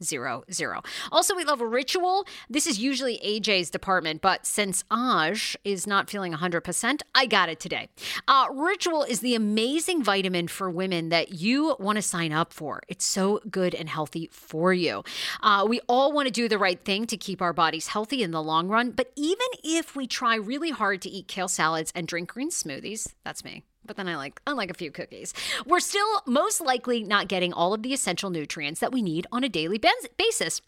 8700. 0.00 0.84
Also, 1.10 1.34
we 1.34 1.44
love 1.44 1.60
Ritual. 1.60 2.26
This 2.48 2.66
is 2.66 2.78
usually 2.78 3.18
AJ's 3.18 3.70
department, 3.70 4.20
but 4.20 4.46
since 4.46 4.84
Aj 4.90 5.56
is 5.64 5.86
not 5.86 6.08
feeling 6.08 6.32
100%, 6.32 7.00
I 7.14 7.26
got 7.26 7.48
it 7.48 7.60
today. 7.60 7.88
Uh, 8.26 8.46
Ritual 8.52 9.02
is 9.04 9.20
the 9.20 9.34
amazing 9.34 10.02
vitamin 10.02 10.48
for 10.48 10.70
women 10.70 11.08
that 11.08 11.32
you 11.32 11.76
want 11.78 11.96
to 11.96 12.02
sign 12.02 12.32
up 12.32 12.52
for. 12.52 12.82
It's 12.88 13.04
so 13.04 13.40
good 13.50 13.74
and 13.74 13.88
healthy 13.88 14.28
for 14.32 14.72
you. 14.72 15.02
Uh, 15.42 15.66
we 15.68 15.80
all 15.88 16.12
want 16.12 16.26
to 16.26 16.32
do 16.32 16.48
the 16.48 16.58
right 16.58 16.82
thing 16.84 17.06
to 17.06 17.16
keep 17.16 17.42
our 17.42 17.52
bodies 17.52 17.88
healthy 17.88 18.22
in 18.22 18.30
the 18.30 18.42
long 18.42 18.68
run, 18.68 18.90
but 18.92 19.12
even 19.16 19.46
if 19.64 19.96
we 19.96 20.06
try 20.06 20.36
really 20.36 20.70
hard 20.70 21.02
to 21.02 21.08
eat 21.08 21.28
kale 21.28 21.48
salads 21.48 21.92
and 21.94 22.06
drink 22.06 22.32
green 22.32 22.50
smoothies, 22.50 23.14
that's 23.24 23.44
me. 23.44 23.64
But 23.88 23.96
then 23.96 24.06
I 24.06 24.16
like 24.16 24.40
unlike 24.46 24.70
a 24.70 24.74
few 24.74 24.92
cookies. 24.92 25.34
We're 25.66 25.80
still 25.80 26.22
most 26.26 26.60
likely 26.60 27.02
not 27.02 27.26
getting 27.26 27.52
all 27.52 27.74
of 27.74 27.82
the 27.82 27.92
essential 27.92 28.30
nutrients 28.30 28.78
that 28.80 28.92
we 28.92 29.02
need 29.02 29.26
on 29.32 29.42
a 29.42 29.48
daily 29.48 29.80
basis. 30.16 30.60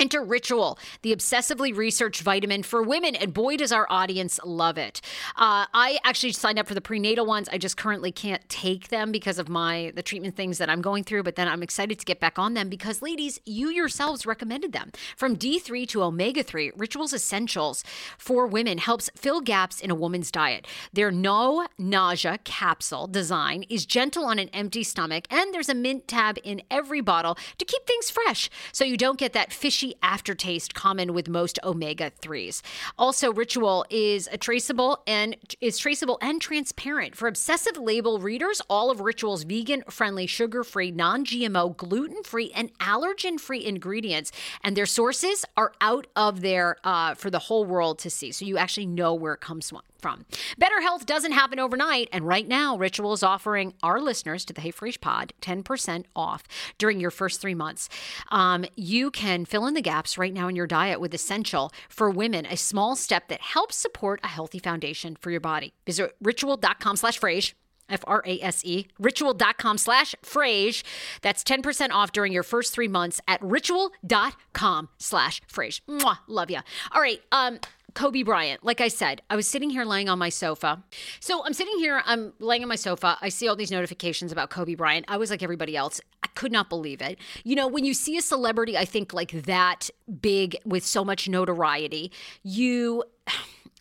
Enter 0.00 0.24
Ritual, 0.24 0.78
the 1.02 1.14
obsessively 1.14 1.76
researched 1.76 2.22
vitamin 2.22 2.62
for 2.62 2.82
women, 2.82 3.14
and 3.14 3.34
boy, 3.34 3.58
does 3.58 3.70
our 3.70 3.86
audience 3.90 4.40
love 4.42 4.78
it. 4.78 5.02
Uh, 5.36 5.66
I 5.74 5.98
actually 6.04 6.32
signed 6.32 6.58
up 6.58 6.66
for 6.66 6.72
the 6.72 6.80
prenatal 6.80 7.26
ones. 7.26 7.50
I 7.52 7.58
just 7.58 7.76
currently 7.76 8.10
can't 8.10 8.48
take 8.48 8.88
them 8.88 9.12
because 9.12 9.38
of 9.38 9.50
my 9.50 9.92
the 9.94 10.02
treatment 10.02 10.36
things 10.36 10.56
that 10.56 10.70
I'm 10.70 10.80
going 10.80 11.04
through. 11.04 11.24
But 11.24 11.36
then 11.36 11.48
I'm 11.48 11.62
excited 11.62 11.98
to 11.98 12.06
get 12.06 12.18
back 12.18 12.38
on 12.38 12.54
them 12.54 12.70
because, 12.70 13.02
ladies, 13.02 13.40
you 13.44 13.68
yourselves 13.68 14.24
recommended 14.24 14.72
them. 14.72 14.90
From 15.18 15.36
D3 15.36 15.86
to 15.88 16.02
omega 16.02 16.42
3, 16.42 16.72
Ritual's 16.78 17.12
essentials 17.12 17.84
for 18.16 18.46
women 18.46 18.78
helps 18.78 19.10
fill 19.14 19.42
gaps 19.42 19.82
in 19.82 19.90
a 19.90 19.94
woman's 19.94 20.30
diet. 20.30 20.66
Their 20.94 21.10
no 21.10 21.66
nausea 21.76 22.38
capsule 22.44 23.06
design 23.06 23.64
is 23.68 23.84
gentle 23.84 24.24
on 24.24 24.38
an 24.38 24.48
empty 24.54 24.82
stomach, 24.82 25.26
and 25.28 25.52
there's 25.52 25.68
a 25.68 25.74
mint 25.74 26.08
tab 26.08 26.38
in 26.42 26.62
every 26.70 27.02
bottle 27.02 27.36
to 27.58 27.66
keep 27.66 27.86
things 27.86 28.08
fresh 28.08 28.48
so 28.72 28.82
you 28.82 28.96
don't 28.96 29.18
get 29.18 29.34
that 29.34 29.52
fishy 29.52 29.89
aftertaste 30.02 30.74
common 30.74 31.12
with 31.14 31.28
most 31.28 31.58
omega 31.64 32.10
3s. 32.22 32.62
Also, 32.98 33.32
Ritual 33.32 33.84
is 33.90 34.28
traceable 34.40 35.02
and 35.06 35.36
is 35.60 35.78
traceable 35.78 36.18
and 36.20 36.40
transparent. 36.40 37.16
For 37.16 37.28
obsessive 37.28 37.76
label 37.76 38.18
readers, 38.18 38.60
all 38.68 38.90
of 38.90 39.00
Ritual's 39.00 39.44
vegan 39.44 39.82
friendly, 39.88 40.26
sugar 40.26 40.64
free, 40.64 40.90
non 40.90 41.24
GMO, 41.24 41.76
gluten 41.76 42.22
free, 42.24 42.52
and 42.54 42.76
allergen 42.78 43.38
free 43.38 43.64
ingredients 43.64 44.32
and 44.62 44.76
their 44.76 44.86
sources 44.86 45.44
are 45.56 45.72
out 45.80 46.06
of 46.16 46.40
there 46.40 46.76
uh, 46.84 47.14
for 47.14 47.30
the 47.30 47.38
whole 47.38 47.64
world 47.64 47.98
to 48.00 48.10
see. 48.10 48.32
So 48.32 48.44
you 48.44 48.58
actually 48.58 48.86
know 48.86 49.14
where 49.14 49.34
it 49.34 49.40
comes 49.40 49.70
from 49.70 49.82
from. 50.00 50.24
Better 50.58 50.80
health 50.80 51.06
doesn't 51.06 51.32
happen 51.32 51.58
overnight, 51.58 52.08
and 52.12 52.26
right 52.26 52.46
now, 52.48 52.76
Ritual 52.76 53.12
is 53.12 53.22
offering 53.22 53.74
our 53.82 54.00
listeners 54.00 54.44
to 54.46 54.52
the 54.52 54.60
Hey 54.60 54.72
Frase 54.72 55.00
Pod 55.00 55.32
10% 55.40 56.04
off 56.16 56.44
during 56.78 57.00
your 57.00 57.10
first 57.10 57.40
three 57.40 57.54
months. 57.54 57.88
Um, 58.30 58.64
you 58.76 59.10
can 59.10 59.44
fill 59.44 59.66
in 59.66 59.74
the 59.74 59.82
gaps 59.82 60.18
right 60.18 60.32
now 60.32 60.48
in 60.48 60.56
your 60.56 60.66
diet 60.66 61.00
with 61.00 61.14
Essential 61.14 61.72
for 61.88 62.10
Women, 62.10 62.46
a 62.46 62.56
small 62.56 62.96
step 62.96 63.28
that 63.28 63.40
helps 63.40 63.76
support 63.76 64.20
a 64.22 64.28
healthy 64.28 64.58
foundation 64.58 65.16
for 65.16 65.30
your 65.30 65.40
body. 65.40 65.72
Visit 65.86 66.14
ritual.com 66.20 66.96
slash 66.96 67.20
frase 67.20 67.54
F 67.90 68.04
R 68.06 68.22
A 68.24 68.40
S 68.40 68.64
E, 68.64 68.86
ritual.com 68.98 69.76
slash 69.78 70.14
frase. 70.22 70.82
That's 71.22 71.42
10% 71.42 71.90
off 71.90 72.12
during 72.12 72.32
your 72.32 72.42
first 72.42 72.72
three 72.72 72.88
months 72.88 73.20
at 73.28 73.42
ritual.com 73.42 74.88
slash. 74.98 75.42
Mwah, 75.88 76.18
love 76.26 76.50
ya. 76.50 76.60
All 76.92 77.02
right. 77.02 77.20
Um, 77.32 77.58
Kobe 77.94 78.22
Bryant, 78.22 78.64
like 78.64 78.80
I 78.80 78.88
said, 78.88 79.22
I 79.30 79.36
was 79.36 79.46
sitting 79.46 79.70
here 79.70 79.84
laying 79.84 80.08
on 80.08 80.18
my 80.18 80.28
sofa. 80.28 80.82
So 81.20 81.44
I'm 81.44 81.54
sitting 81.54 81.78
here, 81.78 82.02
I'm 82.04 82.32
laying 82.38 82.62
on 82.62 82.68
my 82.68 82.76
sofa. 82.76 83.18
I 83.20 83.28
see 83.28 83.48
all 83.48 83.56
these 83.56 83.70
notifications 83.70 84.32
about 84.32 84.50
Kobe 84.50 84.74
Bryant. 84.74 85.06
I 85.08 85.16
was 85.16 85.30
like 85.30 85.42
everybody 85.42 85.76
else. 85.76 86.00
I 86.22 86.28
could 86.34 86.52
not 86.52 86.68
believe 86.68 87.00
it. 87.00 87.18
You 87.44 87.56
know, 87.56 87.66
when 87.66 87.84
you 87.84 87.94
see 87.94 88.16
a 88.16 88.22
celebrity, 88.22 88.76
I 88.76 88.84
think 88.84 89.12
like 89.12 89.32
that 89.42 89.90
big 90.20 90.56
with 90.64 90.84
so 90.84 91.04
much 91.04 91.28
notoriety, 91.28 92.12
you 92.42 93.04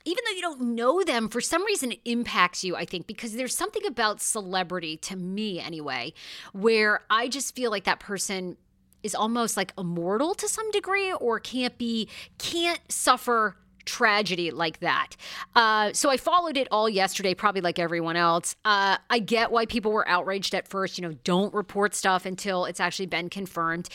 even 0.06 0.24
though 0.26 0.36
you 0.36 0.42
don't 0.42 0.62
know 0.62 1.04
them, 1.04 1.28
for 1.28 1.42
some 1.42 1.64
reason 1.66 1.92
it 1.92 2.00
impacts 2.06 2.64
you, 2.64 2.76
I 2.76 2.86
think, 2.86 3.06
because 3.06 3.34
there's 3.34 3.56
something 3.56 3.86
about 3.86 4.22
celebrity, 4.22 4.98
to 4.98 5.16
me 5.16 5.60
anyway, 5.60 6.14
where 6.54 7.02
I 7.10 7.28
just 7.28 7.56
feel 7.56 7.70
like 7.70 7.84
that 7.84 8.00
person 8.00 8.58
is 9.04 9.14
almost 9.14 9.56
like 9.56 9.74
immortal 9.78 10.34
to 10.36 10.48
some 10.48 10.72
degree 10.72 11.14
or 11.14 11.40
can't 11.40 11.78
be, 11.78 12.08
can't 12.38 12.80
suffer 12.90 13.58
tragedy 13.86 14.52
like 14.52 14.80
that. 14.80 15.16
Uh, 15.56 15.94
so 15.94 16.10
I 16.10 16.18
followed 16.18 16.58
it 16.58 16.68
all 16.72 16.90
yesterday, 16.90 17.34
probably 17.34 17.62
like 17.62 17.80
everyone 17.80 18.16
else. 18.16 18.56
Uh, 18.66 18.98
I 19.10 19.20
get 19.20 19.52
why 19.52 19.66
people 19.66 19.92
were 19.92 20.08
outraged 20.08 20.54
at 20.54 20.68
first. 20.68 20.98
You 20.98 21.08
know, 21.08 21.16
don't 21.24 21.54
report 21.54 21.96
stuff 21.96 22.26
until 22.26 22.66
it's 22.66 22.80
actually 22.80 23.08
been 23.08 23.30
confirmed. 23.30 23.90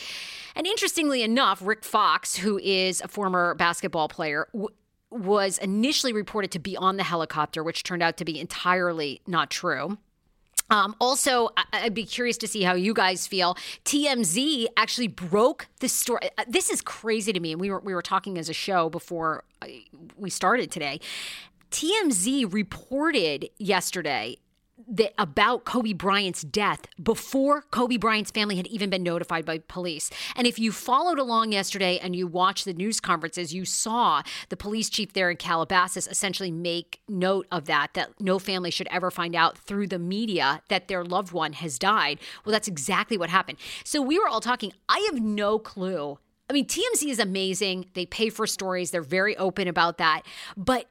And 0.55 0.65
interestingly 0.65 1.23
enough, 1.23 1.61
Rick 1.61 1.83
Fox, 1.83 2.35
who 2.35 2.57
is 2.59 3.01
a 3.01 3.07
former 3.07 3.55
basketball 3.55 4.07
player, 4.07 4.47
w- 4.53 4.69
was 5.11 5.57
initially 5.59 6.13
reported 6.13 6.51
to 6.51 6.59
be 6.59 6.75
on 6.75 6.97
the 6.97 7.03
helicopter, 7.03 7.63
which 7.63 7.83
turned 7.83 8.03
out 8.03 8.17
to 8.17 8.25
be 8.25 8.39
entirely 8.39 9.21
not 9.27 9.49
true. 9.49 9.97
Um, 10.69 10.95
also, 10.99 11.49
I'd 11.73 11.93
be 11.93 12.05
curious 12.05 12.37
to 12.39 12.47
see 12.47 12.63
how 12.63 12.73
you 12.73 12.93
guys 12.93 13.27
feel. 13.27 13.55
TMZ 13.85 14.65
actually 14.77 15.07
broke 15.07 15.67
the 15.79 15.87
story. 15.87 16.29
Uh, 16.37 16.45
this 16.47 16.69
is 16.69 16.81
crazy 16.81 17.31
to 17.33 17.39
me, 17.39 17.51
and 17.51 17.61
we 17.61 17.69
were 17.69 17.79
we 17.79 17.93
were 17.93 18.01
talking 18.01 18.37
as 18.37 18.49
a 18.49 18.53
show 18.53 18.89
before 18.89 19.43
uh, 19.61 19.67
we 20.17 20.29
started 20.29 20.71
today. 20.71 20.99
TMZ 21.71 22.51
reported 22.53 23.49
yesterday 23.57 24.37
that 24.87 25.13
about 25.17 25.65
Kobe 25.65 25.93
Bryant's 25.93 26.41
death 26.41 26.87
before 27.01 27.61
Kobe 27.71 27.97
Bryant's 27.97 28.31
family 28.31 28.57
had 28.57 28.67
even 28.67 28.89
been 28.89 29.03
notified 29.03 29.45
by 29.45 29.59
police. 29.59 30.09
And 30.35 30.45
if 30.45 30.59
you 30.59 30.71
followed 30.71 31.17
along 31.17 31.53
yesterday 31.53 31.97
and 31.99 32.15
you 32.15 32.27
watched 32.27 32.65
the 32.65 32.73
news 32.73 32.99
conferences, 32.99 33.53
you 33.53 33.65
saw 33.65 34.21
the 34.49 34.57
police 34.57 34.89
chief 34.89 35.13
there 35.13 35.29
in 35.29 35.37
Calabasas 35.37 36.07
essentially 36.07 36.51
make 36.51 36.99
note 37.07 37.47
of 37.51 37.65
that 37.65 37.93
that 37.93 38.09
no 38.19 38.37
family 38.37 38.71
should 38.71 38.87
ever 38.91 39.09
find 39.09 39.35
out 39.35 39.57
through 39.57 39.87
the 39.87 39.99
media 39.99 40.61
that 40.69 40.87
their 40.87 41.03
loved 41.03 41.31
one 41.31 41.53
has 41.53 41.79
died. 41.79 42.19
Well, 42.43 42.51
that's 42.51 42.67
exactly 42.67 43.17
what 43.17 43.29
happened. 43.29 43.57
So 43.83 44.01
we 44.01 44.19
were 44.19 44.27
all 44.27 44.41
talking. 44.41 44.73
I 44.89 45.07
have 45.11 45.21
no 45.21 45.57
clue 45.57 46.19
I 46.49 46.53
mean, 46.53 46.65
TMZ 46.65 47.09
is 47.09 47.19
amazing. 47.19 47.87
They 47.93 48.05
pay 48.05 48.29
for 48.29 48.45
stories, 48.45 48.91
they're 48.91 49.01
very 49.01 49.35
open 49.37 49.67
about 49.67 49.97
that. 49.97 50.21
But 50.55 50.85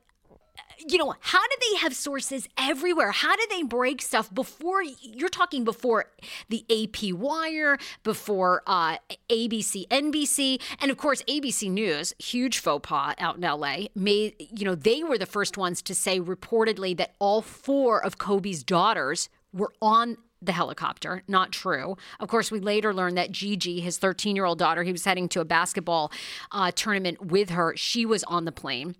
you 0.86 0.98
know, 0.98 1.14
how 1.20 1.42
do 1.42 1.56
they 1.70 1.78
have 1.78 1.94
sources 1.94 2.48
everywhere? 2.58 3.10
How 3.10 3.34
do 3.36 3.46
they 3.50 3.62
break 3.62 4.02
stuff 4.02 4.32
before 4.32 4.82
you're 4.82 5.28
talking 5.28 5.64
before 5.64 6.06
the 6.48 6.64
AP 6.70 7.12
Wire, 7.14 7.78
before 8.02 8.62
uh, 8.66 8.98
ABC, 9.30 9.88
NBC, 9.88 10.60
and 10.80 10.90
of 10.90 10.96
course 10.96 11.22
ABC 11.22 11.70
News, 11.70 12.12
huge 12.18 12.58
faux 12.58 12.86
pas 12.86 13.14
out 13.18 13.36
in 13.36 13.42
LA. 13.42 13.86
Made 13.94 14.34
you 14.38 14.64
know 14.64 14.74
they 14.74 15.02
were 15.02 15.18
the 15.18 15.26
first 15.26 15.56
ones 15.56 15.82
to 15.82 15.94
say 15.94 16.20
reportedly 16.20 16.96
that 16.96 17.14
all 17.18 17.40
four 17.40 18.04
of 18.04 18.18
Kobe's 18.18 18.62
daughters 18.62 19.28
were 19.52 19.72
on 19.80 20.16
the 20.42 20.52
helicopter. 20.52 21.22
Not 21.26 21.52
true. 21.52 21.96
Of 22.20 22.28
course, 22.28 22.50
we 22.50 22.60
later 22.60 22.92
learned 22.92 23.16
that 23.16 23.32
Gigi, 23.32 23.80
his 23.80 23.98
13 23.98 24.36
year 24.36 24.44
old 24.44 24.58
daughter, 24.58 24.82
he 24.82 24.92
was 24.92 25.04
heading 25.04 25.28
to 25.30 25.40
a 25.40 25.44
basketball 25.44 26.12
uh, 26.52 26.70
tournament 26.72 27.26
with 27.26 27.50
her. 27.50 27.74
She 27.76 28.04
was 28.04 28.24
on 28.24 28.44
the 28.44 28.52
plane. 28.52 28.96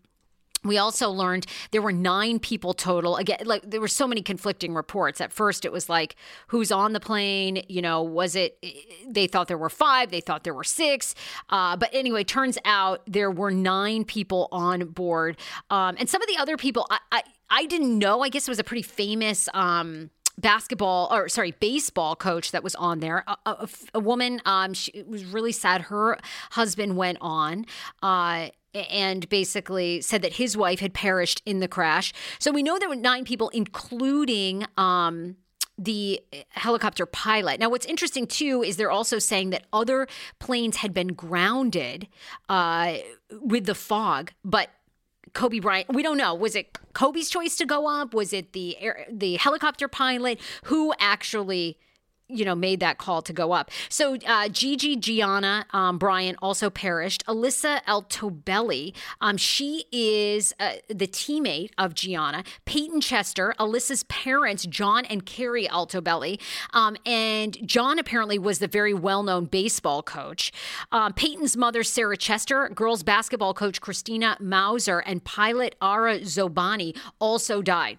We 0.65 0.79
also 0.79 1.11
learned 1.11 1.47
there 1.71 1.83
were 1.83 1.93
nine 1.93 2.39
people 2.39 2.73
total. 2.73 3.17
Again, 3.17 3.41
like 3.45 3.63
there 3.69 3.81
were 3.81 3.89
so 3.89 4.07
many 4.07 4.23
conflicting 4.23 4.75
reports. 4.75 5.21
At 5.21 5.33
first, 5.33 5.65
it 5.65 5.73
was 5.73 5.89
like, 5.89 6.17
who's 6.49 6.73
on 6.73 6.93
the 6.93 7.01
plane? 7.01 7.63
You 7.69 7.83
know, 7.83 8.03
was 8.03 8.35
it, 8.35 8.59
they 9.07 9.27
thought 9.27 9.49
there 9.49 9.59
were 9.59 9.71
five, 9.71 10.11
they 10.11 10.21
thought 10.21 10.45
there 10.45 10.55
were 10.55 10.65
six. 10.65 11.15
Uh, 11.51 11.77
but 11.77 11.91
anyway, 11.93 12.25
turns 12.25 12.59
out 12.65 13.03
there 13.07 13.31
were 13.31 13.51
nine 13.51 14.05
people 14.05 14.49
on 14.51 14.87
board. 14.89 15.37
Um, 15.71 15.97
and 15.99 16.09
some 16.09 16.23
of 16.23 16.29
the 16.29 16.37
other 16.39 16.57
people, 16.57 16.87
I, 16.91 16.99
I, 17.13 17.23
I, 17.51 17.67
didn't 17.67 17.99
know. 17.99 18.21
I 18.21 18.29
guess 18.29 18.49
it 18.49 18.51
was 18.51 18.59
a 18.59 18.65
pretty 18.65 18.83
famous. 18.83 19.49
Um, 19.55 20.11
basketball 20.41 21.09
or 21.13 21.29
sorry 21.29 21.53
baseball 21.53 22.17
coach 22.17 22.51
that 22.51 22.63
was 22.63 22.75
on 22.75 23.01
there 23.01 23.25
a, 23.27 23.37
a, 23.47 23.69
a 23.95 24.01
woman 24.01 24.41
um 24.45 24.75
she 24.75 25.05
was 25.07 25.25
really 25.25 25.53
sad 25.53 25.83
her 25.83 26.19
husband 26.51 26.97
went 26.97 27.19
on 27.21 27.65
uh 28.03 28.49
and 28.75 29.29
basically 29.29 30.01
said 30.01 30.23
that 30.23 30.35
his 30.35 30.57
wife 30.57 30.81
had 30.81 30.93
perished 30.93 31.43
in 31.47 31.61
the 31.61 31.69
crash. 31.69 32.13
So 32.39 32.51
we 32.51 32.63
know 32.63 32.79
there 32.79 32.89
were 32.89 32.97
nine 32.97 33.25
people, 33.25 33.49
including 33.51 34.67
um, 34.77 35.37
the 35.79 36.21
helicopter 36.51 37.07
pilot. 37.07 37.61
Now, 37.61 37.71
what's 37.71 37.87
interesting 37.87 38.27
too 38.27 38.63
is 38.63 38.77
they're 38.77 38.91
also 38.91 39.19
saying 39.19 39.51
that 39.51 39.65
other 39.73 40.07
planes 40.39 40.77
had 40.77 40.93
been 40.93 41.09
grounded 41.09 42.09
uh, 42.49 42.97
with 43.31 43.67
the 43.67 43.75
fog, 43.75 44.33
but 44.45 44.71
Kobe 45.35 45.59
Bryant. 45.59 45.93
We 45.93 46.03
don't 46.03 46.17
know. 46.17 46.35
Was 46.35 46.57
it 46.57 46.79
Kobe's 46.95 47.29
choice 47.29 47.57
to 47.57 47.67
go 47.67 47.89
up? 47.89 48.15
Was 48.15 48.33
it 48.33 48.53
the 48.53 48.79
air, 48.79 49.07
the 49.11 49.37
helicopter 49.37 49.89
pilot 49.89 50.41
who 50.65 50.95
actually 50.99 51.77
you 52.35 52.45
know, 52.45 52.55
made 52.55 52.81
that 52.81 52.99
call 52.99 53.23
to 53.23 53.33
go 53.33 53.53
up. 53.53 53.71
So 53.89 54.17
uh, 54.27 54.49
Gigi 54.49 54.97
Gianna 54.97 55.67
um, 55.73 55.99
Bryant 55.99 56.39
also 56.43 56.71
perished. 56.71 57.25
Alyssa 57.27 57.83
Altobelli, 57.85 58.95
um, 59.21 59.37
she 59.37 59.85
is 59.93 60.55
uh, 60.59 60.75
the 60.89 61.07
teammate 61.07 61.71
of 61.79 61.95
Gianna. 61.95 62.45
Peyton 62.65 63.01
Chester, 63.01 63.55
Alyssa's 63.59 64.05
parents, 64.05 64.67
John 64.67 65.05
and 65.05 65.25
Keri 65.25 65.67
Altobelli. 65.67 66.41
Um, 66.73 66.97
and 67.07 67.57
John 67.67 67.99
apparently 67.99 68.39
was 68.39 68.59
the 68.59 68.69
very 68.69 68.95
well 68.95 69.23
known 69.23 69.47
baseball 69.47 70.03
coach. 70.03 70.53
Um, 70.93 71.13
Peyton's 71.13 71.57
mother, 71.57 71.83
Sarah 71.83 72.17
Chester, 72.17 72.69
girls 72.69 73.03
basketball 73.03 73.55
coach 73.55 73.81
Christina 73.81 74.37
Mauser, 74.41 74.99
and 75.01 75.23
pilot 75.25 75.75
Ara 75.81 76.21
Zobayan 76.21 76.97
also 77.21 77.63
died. 77.63 77.99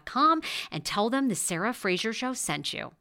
and 0.71 0.83
tell 0.83 1.09
them 1.09 1.27
the 1.27 1.35
Sarah 1.35 1.73
Fraser 1.73 2.13
Show 2.13 2.33
sent 2.33 2.73
you. 2.73 2.91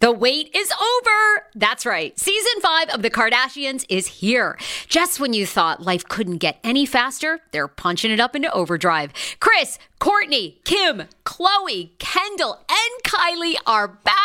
The 0.00 0.12
wait 0.12 0.54
is 0.54 0.70
over. 0.72 1.46
That's 1.54 1.86
right. 1.86 2.18
Season 2.18 2.60
five 2.60 2.90
of 2.90 3.00
The 3.00 3.08
Kardashians 3.10 3.86
is 3.88 4.06
here. 4.06 4.58
Just 4.88 5.18
when 5.18 5.32
you 5.32 5.46
thought 5.46 5.82
life 5.82 6.06
couldn't 6.06 6.36
get 6.36 6.58
any 6.62 6.84
faster, 6.84 7.40
they're 7.50 7.66
punching 7.66 8.10
it 8.10 8.20
up 8.20 8.36
into 8.36 8.52
overdrive. 8.52 9.12
Kris, 9.40 9.78
Kourtney, 9.98 10.62
Kim, 10.64 11.04
Khloé, 11.24 11.98
Kendall, 11.98 12.60
and 12.68 13.02
Kylie 13.04 13.56
are 13.66 13.88
back 13.88 14.15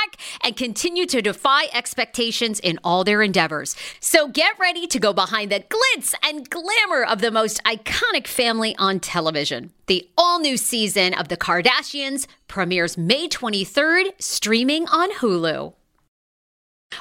and 0.44 0.56
continue 0.56 1.06
to 1.06 1.22
defy 1.22 1.66
expectations 1.74 2.60
in 2.60 2.80
all 2.84 3.04
their 3.04 3.22
endeavors. 3.22 3.76
So 4.00 4.28
get 4.28 4.58
ready 4.60 4.88
to 4.88 5.00
go 5.00 5.14
behind 5.14 5.52
the 5.52 5.62
glitz 5.62 6.14
and 6.24 6.50
glamour 6.50 7.04
of 7.04 7.22
the 7.22 7.32
most 7.32 7.64
iconic 7.64 8.28
family 8.28 8.76
on 8.78 9.00
television. 9.00 9.72
The 9.88 10.10
all 10.18 10.40
new 10.40 10.58
season 10.58 11.14
of 11.14 11.28
The 11.28 11.38
Kardashians 11.38 12.28
premieres 12.48 12.98
May 12.98 13.28
23rd, 13.28 14.12
streaming 14.20 14.88
on 14.88 15.12
Hulu. 15.12 15.74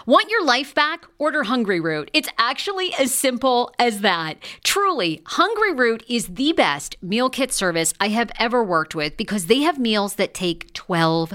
Want 0.07 0.31
your 0.31 0.45
life 0.45 0.75
back? 0.75 1.05
Order 1.19 1.45
Hungry 1.45 1.81
Root. 1.81 2.11
It's 2.13 2.29
actually 2.39 2.95
as 2.95 3.13
simple 3.13 3.73
as 3.79 4.01
that. 4.01 4.39
Truly, 4.65 5.23
Hungry 5.27 5.73
Root 5.73 6.05
is 6.09 6.29
the 6.29 6.53
best 6.53 6.97
meal 7.03 7.29
kit 7.29 7.53
service 7.53 7.93
I 8.01 8.09
have 8.09 8.31
ever 8.39 8.63
worked 8.63 8.95
with 8.95 9.17
because 9.17 9.47
they 9.47 9.61
have 9.61 9.79
meals 9.79 10.15
that 10.15 10.35
take 10.35 10.73
12 10.75 11.35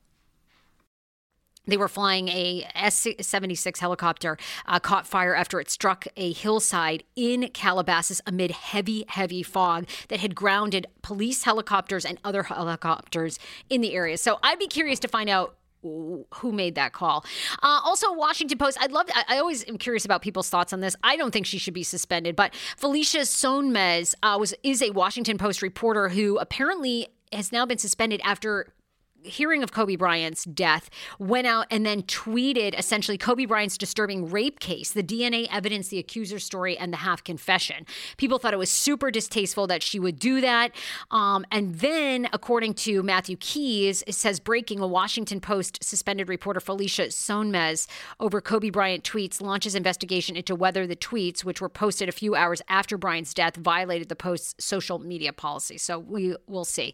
They 1.65 1.77
were 1.77 1.87
flying 1.87 2.27
a 2.29 2.67
S 2.73 3.07
76 3.19 3.79
helicopter, 3.79 4.37
uh, 4.65 4.79
caught 4.79 5.05
fire 5.05 5.35
after 5.35 5.59
it 5.59 5.69
struck 5.69 6.07
a 6.17 6.33
hillside 6.33 7.03
in 7.15 7.49
Calabasas 7.49 8.19
amid 8.25 8.51
heavy, 8.51 9.05
heavy 9.07 9.43
fog 9.43 9.87
that 10.09 10.19
had 10.19 10.33
grounded 10.33 10.87
police 11.03 11.43
helicopters 11.43 12.03
and 12.03 12.19
other 12.23 12.43
helicopters 12.43 13.37
in 13.69 13.81
the 13.81 13.93
area. 13.93 14.17
So 14.17 14.39
I'd 14.41 14.57
be 14.59 14.67
curious 14.67 14.99
to 14.99 15.07
find 15.07 15.29
out 15.29 15.55
who 15.83 16.51
made 16.51 16.75
that 16.75 16.93
call. 16.93 17.25
Uh, 17.61 17.81
also, 17.83 18.13
Washington 18.13 18.57
Post. 18.57 18.77
I'd 18.79 18.91
love. 18.91 19.07
I, 19.13 19.23
I, 19.29 19.37
always 19.39 19.67
am 19.67 19.77
curious 19.79 20.05
about 20.05 20.21
people's 20.21 20.47
thoughts 20.47 20.73
on 20.73 20.79
this. 20.79 20.95
I 21.03 21.17
don't 21.17 21.31
think 21.31 21.47
she 21.47 21.57
should 21.57 21.73
be 21.73 21.81
suspended, 21.83 22.35
but 22.35 22.53
Felicia 22.77 23.21
Sonmez 23.21 24.13
uh, 24.21 24.37
was 24.39 24.53
is 24.61 24.83
a 24.83 24.91
Washington 24.91 25.39
Post 25.39 25.63
reporter 25.63 26.09
who 26.09 26.37
apparently 26.37 27.07
has 27.33 27.51
now 27.51 27.65
been 27.65 27.79
suspended 27.79 28.21
after 28.23 28.73
hearing 29.23 29.63
of 29.63 29.71
Kobe 29.71 29.95
Bryant's 29.95 30.45
death, 30.45 30.89
went 31.19 31.47
out 31.47 31.67
and 31.69 31.85
then 31.85 32.03
tweeted 32.03 32.77
essentially 32.77 33.17
Kobe 33.17 33.45
Bryant's 33.45 33.77
disturbing 33.77 34.29
rape 34.29 34.59
case, 34.59 34.91
the 34.91 35.03
DNA 35.03 35.47
evidence, 35.51 35.89
the 35.89 35.99
accuser's 35.99 36.43
story, 36.43 36.77
and 36.77 36.91
the 36.91 36.97
half 36.97 37.23
confession. 37.23 37.85
People 38.17 38.39
thought 38.39 38.53
it 38.53 38.57
was 38.57 38.71
super 38.71 39.11
distasteful 39.11 39.67
that 39.67 39.83
she 39.83 39.99
would 39.99 40.19
do 40.19 40.41
that. 40.41 40.71
Um, 41.11 41.45
and 41.51 41.75
then, 41.75 42.29
according 42.33 42.73
to 42.75 43.03
Matthew 43.03 43.37
Keys, 43.37 44.03
it 44.07 44.13
says 44.13 44.39
breaking 44.39 44.79
a 44.79 44.87
Washington 44.87 45.39
Post 45.39 45.83
suspended 45.83 46.29
reporter 46.29 46.59
Felicia 46.59 47.07
Sonmez 47.07 47.87
over 48.19 48.41
Kobe 48.41 48.69
Bryant 48.69 49.03
tweets 49.03 49.41
launches 49.41 49.75
investigation 49.75 50.35
into 50.35 50.55
whether 50.55 50.85
the 50.87 50.95
tweets, 50.95 51.43
which 51.43 51.61
were 51.61 51.69
posted 51.69 52.09
a 52.09 52.11
few 52.11 52.35
hours 52.35 52.61
after 52.67 52.97
Bryant's 52.97 53.33
death, 53.33 53.55
violated 53.55 54.09
the 54.09 54.15
Post's 54.15 54.63
social 54.63 54.99
media 54.99 55.33
policy. 55.33 55.77
So 55.77 55.99
we 55.99 56.35
will 56.47 56.65
see. 56.65 56.93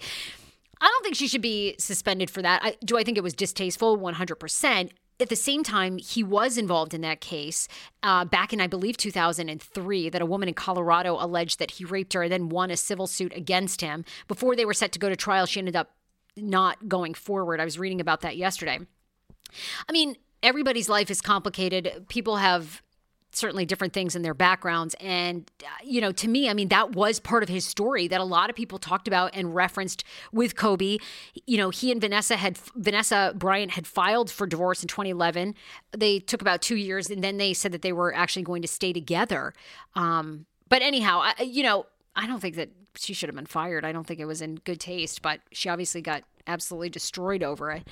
I 0.82 0.88
don't 0.88 1.04
think 1.04 1.16
she 1.16 1.28
should 1.28 1.42
be 1.42 1.76
suspended 1.80 2.30
for 2.30 2.42
that. 2.42 2.62
I, 2.64 2.76
do 2.84 2.98
I 2.98 3.04
think 3.04 3.18
it 3.18 3.24
was 3.24 3.34
distasteful? 3.34 3.98
100%. 3.98 4.92
At 5.20 5.30
the 5.30 5.36
same 5.36 5.64
time, 5.64 5.98
he 5.98 6.24
was 6.24 6.58
involved 6.58 6.94
in 6.94 7.02
that 7.02 7.22
case 7.22 7.68
uh, 8.04 8.24
back 8.26 8.54
in, 8.54 8.62
I 8.62 8.68
believe, 8.68 8.98
2003, 8.98 10.10
that 10.10 10.22
a 10.22 10.26
woman 10.26 10.48
in 10.48 10.54
Colorado 10.54 11.18
alleged 11.20 11.58
that 11.58 11.72
he 11.72 11.86
raped 11.86 12.14
her 12.14 12.24
and 12.24 12.32
then 12.32 12.50
won 12.50 12.70
a 12.70 12.78
civil 12.78 13.08
suit 13.08 13.34
against 13.36 13.82
him. 13.82 14.06
Before 14.28 14.56
they 14.56 14.66
were 14.66 14.76
set 14.76 14.92
to 14.92 15.00
go 15.00 15.10
to 15.10 15.16
trial, 15.16 15.48
she 15.48 15.60
ended 15.60 15.76
up 15.76 15.96
not 16.36 16.88
going 16.88 17.16
forward. 17.16 17.60
I 17.60 17.66
was 17.66 17.80
reading 17.80 18.00
about 18.00 18.22
that 18.22 18.38
yesterday. 18.38 18.80
I 19.90 19.92
mean, 19.92 20.18
everybody's 20.44 20.90
life 20.90 21.10
is 21.10 21.22
complicated. 21.22 22.06
People 22.10 22.38
have 22.38 22.84
certainly 23.38 23.66
different 23.66 23.94
things 23.94 24.16
in 24.16 24.22
their 24.22 24.34
backgrounds. 24.34 24.96
And, 25.00 25.50
uh, 25.64 25.68
you 25.84 26.02
know, 26.02 26.12
to 26.12 26.28
me, 26.28 26.50
I 26.50 26.54
mean, 26.54 26.68
that 26.70 26.94
was 26.94 27.20
part 27.20 27.44
of 27.44 27.50
his 27.50 27.66
story 27.66 28.08
that 28.08 28.20
a 28.20 28.26
lot 28.26 28.50
of 28.50 28.56
people 28.56 28.80
talked 28.80 29.08
about 29.08 29.32
and 29.34 29.54
referenced 29.54 30.04
with 30.32 30.56
Kobe. 30.56 30.98
You 31.46 31.58
know, 31.58 31.70
he 31.70 31.92
and 31.92 32.02
Vanessa 32.02 32.36
had, 32.36 32.58
Vanessa 32.76 33.34
Bryant 33.36 33.72
had 33.72 33.88
filed 33.88 34.30
for 34.30 34.48
divorce 34.48 34.82
in 34.82 34.88
2011. 34.88 35.56
They 35.96 36.20
took 36.20 36.42
about 36.42 36.62
two 36.62 36.76
years 36.76 37.10
and 37.10 37.24
then 37.24 37.38
they 37.38 37.54
said 37.54 37.72
that 37.72 37.82
they 37.82 37.94
were 37.94 38.14
actually 38.14 38.44
going 38.44 38.62
to 38.64 38.68
stay 38.68 38.92
together. 38.92 39.54
Um, 39.96 40.46
but 40.70 40.82
anyhow, 40.82 41.22
I, 41.24 41.44
you 41.44 41.64
know, 41.64 41.86
I 42.16 42.28
don't 42.28 42.40
think 42.40 42.56
that 42.56 42.70
she 42.96 43.14
should 43.14 43.30
have 43.30 43.36
been 43.36 43.46
fired. 43.46 43.86
I 43.86 43.92
don't 43.92 44.06
think 44.06 44.20
it 44.20 44.26
was 44.26 44.42
in 44.42 44.56
good 44.56 44.80
taste, 44.80 45.22
but 45.22 45.40
she 45.52 45.70
obviously 45.70 46.02
got 46.02 46.24
absolutely 46.48 46.90
destroyed 46.90 47.44
over 47.44 47.72
it. 47.72 47.88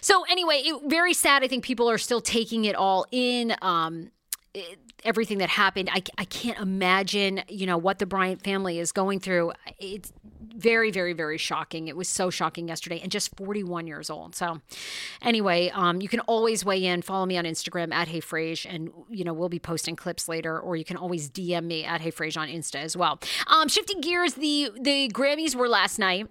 So 0.00 0.24
anyway, 0.28 0.62
it, 0.64 0.82
very 0.86 1.14
sad. 1.14 1.44
I 1.44 1.48
think 1.48 1.64
people 1.64 1.88
are 1.88 1.98
still 1.98 2.20
taking 2.20 2.64
it 2.64 2.74
all 2.74 3.06
in. 3.12 3.54
Um, 3.62 4.10
everything 5.04 5.38
that 5.38 5.48
happened, 5.48 5.88
I, 5.92 6.02
I 6.16 6.24
can't 6.24 6.58
imagine, 6.58 7.42
you 7.48 7.66
know, 7.66 7.78
what 7.78 7.98
the 7.98 8.06
Bryant 8.06 8.42
family 8.42 8.78
is 8.78 8.92
going 8.92 9.20
through. 9.20 9.52
It's 9.78 10.12
very, 10.40 10.90
very, 10.90 11.12
very 11.12 11.38
shocking. 11.38 11.88
It 11.88 11.96
was 11.96 12.08
so 12.08 12.30
shocking 12.30 12.68
yesterday, 12.68 13.00
and 13.00 13.12
just 13.12 13.36
41 13.36 13.86
years 13.86 14.10
old. 14.10 14.34
So, 14.34 14.60
anyway, 15.22 15.70
um, 15.70 16.00
you 16.00 16.08
can 16.08 16.20
always 16.20 16.64
weigh 16.64 16.84
in. 16.84 17.02
Follow 17.02 17.26
me 17.26 17.36
on 17.36 17.44
Instagram 17.44 17.92
at 17.92 18.08
Hey 18.08 18.20
Frase, 18.20 18.66
and 18.68 18.90
you 19.08 19.24
know 19.24 19.32
we'll 19.32 19.48
be 19.48 19.60
posting 19.60 19.96
clips 19.96 20.28
later, 20.28 20.58
or 20.58 20.76
you 20.76 20.84
can 20.84 20.96
always 20.96 21.30
DM 21.30 21.64
me 21.64 21.84
at 21.84 22.00
Hey 22.00 22.10
Frase 22.10 22.36
on 22.36 22.48
Insta 22.48 22.76
as 22.76 22.96
well. 22.96 23.20
Um, 23.46 23.68
shifting 23.68 24.00
gears, 24.00 24.34
the 24.34 24.70
the 24.80 25.08
Grammys 25.08 25.54
were 25.54 25.68
last 25.68 25.98
night. 25.98 26.28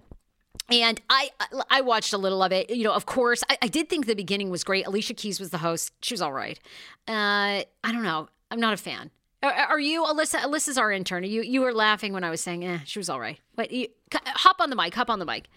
And 0.70 1.00
I 1.08 1.30
I 1.70 1.80
watched 1.80 2.12
a 2.12 2.18
little 2.18 2.42
of 2.42 2.52
it. 2.52 2.70
You 2.70 2.84
know, 2.84 2.92
of 2.92 3.06
course, 3.06 3.42
I, 3.48 3.56
I 3.62 3.68
did 3.68 3.88
think 3.88 4.06
the 4.06 4.14
beginning 4.14 4.50
was 4.50 4.64
great. 4.64 4.86
Alicia 4.86 5.14
Keys 5.14 5.40
was 5.40 5.50
the 5.50 5.58
host. 5.58 5.92
She 6.02 6.12
was 6.12 6.20
all 6.20 6.32
right. 6.32 6.58
Uh, 7.06 7.64
I 7.64 7.92
don't 7.92 8.02
know. 8.02 8.28
I'm 8.50 8.60
not 8.60 8.74
a 8.74 8.76
fan. 8.76 9.10
Are, 9.42 9.52
are 9.52 9.80
you, 9.80 10.04
Alyssa? 10.04 10.40
Alyssa's 10.40 10.76
our 10.76 10.92
intern. 10.92 11.24
You 11.24 11.42
you 11.42 11.60
were 11.60 11.72
laughing 11.72 12.12
when 12.12 12.24
I 12.24 12.30
was 12.30 12.40
saying, 12.40 12.64
eh, 12.64 12.80
she 12.84 12.98
was 12.98 13.08
all 13.08 13.20
right. 13.20 13.38
But 13.56 13.70
you, 13.70 13.88
hop 14.12 14.60
on 14.60 14.68
the 14.70 14.76
mic. 14.76 14.94
Hop 14.94 15.10
on 15.10 15.18
the 15.18 15.24
mic. 15.24 15.48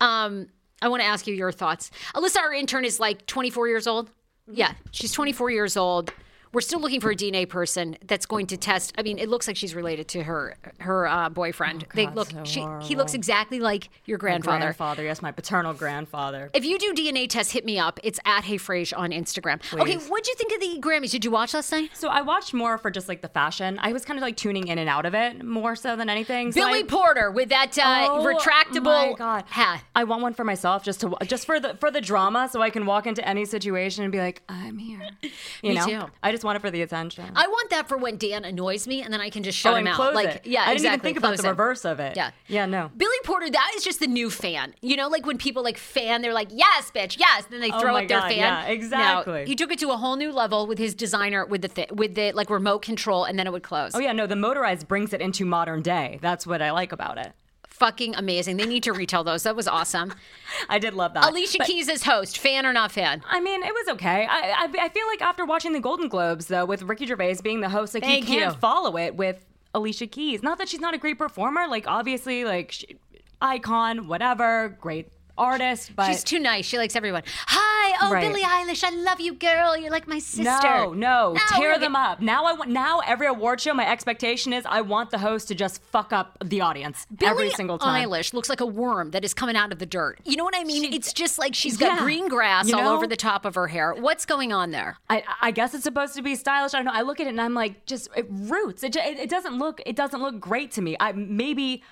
Um, 0.00 0.48
I 0.82 0.88
want 0.88 1.02
to 1.02 1.06
ask 1.06 1.26
you 1.26 1.34
your 1.34 1.52
thoughts. 1.52 1.90
Alyssa, 2.14 2.38
our 2.38 2.52
intern, 2.52 2.84
is 2.84 2.98
like 3.00 3.26
24 3.26 3.68
years 3.68 3.86
old. 3.86 4.10
Yeah, 4.50 4.72
she's 4.90 5.12
24 5.12 5.50
years 5.50 5.76
old. 5.76 6.12
We're 6.52 6.60
still 6.60 6.80
looking 6.80 7.00
for 7.00 7.10
a 7.10 7.16
DNA 7.16 7.48
person 7.48 7.96
that's 8.06 8.24
going 8.26 8.46
to 8.48 8.56
test. 8.56 8.92
I 8.96 9.02
mean, 9.02 9.18
it 9.18 9.28
looks 9.28 9.46
like 9.46 9.56
she's 9.56 9.74
related 9.74 10.08
to 10.08 10.22
her 10.22 10.56
her 10.78 11.06
uh, 11.06 11.28
boyfriend. 11.28 11.84
Oh, 11.86 11.92
they 11.94 12.06
look. 12.08 12.30
so 12.30 12.44
she, 12.44 12.66
he 12.82 12.96
looks 12.96 13.14
exactly 13.14 13.60
like 13.60 13.88
your 14.06 14.18
My 14.18 14.20
grandfather. 14.20 14.58
grandfather, 14.60 15.04
yes, 15.04 15.20
my 15.22 15.32
paternal 15.32 15.74
grandfather. 15.74 16.50
If 16.54 16.64
you 16.64 16.78
do 16.78 16.94
DNA 16.94 17.28
tests, 17.28 17.52
hit 17.52 17.64
me 17.64 17.78
up. 17.78 18.00
It's 18.02 18.18
at 18.24 18.44
Hey 18.44 18.56
Frase 18.56 18.96
on 18.96 19.10
Instagram. 19.10 19.60
Okay, 19.80 19.96
what'd 19.96 20.26
you 20.26 20.34
think 20.36 20.52
of 20.52 20.60
the 20.60 20.80
Grammys? 20.80 21.10
Did 21.10 21.24
you 21.24 21.30
watch 21.30 21.52
last 21.54 21.70
night? 21.72 21.90
So 21.94 22.08
I 22.08 22.22
watched 22.22 22.54
more 22.54 22.78
for 22.78 22.90
just 22.90 23.08
like 23.08 23.20
the 23.22 23.28
fashion. 23.28 23.78
I 23.80 23.92
was 23.92 24.04
kind 24.04 24.18
of 24.18 24.22
like 24.22 24.36
tuning 24.36 24.68
in 24.68 24.78
and 24.78 24.88
out 24.88 25.04
of 25.06 25.14
it 25.14 25.44
more 25.44 25.76
so 25.76 25.96
than 25.96 26.08
anything. 26.08 26.52
So 26.52 26.60
Billy 26.60 26.80
I, 26.80 26.82
Porter 26.84 27.30
with 27.30 27.48
that 27.50 27.76
uh, 27.78 28.08
Oh, 28.10 28.24
retractable 28.24 29.10
my 29.10 29.14
God. 29.16 29.44
hat. 29.48 29.82
I 29.94 30.04
want 30.04 30.22
one 30.22 30.34
for 30.34 30.44
myself 30.44 30.82
just 30.84 31.00
to 31.00 31.14
just 31.26 31.44
for 31.46 31.60
the 31.60 31.74
for 31.80 31.90
the 31.90 32.00
drama, 32.00 32.48
so 32.50 32.62
I 32.62 32.70
can 32.70 32.86
walk 32.86 33.06
into 33.06 33.26
any 33.26 33.44
situation 33.44 34.04
and 34.04 34.12
be 34.12 34.18
like, 34.18 34.42
I'm 34.48 34.78
here. 34.78 35.00
You 35.62 35.70
Me 35.70 35.74
know, 35.76 35.86
too. 35.86 36.02
I 36.22 36.32
just 36.36 36.44
want 36.44 36.56
it 36.56 36.60
for 36.60 36.70
the 36.70 36.82
attention. 36.82 37.24
I 37.34 37.46
want 37.46 37.70
that 37.70 37.88
for 37.88 37.96
when 37.96 38.16
Dan 38.16 38.44
annoys 38.44 38.86
me, 38.86 39.02
and 39.02 39.12
then 39.12 39.20
I 39.20 39.30
can 39.30 39.42
just 39.42 39.58
shut 39.58 39.72
oh, 39.72 39.76
him 39.76 39.86
out. 39.86 40.14
like, 40.14 40.36
it. 40.36 40.46
yeah, 40.46 40.62
I 40.62 40.66
didn't 40.66 40.76
exactly. 40.76 40.88
even 40.88 41.00
think 41.00 41.16
about 41.18 41.36
the 41.36 41.46
it. 41.46 41.50
reverse 41.50 41.84
of 41.84 42.00
it. 42.00 42.16
Yeah. 42.16 42.30
yeah, 42.46 42.66
no. 42.66 42.90
Billy 42.96 43.16
Porter, 43.24 43.50
that 43.50 43.72
is 43.76 43.82
just 43.82 44.00
the 44.00 44.06
new 44.06 44.30
fan. 44.30 44.74
You 44.82 44.96
know, 44.96 45.08
like 45.08 45.26
when 45.26 45.38
people 45.38 45.62
like 45.62 45.78
fan, 45.78 46.22
they're 46.22 46.32
like, 46.32 46.48
"Yes, 46.50 46.90
bitch, 46.94 47.18
yes." 47.18 47.46
Then 47.50 47.60
they 47.60 47.70
Oh 47.70 47.80
throw 47.80 47.92
my 47.92 48.02
up 48.02 48.08
their 48.08 48.20
fan. 48.20 48.36
yeah, 48.38 48.66
exactly. 48.66 49.44
he 49.46 49.54
took 49.54 49.72
it 49.72 49.78
to 49.80 49.90
a 49.90 49.96
whole 49.96 50.16
new 50.16 50.32
level 50.32 50.66
with 50.66 50.78
his 50.78 50.94
designer, 50.94 51.44
with 51.44 51.62
the 51.62 51.68
th- 51.68 51.90
with 51.92 52.14
the 52.14 52.32
like 52.32 52.50
remote 52.50 52.82
control, 52.82 53.24
and 53.24 53.38
then 53.38 53.46
it 53.46 53.52
would 53.52 53.62
close. 53.62 53.92
Oh 53.94 53.98
yeah, 53.98 54.12
no. 54.12 54.26
The 54.26 54.36
motorized 54.36 54.86
brings 54.88 55.12
it 55.12 55.20
into 55.20 55.44
modern 55.44 55.82
day. 55.82 56.18
That's 56.20 56.46
what 56.46 56.62
I 56.62 56.70
like 56.70 56.92
about 56.92 57.18
it. 57.18 57.32
Fucking 57.78 58.14
amazing. 58.14 58.56
They 58.56 58.64
need 58.66 58.82
to 58.84 58.92
retell 58.92 59.22
those. 59.22 59.42
That 59.42 59.54
was 59.54 59.68
awesome. 59.68 60.14
I 60.68 60.78
did 60.78 60.94
love 60.94 61.12
that. 61.14 61.28
Alicia 61.28 61.58
But- 61.58 61.66
Keys 61.66 61.88
as 61.88 62.02
host, 62.04 62.38
fan 62.38 62.64
or 62.64 62.72
not 62.72 62.90
fan? 62.90 63.22
I 63.28 63.40
mean, 63.40 63.62
it 63.62 63.72
was 63.74 63.88
okay. 63.94 64.26
I, 64.28 64.50
I 64.64 64.84
I 64.86 64.88
feel 64.88 65.06
like 65.06 65.20
after 65.20 65.44
watching 65.44 65.72
the 65.72 65.80
Golden 65.80 66.08
Globes 66.08 66.46
though, 66.46 66.64
with 66.64 66.82
Ricky 66.82 67.06
Gervais 67.06 67.36
being 67.42 67.60
the 67.60 67.68
host, 67.68 67.92
like 67.94 68.02
Thank 68.02 68.28
you 68.28 68.38
can't 68.38 68.54
you. 68.54 68.60
follow 68.60 68.96
it 68.96 69.14
with 69.16 69.44
Alicia 69.74 70.06
Keys. 70.06 70.42
Not 70.42 70.56
that 70.58 70.68
she's 70.68 70.80
not 70.80 70.94
a 70.94 70.98
great 70.98 71.18
performer. 71.18 71.66
Like 71.68 71.86
obviously, 71.86 72.44
like 72.44 72.72
she, 72.72 72.96
icon, 73.42 74.08
whatever, 74.08 74.76
great 74.80 75.10
artist, 75.38 75.92
but 75.94 76.06
She's 76.06 76.24
too 76.24 76.38
nice. 76.38 76.64
She 76.66 76.78
likes 76.78 76.96
everyone. 76.96 77.22
Hi, 77.46 77.96
oh 78.02 78.12
Right. 78.12 78.26
Billie 78.28 78.42
Eilish, 78.42 78.84
I 78.84 78.90
love 78.90 79.20
you, 79.20 79.34
girl. 79.34 79.76
You're 79.76 79.90
like 79.90 80.06
my 80.08 80.18
sister. 80.18 80.44
No, 80.44 80.92
no, 80.92 81.32
we're 81.32 81.58
tear 81.58 81.78
them 81.78 81.96
up. 81.96 82.20
Now 82.20 82.44
I 82.44 82.52
want. 82.52 82.70
Now 82.70 83.00
every 83.00 83.26
award 83.26 83.60
show, 83.60 83.74
my 83.74 83.88
expectation 83.90 84.52
is 84.52 84.64
I 84.66 84.80
want 84.80 85.10
the 85.10 85.18
host 85.18 85.48
to 85.48 85.54
just 85.54 85.82
fuck 85.84 86.12
up 86.12 86.38
the 86.44 86.60
audience 86.60 87.06
every 87.22 87.50
single 87.50 87.78
time. 87.78 88.02
Billie 88.08 88.18
Eilish 88.20 88.32
looks 88.34 88.48
like 88.48 88.60
a 88.60 88.66
worm 88.66 89.10
that 89.12 89.24
is 89.24 89.34
coming 89.34 89.56
out 89.56 89.72
of 89.72 89.78
the 89.78 89.86
dirt. 89.86 90.20
You 90.24 90.36
know 90.36 90.44
what 90.44 90.56
I 90.56 90.64
mean? 90.64 90.92
it's 90.92 91.12
just 91.12 91.38
like 91.38 91.54
she's 91.54 91.76
got 91.76 91.98
green 91.98 92.28
grass 92.28 92.68
You 92.68 92.78
all 92.78 92.88
over 92.88 93.06
the 93.06 93.16
top 93.16 93.44
of 93.44 93.54
her 93.54 93.66
hair. 93.68 93.94
What's 93.94 94.24
going 94.26 94.52
on 94.52 94.70
there? 94.70 94.96
I, 95.10 95.22
I 95.40 95.50
guess 95.50 95.74
it's 95.74 95.84
supposed 95.84 96.14
to 96.16 96.22
be 96.22 96.34
stylish. 96.34 96.74
I 96.74 96.78
don't 96.78 96.86
know. 96.86 96.92
I 96.94 97.02
look 97.02 97.20
at 97.20 97.26
it 97.26 97.30
and 97.30 97.40
I'm 97.40 97.54
like, 97.54 97.86
just 97.86 98.08
it 98.16 98.26
roots. 98.30 98.82
It, 98.82 98.92
ju- 98.92 99.00
it, 99.00 99.18
it 99.18 99.30
doesn't 99.30 99.58
look. 99.58 99.80
It 99.86 99.96
doesn't 99.96 100.20
look 100.20 100.40
great 100.40 100.70
to 100.72 100.82
me. 100.82 100.96
I 101.00 101.12
maybe 101.12 101.82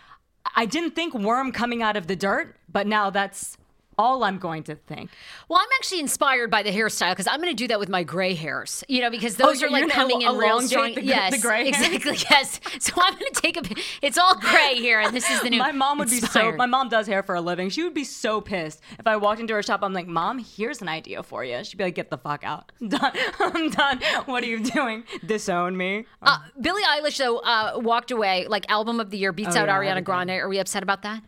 I 0.56 0.66
didn't 0.66 0.94
think 0.94 1.14
worm 1.14 1.52
coming 1.52 1.82
out 1.82 1.96
of 1.96 2.06
the 2.06 2.16
dirt, 2.16 2.56
but 2.74 2.86
now 2.86 3.08
that's 3.08 3.56
all 3.96 4.24
I'm 4.24 4.38
going 4.38 4.64
to 4.64 4.74
think. 4.74 5.08
Well, 5.48 5.60
I'm 5.60 5.68
actually 5.78 6.00
inspired 6.00 6.50
by 6.50 6.64
the 6.64 6.70
hairstyle 6.72 7.12
because 7.12 7.28
I'm 7.28 7.40
going 7.40 7.50
to 7.50 7.54
do 7.54 7.68
that 7.68 7.78
with 7.78 7.88
my 7.88 8.02
gray 8.02 8.34
hairs. 8.34 8.82
You 8.88 9.00
know, 9.00 9.08
because 9.08 9.36
those 9.36 9.60
you're 9.60 9.70
are 9.70 9.72
like 9.72 9.88
coming 9.88 10.22
in 10.22 10.36
real 10.36 10.60
strong. 10.62 10.94
the 10.94 11.04
yes, 11.04 11.32
the 11.32 11.38
gray 11.40 11.68
exactly. 11.68 12.16
Yes. 12.30 12.60
So 12.80 12.92
I'm 12.96 13.12
going 13.16 13.32
to 13.32 13.40
take 13.40 13.56
a. 13.56 13.62
It's 14.02 14.18
all 14.18 14.34
gray 14.34 14.74
here, 14.74 14.98
and 14.98 15.14
this 15.14 15.30
is 15.30 15.40
the 15.42 15.50
new. 15.50 15.58
My 15.58 15.70
mom 15.70 15.98
would 15.98 16.10
be 16.10 16.18
so. 16.18 16.50
My 16.56 16.66
mom 16.66 16.88
does 16.88 17.06
hair 17.06 17.22
for 17.22 17.36
a 17.36 17.40
living. 17.40 17.70
She 17.70 17.84
would 17.84 17.94
be 17.94 18.02
so 18.02 18.40
pissed 18.40 18.80
if 18.98 19.06
I 19.06 19.16
walked 19.16 19.40
into 19.40 19.54
her 19.54 19.62
shop. 19.62 19.80
I'm 19.84 19.92
like, 19.92 20.08
Mom, 20.08 20.40
here's 20.40 20.82
an 20.82 20.88
idea 20.88 21.22
for 21.22 21.44
you. 21.44 21.62
She'd 21.62 21.76
be 21.76 21.84
like, 21.84 21.94
Get 21.94 22.10
the 22.10 22.18
fuck 22.18 22.42
out. 22.42 22.72
I'm 22.80 22.88
done. 22.98 23.12
I'm 23.38 23.70
done. 23.70 24.00
What 24.26 24.42
are 24.42 24.48
you 24.48 24.58
doing? 24.64 25.04
Disown 25.24 25.76
me? 25.76 26.06
Uh, 26.20 26.38
Billie 26.60 26.82
Eilish 26.82 27.18
though 27.18 27.38
uh, 27.38 27.74
walked 27.76 28.10
away 28.10 28.46
like 28.48 28.68
album 28.68 28.98
of 28.98 29.10
the 29.10 29.18
year 29.18 29.30
beats 29.32 29.54
Oh, 29.54 29.60
out 29.60 29.68
yeah, 29.68 29.76
Ariana. 29.94 30.02
Grande. 30.02 30.30
Are 30.32 30.48
we 30.48 30.58
upset 30.58 30.82
about 30.82 31.02
that? 31.02 31.22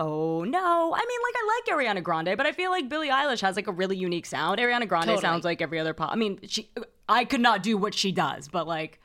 Oh 0.00 0.44
no! 0.44 0.94
I 0.94 0.98
mean, 1.06 1.20
like 1.22 1.34
I 1.36 1.86
like 1.88 1.98
Ariana 1.98 2.02
Grande, 2.02 2.34
but 2.36 2.46
I 2.46 2.52
feel 2.52 2.70
like 2.70 2.88
Billie 2.88 3.08
Eilish 3.08 3.40
has 3.40 3.56
like 3.56 3.66
a 3.66 3.72
really 3.72 3.96
unique 3.96 4.26
sound. 4.26 4.60
Ariana 4.60 4.86
Grande 4.86 5.06
Totally. 5.06 5.20
sounds 5.22 5.44
like 5.44 5.60
every 5.60 5.78
other 5.80 5.92
pop. 5.92 6.12
I 6.12 6.16
mean, 6.16 6.38
she. 6.46 6.70
I 7.08 7.24
could 7.24 7.40
not 7.40 7.62
do 7.62 7.76
what 7.76 7.94
she 7.94 8.12
does, 8.12 8.46
but 8.48 8.66
like, 8.68 9.00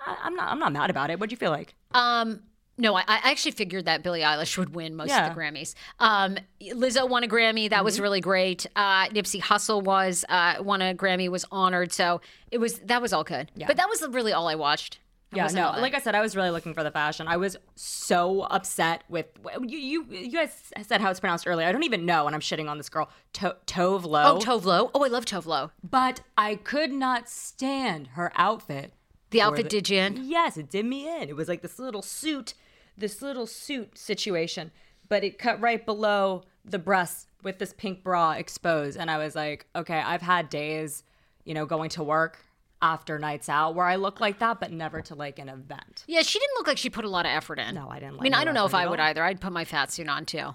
I, 0.00 0.16
I'm 0.22 0.36
not. 0.36 0.48
I'm 0.52 0.58
not 0.60 0.72
mad 0.72 0.88
about 0.90 1.10
it. 1.10 1.18
What'd 1.18 1.32
you 1.32 1.36
feel 1.36 1.50
like? 1.50 1.74
Um, 1.92 2.42
no, 2.78 2.94
I, 2.94 3.00
I 3.08 3.30
actually 3.30 3.52
figured 3.52 3.86
that 3.86 4.02
Billie 4.02 4.20
Eilish 4.20 4.56
would 4.58 4.74
win 4.74 4.94
most 4.94 5.08
Yeah. 5.08 5.26
of 5.28 5.34
the 5.34 5.40
Grammys. 5.40 5.74
Um, 5.98 6.36
Lizzo 6.62 7.08
won 7.08 7.24
a 7.24 7.26
Grammy. 7.28 7.68
That 7.70 7.76
Mm-hmm. 7.78 7.84
was 7.84 7.98
really 8.00 8.20
great. 8.20 8.66
Uh, 8.76 9.06
Nipsey 9.08 9.40
Hussle 9.40 9.82
was 9.82 10.24
uh, 10.28 10.56
won 10.60 10.80
a 10.82 10.94
Grammy. 10.94 11.28
Was 11.28 11.44
honored. 11.50 11.90
So 11.92 12.20
it 12.52 12.58
was 12.58 12.78
that 12.80 13.02
was 13.02 13.12
all 13.12 13.24
good. 13.24 13.50
Yeah. 13.56 13.66
But 13.66 13.78
that 13.78 13.88
was 13.88 14.06
really 14.10 14.32
all 14.32 14.46
I 14.46 14.54
watched. 14.54 15.00
Yeah, 15.32 15.48
no. 15.48 15.72
Like 15.80 15.94
I 15.94 15.98
said, 15.98 16.14
I 16.14 16.20
was 16.20 16.36
really 16.36 16.50
looking 16.50 16.72
for 16.72 16.82
the 16.84 16.90
fashion. 16.90 17.26
I 17.28 17.36
was 17.36 17.56
so 17.74 18.42
upset 18.42 19.02
with 19.08 19.26
you. 19.60 19.76
You, 19.78 20.04
you 20.10 20.32
guys 20.32 20.72
said 20.82 21.00
how 21.00 21.10
it's 21.10 21.20
pronounced 21.20 21.46
earlier. 21.46 21.66
I 21.66 21.72
don't 21.72 21.82
even 21.82 22.06
know, 22.06 22.26
and 22.26 22.34
I'm 22.34 22.40
shitting 22.40 22.68
on 22.70 22.78
this 22.78 22.88
girl, 22.88 23.10
to- 23.34 23.56
Tove 23.66 24.04
Lo. 24.04 24.36
oh 24.36 24.38
Tove 24.38 24.64
Lo. 24.64 24.90
Oh, 24.94 25.04
I 25.04 25.08
love 25.08 25.24
Tove 25.24 25.46
Lo. 25.46 25.70
but 25.82 26.20
I 26.38 26.54
could 26.54 26.92
not 26.92 27.28
stand 27.28 28.08
her 28.08 28.32
outfit. 28.36 28.92
The 29.30 29.42
outfit 29.42 29.68
did 29.68 29.90
you 29.90 29.98
in? 29.98 30.24
Yes, 30.24 30.56
it 30.56 30.70
did 30.70 30.86
me 30.86 31.08
in. 31.20 31.28
It 31.28 31.36
was 31.36 31.48
like 31.48 31.60
this 31.60 31.78
little 31.80 32.02
suit, 32.02 32.54
this 32.96 33.20
little 33.20 33.46
suit 33.46 33.98
situation, 33.98 34.70
but 35.08 35.24
it 35.24 35.38
cut 35.38 35.60
right 35.60 35.84
below 35.84 36.44
the 36.64 36.78
breasts 36.78 37.26
with 37.42 37.58
this 37.58 37.72
pink 37.76 38.02
bra 38.04 38.32
exposed. 38.32 38.96
And 38.96 39.10
I 39.10 39.18
was 39.18 39.34
like, 39.34 39.66
okay, 39.74 39.98
I've 39.98 40.22
had 40.22 40.48
days, 40.48 41.02
you 41.44 41.52
know, 41.54 41.66
going 41.66 41.90
to 41.90 42.02
work 42.04 42.38
after 42.82 43.18
nights 43.18 43.48
out 43.48 43.74
where 43.74 43.86
I 43.86 43.96
look 43.96 44.20
like 44.20 44.38
that, 44.40 44.60
but 44.60 44.70
never 44.70 45.00
to 45.02 45.14
like 45.14 45.38
an 45.38 45.48
event. 45.48 46.04
Yeah, 46.06 46.22
she 46.22 46.38
didn't 46.38 46.54
look 46.58 46.66
like 46.66 46.78
she 46.78 46.90
put 46.90 47.04
a 47.04 47.08
lot 47.08 47.24
of 47.26 47.30
effort 47.30 47.58
in. 47.58 47.74
No, 47.74 47.88
I 47.88 47.98
didn't 48.00 48.18
I 48.20 48.22
mean, 48.22 48.34
I 48.34 48.44
don't 48.44 48.54
know 48.54 48.66
if 48.66 48.74
I 48.74 48.86
would 48.86 49.00
either. 49.00 49.22
I'd 49.24 49.40
put 49.40 49.52
my 49.52 49.64
fat 49.64 49.90
suit 49.92 50.08
on 50.08 50.26
too. 50.26 50.54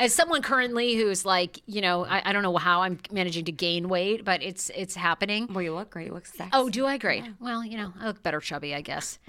As 0.00 0.12
someone 0.12 0.42
currently 0.42 0.96
who's 0.96 1.24
like, 1.24 1.60
you 1.66 1.80
know, 1.80 2.04
I, 2.04 2.30
I 2.30 2.32
don't 2.32 2.42
know 2.42 2.56
how 2.56 2.82
I'm 2.82 2.98
managing 3.12 3.44
to 3.44 3.52
gain 3.52 3.88
weight, 3.88 4.24
but 4.24 4.42
it's 4.42 4.68
it's 4.74 4.96
happening. 4.96 5.46
Well, 5.52 5.62
you 5.62 5.72
look 5.74 5.90
great. 5.90 6.08
You 6.08 6.14
look 6.14 6.26
sexy. 6.26 6.50
Oh, 6.52 6.68
do 6.68 6.86
I? 6.86 6.98
Great. 6.98 7.22
Well, 7.38 7.64
you 7.64 7.76
know, 7.76 7.92
I 8.00 8.06
look 8.08 8.20
better 8.22 8.40
chubby, 8.40 8.74
I 8.74 8.80
guess. 8.80 9.18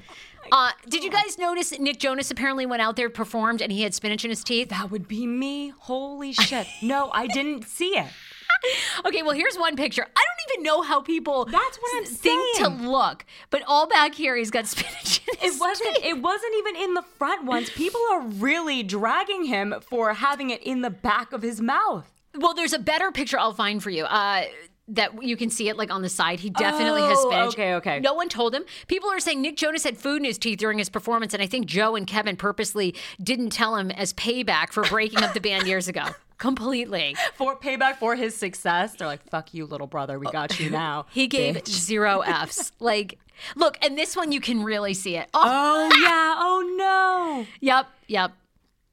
Uh, 0.51 0.71
did 0.89 1.05
you 1.05 1.09
guys 1.09 1.37
notice 1.37 1.71
Nick 1.79 1.99
Jonas 1.99 2.29
apparently 2.29 2.65
went 2.65 2.81
out 2.81 2.97
there, 2.97 3.09
performed, 3.09 3.61
and 3.61 3.71
he 3.71 3.83
had 3.83 3.93
spinach 3.93 4.25
in 4.25 4.29
his 4.29 4.43
teeth? 4.43 4.67
that 4.69 4.91
would 4.91 5.07
be 5.07 5.25
me. 5.25 5.69
Holy 5.69 6.33
shit. 6.33 6.67
no, 6.81 7.09
I 7.13 7.27
didn't 7.27 7.65
see 7.65 7.97
it. 7.97 8.07
Okay, 9.05 9.21
well, 9.21 9.31
here's 9.33 9.57
one 9.57 9.75
picture. 9.75 10.03
I 10.03 10.21
don't 10.21 10.53
even 10.53 10.63
know 10.63 10.81
how 10.81 11.01
people 11.01 11.45
That's 11.45 11.77
what 11.77 11.97
I'm 11.97 12.05
think 12.05 12.55
saying. 12.57 12.79
to 12.79 12.87
look, 12.89 13.25
but 13.49 13.61
all 13.67 13.87
back 13.87 14.15
here, 14.15 14.35
he's 14.35 14.51
got 14.51 14.65
spinach 14.67 15.21
in 15.27 15.37
his 15.39 15.55
It 15.57 15.59
wasn't. 15.59 15.97
It 16.03 16.21
wasn't 16.21 16.53
even 16.57 16.75
in 16.77 16.93
the 16.93 17.01
front 17.01 17.43
ones. 17.45 17.69
People 17.71 18.01
are 18.11 18.21
really 18.21 18.81
dragging 18.83 19.45
him 19.45 19.75
for 19.89 20.13
having 20.13 20.49
it 20.51 20.63
in 20.63 20.81
the 20.81 20.89
back 20.89 21.33
of 21.33 21.41
his 21.41 21.59
mouth. 21.59 22.09
Well, 22.35 22.53
there's 22.53 22.73
a 22.73 22.79
better 22.79 23.11
picture 23.11 23.37
I'll 23.37 23.53
find 23.53 23.83
for 23.83 23.89
you. 23.89 24.05
Uh, 24.05 24.43
that 24.89 25.23
you 25.23 25.37
can 25.37 25.49
see 25.49 25.69
it 25.69 25.77
like 25.77 25.89
on 25.91 26.01
the 26.01 26.09
side. 26.09 26.41
He 26.41 26.49
definitely 26.49 27.01
has 27.03 27.17
Oh, 27.21 27.29
spinach. 27.29 27.53
okay, 27.53 27.73
okay. 27.75 27.99
No 28.01 28.13
one 28.13 28.27
told 28.27 28.53
him. 28.53 28.63
People 28.87 29.09
are 29.09 29.19
saying 29.21 29.41
Nick 29.41 29.55
Jonas 29.55 29.83
had 29.85 29.97
food 29.97 30.17
in 30.17 30.25
his 30.25 30.37
teeth 30.37 30.59
during 30.59 30.77
his 30.77 30.89
performance, 30.89 31.33
and 31.33 31.41
I 31.41 31.47
think 31.47 31.67
Joe 31.67 31.95
and 31.95 32.05
Kevin 32.05 32.35
purposely 32.35 32.93
didn't 33.21 33.51
tell 33.51 33.77
him 33.77 33.91
as 33.91 34.13
payback 34.13 34.73
for 34.73 34.83
breaking 34.83 35.23
up 35.23 35.33
the 35.33 35.39
band 35.39 35.67
years 35.67 35.87
ago. 35.87 36.03
Completely. 36.37 37.15
For 37.35 37.55
payback 37.55 37.95
for 37.97 38.15
his 38.15 38.35
success, 38.35 38.95
they're 38.95 39.07
like, 39.07 39.23
"Fuck 39.29 39.53
you, 39.53 39.65
little 39.65 39.87
brother. 39.87 40.19
We 40.19 40.27
oh. 40.27 40.31
got 40.31 40.59
you 40.59 40.69
now." 40.69 41.05
He 41.13 41.27
gave 41.27 41.55
bitch." 41.55 41.67
zero 41.69 42.21
F's. 42.21 42.71
Like, 42.79 43.19
look, 43.55 43.77
and 43.83 43.97
this 43.97 44.15
one 44.15 44.31
you 44.31 44.41
can 44.41 44.63
really 44.63 44.93
see 44.93 45.15
it. 45.15 45.29
Oh, 45.33 45.89
Oh 45.91 45.99
yeah. 46.01 46.35
Oh 46.37 46.75
no. 46.77 47.45
yep, 47.61 47.87
yep. 48.07 48.31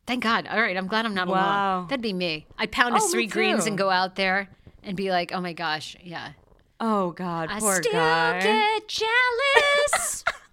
Thank 0.06 0.22
God. 0.22 0.46
All 0.48 0.60
right, 0.60 0.76
I'm 0.76 0.86
glad 0.86 1.06
I'm 1.06 1.14
not 1.14 1.28
Wow. 1.28 1.78
alone. 1.78 1.88
That'd 1.88 2.02
be 2.02 2.12
me. 2.12 2.46
I'd 2.58 2.72
pound 2.72 2.94
his 2.94 3.04
Oh, 3.04 3.08
three 3.10 3.26
greens 3.26 3.66
and 3.66 3.76
go 3.78 3.90
out 3.90 4.16
there 4.16 4.48
and 4.82 4.96
be 4.96 5.10
like, 5.10 5.32
oh 5.32 5.40
my 5.40 5.52
gosh, 5.52 5.96
yeah. 6.02 6.32
Oh 6.80 7.10
god. 7.12 7.48
I 7.50 7.60
Poor 7.60 7.76
still 7.82 7.92
guy. 7.92 8.40
get 8.40 8.88
jealous. 8.88 10.24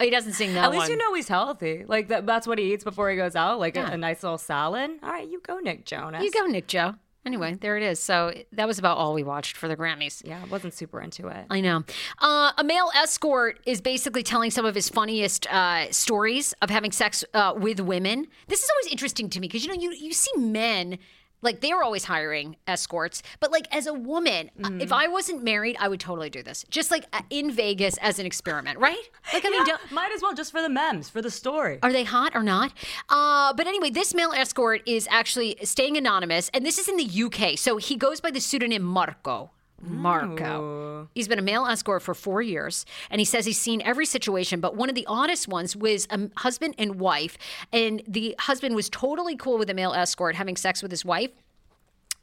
he 0.00 0.10
doesn't 0.10 0.32
sing 0.34 0.54
that 0.54 0.64
At 0.64 0.70
least 0.70 0.82
one. 0.82 0.90
you 0.90 0.96
know 0.96 1.14
he's 1.14 1.28
healthy. 1.28 1.84
Like 1.86 2.08
that, 2.08 2.26
that's 2.26 2.46
what 2.46 2.58
he 2.58 2.72
eats 2.72 2.84
before 2.84 3.10
he 3.10 3.16
goes 3.16 3.34
out, 3.36 3.58
like 3.58 3.74
Yeah. 3.76 3.90
a, 3.90 3.94
a 3.94 3.96
nice 3.96 4.22
little 4.22 4.38
salad. 4.38 4.90
All 5.02 5.10
right, 5.10 5.28
you 5.28 5.40
go, 5.40 5.58
Nick 5.58 5.84
Jonas. 5.84 6.22
You 6.22 6.30
go, 6.30 6.46
Nick 6.46 6.66
Joe. 6.68 6.94
Anyway, 7.26 7.54
there 7.60 7.76
it 7.76 7.82
is. 7.82 8.00
So 8.00 8.32
that 8.52 8.66
was 8.66 8.78
about 8.78 8.96
all 8.96 9.12
we 9.12 9.22
watched 9.22 9.56
for 9.56 9.68
the 9.68 9.76
Grammys. 9.76 10.22
Yeah, 10.24 10.40
I 10.42 10.48
wasn't 10.48 10.72
super 10.72 10.98
into 11.00 11.26
it. 11.28 11.44
I 11.50 11.60
know. 11.60 11.82
Uh, 12.20 12.52
a 12.56 12.64
male 12.64 12.90
escort 12.94 13.60
is 13.66 13.82
basically 13.82 14.22
telling 14.22 14.50
some 14.50 14.64
of 14.64 14.74
his 14.74 14.88
funniest 14.88 15.46
uh, 15.52 15.90
stories 15.90 16.54
of 16.62 16.70
having 16.70 16.90
sex 16.92 17.24
uh, 17.34 17.52
with 17.56 17.80
women. 17.80 18.28
This 18.46 18.62
is 18.62 18.70
always 18.70 18.90
interesting 18.92 19.28
to 19.30 19.40
me 19.40 19.48
because 19.48 19.62
you 19.66 19.68
know 19.74 19.78
you 19.78 19.90
you 19.92 20.12
see 20.14 20.30
men 20.38 20.98
like 21.42 21.60
they're 21.60 21.82
always 21.82 22.04
hiring 22.04 22.56
escorts, 22.66 23.22
but 23.40 23.52
like 23.52 23.66
as 23.74 23.86
a 23.86 23.94
woman, 23.94 24.50
uh, 24.62 24.70
if 24.80 24.92
I 24.92 25.08
wasn't 25.08 25.42
married, 25.44 25.76
I 25.78 25.88
would 25.88 26.00
totally 26.00 26.30
do 26.30 26.42
this. 26.42 26.64
Just 26.70 26.90
like 26.90 27.04
in 27.30 27.50
Vegas 27.50 27.96
as 27.98 28.18
an 28.18 28.26
experiment, 28.26 28.78
right? 28.78 28.98
Like 29.32 29.44
I 29.44 29.50
mean, 29.50 29.64
don't, 29.66 29.92
Might 29.92 30.10
as 30.12 30.22
well 30.22 30.32
just 30.34 30.50
for 30.52 30.62
the 30.62 30.68
memes, 30.70 31.10
for 31.10 31.20
the 31.20 31.30
story. 31.30 31.78
are 31.82 31.92
they 31.92 32.04
hot 32.04 32.34
or 32.34 32.42
not? 32.42 32.72
Uh, 33.08 33.52
but 33.52 33.66
anyway, 33.66 33.90
this 33.90 34.14
male 34.14 34.32
escort 34.32 34.80
is 34.86 35.06
actually 35.10 35.56
staying 35.64 35.96
anonymous, 35.96 36.50
and 36.54 36.64
this 36.64 36.78
is 36.78 36.88
in 36.88 36.96
the 36.96 37.22
UK. 37.24 37.58
So 37.58 37.76
he 37.76 37.94
goes 37.96 38.20
by 38.20 38.30
the 38.30 38.40
pseudonym 38.40 38.82
Marco. 38.82 39.50
Marco. 39.80 41.08
He's 41.14 41.28
been 41.28 41.38
a 41.38 41.42
male 41.42 41.66
escort 41.66 42.02
for 42.02 42.14
four 42.14 42.42
years, 42.42 42.84
and 43.10 43.20
he 43.20 43.24
says 43.24 43.46
he's 43.46 43.60
seen 43.60 43.80
every 43.82 44.06
situation. 44.06 44.60
But 44.60 44.76
one 44.76 44.88
of 44.88 44.94
the 44.94 45.06
oddest 45.06 45.48
ones 45.48 45.76
was 45.76 46.06
a 46.10 46.28
husband 46.38 46.74
and 46.78 46.96
wife, 47.00 47.38
and 47.72 48.02
the 48.06 48.34
husband 48.40 48.74
was 48.74 48.88
totally 48.90 49.36
cool 49.36 49.58
with 49.58 49.68
the 49.68 49.74
male 49.74 49.92
escort 49.94 50.34
having 50.34 50.56
sex 50.56 50.82
with 50.82 50.90
his 50.90 51.04
wife 51.04 51.30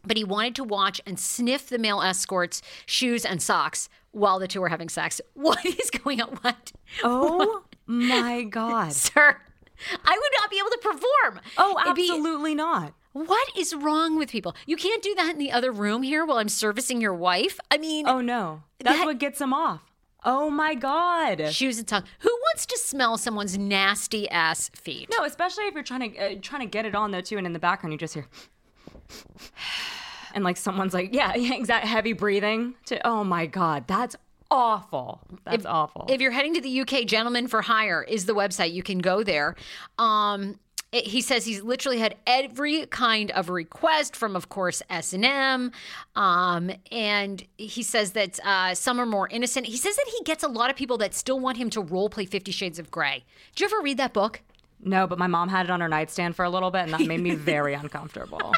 but 0.07 0.17
he 0.17 0.23
wanted 0.23 0.53
to 0.53 0.63
watch 0.63 1.01
and 1.07 1.19
sniff 1.19 1.67
the 1.67 1.79
male 1.79 1.99
escort's 1.99 2.61
shoes 2.85 3.25
and 3.25 3.41
socks 3.41 3.89
while 4.11 4.37
the 4.37 4.47
two 4.47 4.61
were 4.61 4.69
having 4.69 4.87
sex. 4.87 5.19
What 5.33 5.65
is 5.65 5.89
going 5.89 6.21
on? 6.21 6.29
What? 6.41 6.71
Oh 7.03 7.63
my 7.87 8.43
god. 8.43 8.93
Sir, 8.93 9.37
I 10.05 10.11
would 10.11 10.31
not 10.39 10.49
be 10.51 10.59
able 10.59 10.69
to 10.69 10.79
perform. 10.81 11.41
Oh, 11.57 11.79
It'd 11.81 11.95
be- 11.95 12.09
absolutely 12.09 12.53
not. 12.53 12.93
What 13.15 13.47
is 13.57 13.73
wrong 13.73 14.17
with 14.17 14.29
people? 14.29 14.53
You 14.65 14.75
can't 14.75 15.01
do 15.01 15.15
that 15.15 15.31
in 15.31 15.37
the 15.39 15.51
other 15.51 15.71
room 15.71 16.03
here 16.03 16.25
while 16.25 16.37
I'm 16.37 16.49
servicing 16.49 16.99
your 16.99 17.13
wife. 17.13 17.59
I 17.71 17.77
mean, 17.77 18.07
Oh 18.07 18.19
no. 18.19 18.63
That's 18.79 18.97
That- 18.99 19.05
what 19.05 19.17
gets 19.19 19.39
him 19.39 19.53
off. 19.53 19.81
Oh 20.27 20.49
my 20.49 20.73
god. 20.73 21.53
shoes 21.53 21.77
and 21.79 21.87
socks. 21.87 22.09
Who 22.19 22.29
wants 22.29 22.65
to 22.65 22.77
smell 22.79 23.17
someone's 23.17 23.57
nasty 23.57 24.27
ass 24.29 24.69
feet? 24.75 25.07
No, 25.15 25.23
especially 25.23 25.65
if 25.65 25.73
you're 25.75 25.83
trying 25.83 26.11
to 26.13 26.17
uh, 26.17 26.35
trying 26.41 26.61
to 26.61 26.67
get 26.67 26.85
it 26.85 26.95
on 26.95 27.11
though 27.11 27.21
too, 27.21 27.37
and 27.37 27.45
in 27.47 27.53
the 27.53 27.59
background 27.59 27.93
you 27.93 27.99
just 27.99 28.15
hear, 28.15 28.25
and 30.33 30.43
like 30.43 30.57
someone's 30.57 30.93
like, 30.93 31.13
yeah, 31.13 31.33
yeah, 31.37 31.53
exact 31.53 31.85
heavy 31.85 32.13
breathing. 32.13 32.73
To 32.87 33.05
oh 33.07 33.23
my 33.23 33.45
god, 33.45 33.85
that's 33.87 34.15
awful. 34.51 35.21
That's 35.43 35.65
awful. 35.65 36.05
If 36.09 36.21
you're 36.21 36.31
heading 36.31 36.53
to 36.55 36.61
the 36.61 36.81
UK, 36.81 37.05
Gentlemen 37.05 37.47
for 37.47 37.61
Hire 37.61 38.03
is 38.03 38.25
the 38.25 38.33
website. 38.33 38.73
You 38.73 38.83
can 38.83 38.99
go 38.99 39.23
there. 39.23 39.55
Um, 39.97 40.59
it- 40.91 41.07
he 41.07 41.21
says 41.21 41.45
he's 41.45 41.61
literally 41.61 41.99
had 41.99 42.15
every 42.25 42.85
kind 42.87 43.31
of 43.31 43.49
request 43.49 44.15
from, 44.15 44.35
of 44.35 44.49
course, 44.49 44.81
S 44.89 45.13
and 45.13 45.25
M, 45.25 45.71
um, 46.15 46.71
and 46.91 47.43
he 47.57 47.83
says 47.83 48.11
that 48.11 48.39
uh, 48.45 48.73
some 48.75 48.99
are 48.99 49.05
more 49.05 49.27
innocent. 49.29 49.65
He 49.65 49.77
says 49.77 49.95
that 49.95 50.05
he 50.17 50.23
gets 50.23 50.43
a 50.43 50.47
lot 50.47 50.69
of 50.69 50.75
people 50.75 50.97
that 50.99 51.13
still 51.13 51.39
want 51.39 51.57
him 51.57 51.69
to 51.71 51.81
role 51.81 52.09
play 52.09 52.25
Fifty 52.25 52.51
Shades 52.51 52.79
of 52.79 52.91
Grey. 52.91 53.23
Did 53.55 53.61
you 53.61 53.65
ever 53.75 53.83
read 53.83 53.97
that 53.97 54.13
book? 54.13 54.41
no, 54.87 55.07
but 55.07 55.17
my 55.17 55.25
mom 55.27 55.49
had 55.49 55.65
it 55.65 55.71
on 55.71 55.81
her 55.81 55.87
nightstand 55.87 56.35
for 56.35 56.45
a 56.45 56.49
little 56.49 56.69
bit, 56.69 56.81
and 56.83 56.93
that 56.93 57.01
made 57.01 57.19
me 57.21 57.33
very 57.35 57.73
uncomfortable. 57.73 58.53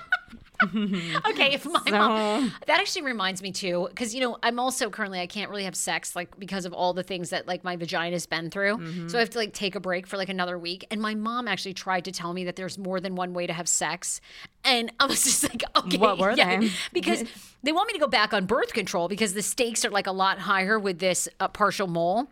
Okay, 1.30 1.54
if 1.54 1.66
my 1.66 1.82
mom, 1.92 2.54
that 2.66 2.80
actually 2.80 3.04
reminds 3.04 3.42
me 3.42 3.52
too, 3.52 3.88
because 3.90 4.16
you 4.16 4.22
know 4.22 4.38
I'm 4.42 4.60
also 4.60 4.90
currently 4.90 5.20
I 5.20 5.28
can't 5.28 5.50
really 5.50 5.66
have 5.66 5.76
sex 5.76 6.16
like 6.16 6.38
because 6.40 6.66
of 6.66 6.74
all 6.74 6.94
the 6.94 7.04
things 7.04 7.30
that 7.30 7.48
like 7.48 7.64
my 7.64 7.76
vagina's 7.76 8.26
been 8.26 8.50
through. 8.50 9.08
So 9.10 9.18
I 9.18 9.22
have 9.22 9.30
to 9.32 9.38
like 9.38 9.54
take 9.54 9.76
a 9.76 9.80
break 9.80 10.08
for 10.08 10.18
like 10.18 10.30
another 10.30 10.58
week. 10.58 10.86
And 10.90 11.02
my 11.02 11.16
mom 11.16 11.48
actually 11.48 11.74
tried 11.74 12.06
to 12.06 12.12
tell 12.12 12.34
me 12.34 12.46
that 12.46 12.56
there's 12.56 12.78
more 12.78 13.00
than 13.00 13.16
one 13.16 13.34
way 13.34 13.46
to 13.48 13.54
have 13.54 13.68
sex, 13.68 14.20
and 14.64 14.92
I 15.00 15.06
was 15.06 15.24
just 15.30 15.44
like, 15.44 15.64
okay, 15.76 15.98
What 15.98 16.18
were 16.18 16.32
yeah. 16.32 16.60
they? 16.60 16.70
Because 16.94 17.24
they 17.64 17.72
want 17.72 17.88
me 17.88 17.94
to 17.94 18.00
go 18.00 18.08
back 18.08 18.34
on 18.34 18.46
birth 18.46 18.74
control 18.74 19.08
because 19.08 19.34
the 19.34 19.42
stakes 19.44 19.84
are 19.86 19.90
like 19.90 20.08
a 20.08 20.12
lot 20.12 20.40
higher 20.40 20.80
with 20.80 21.00
this 21.00 21.28
uh, 21.40 21.48
partial 21.48 21.88
mole. 21.88 22.28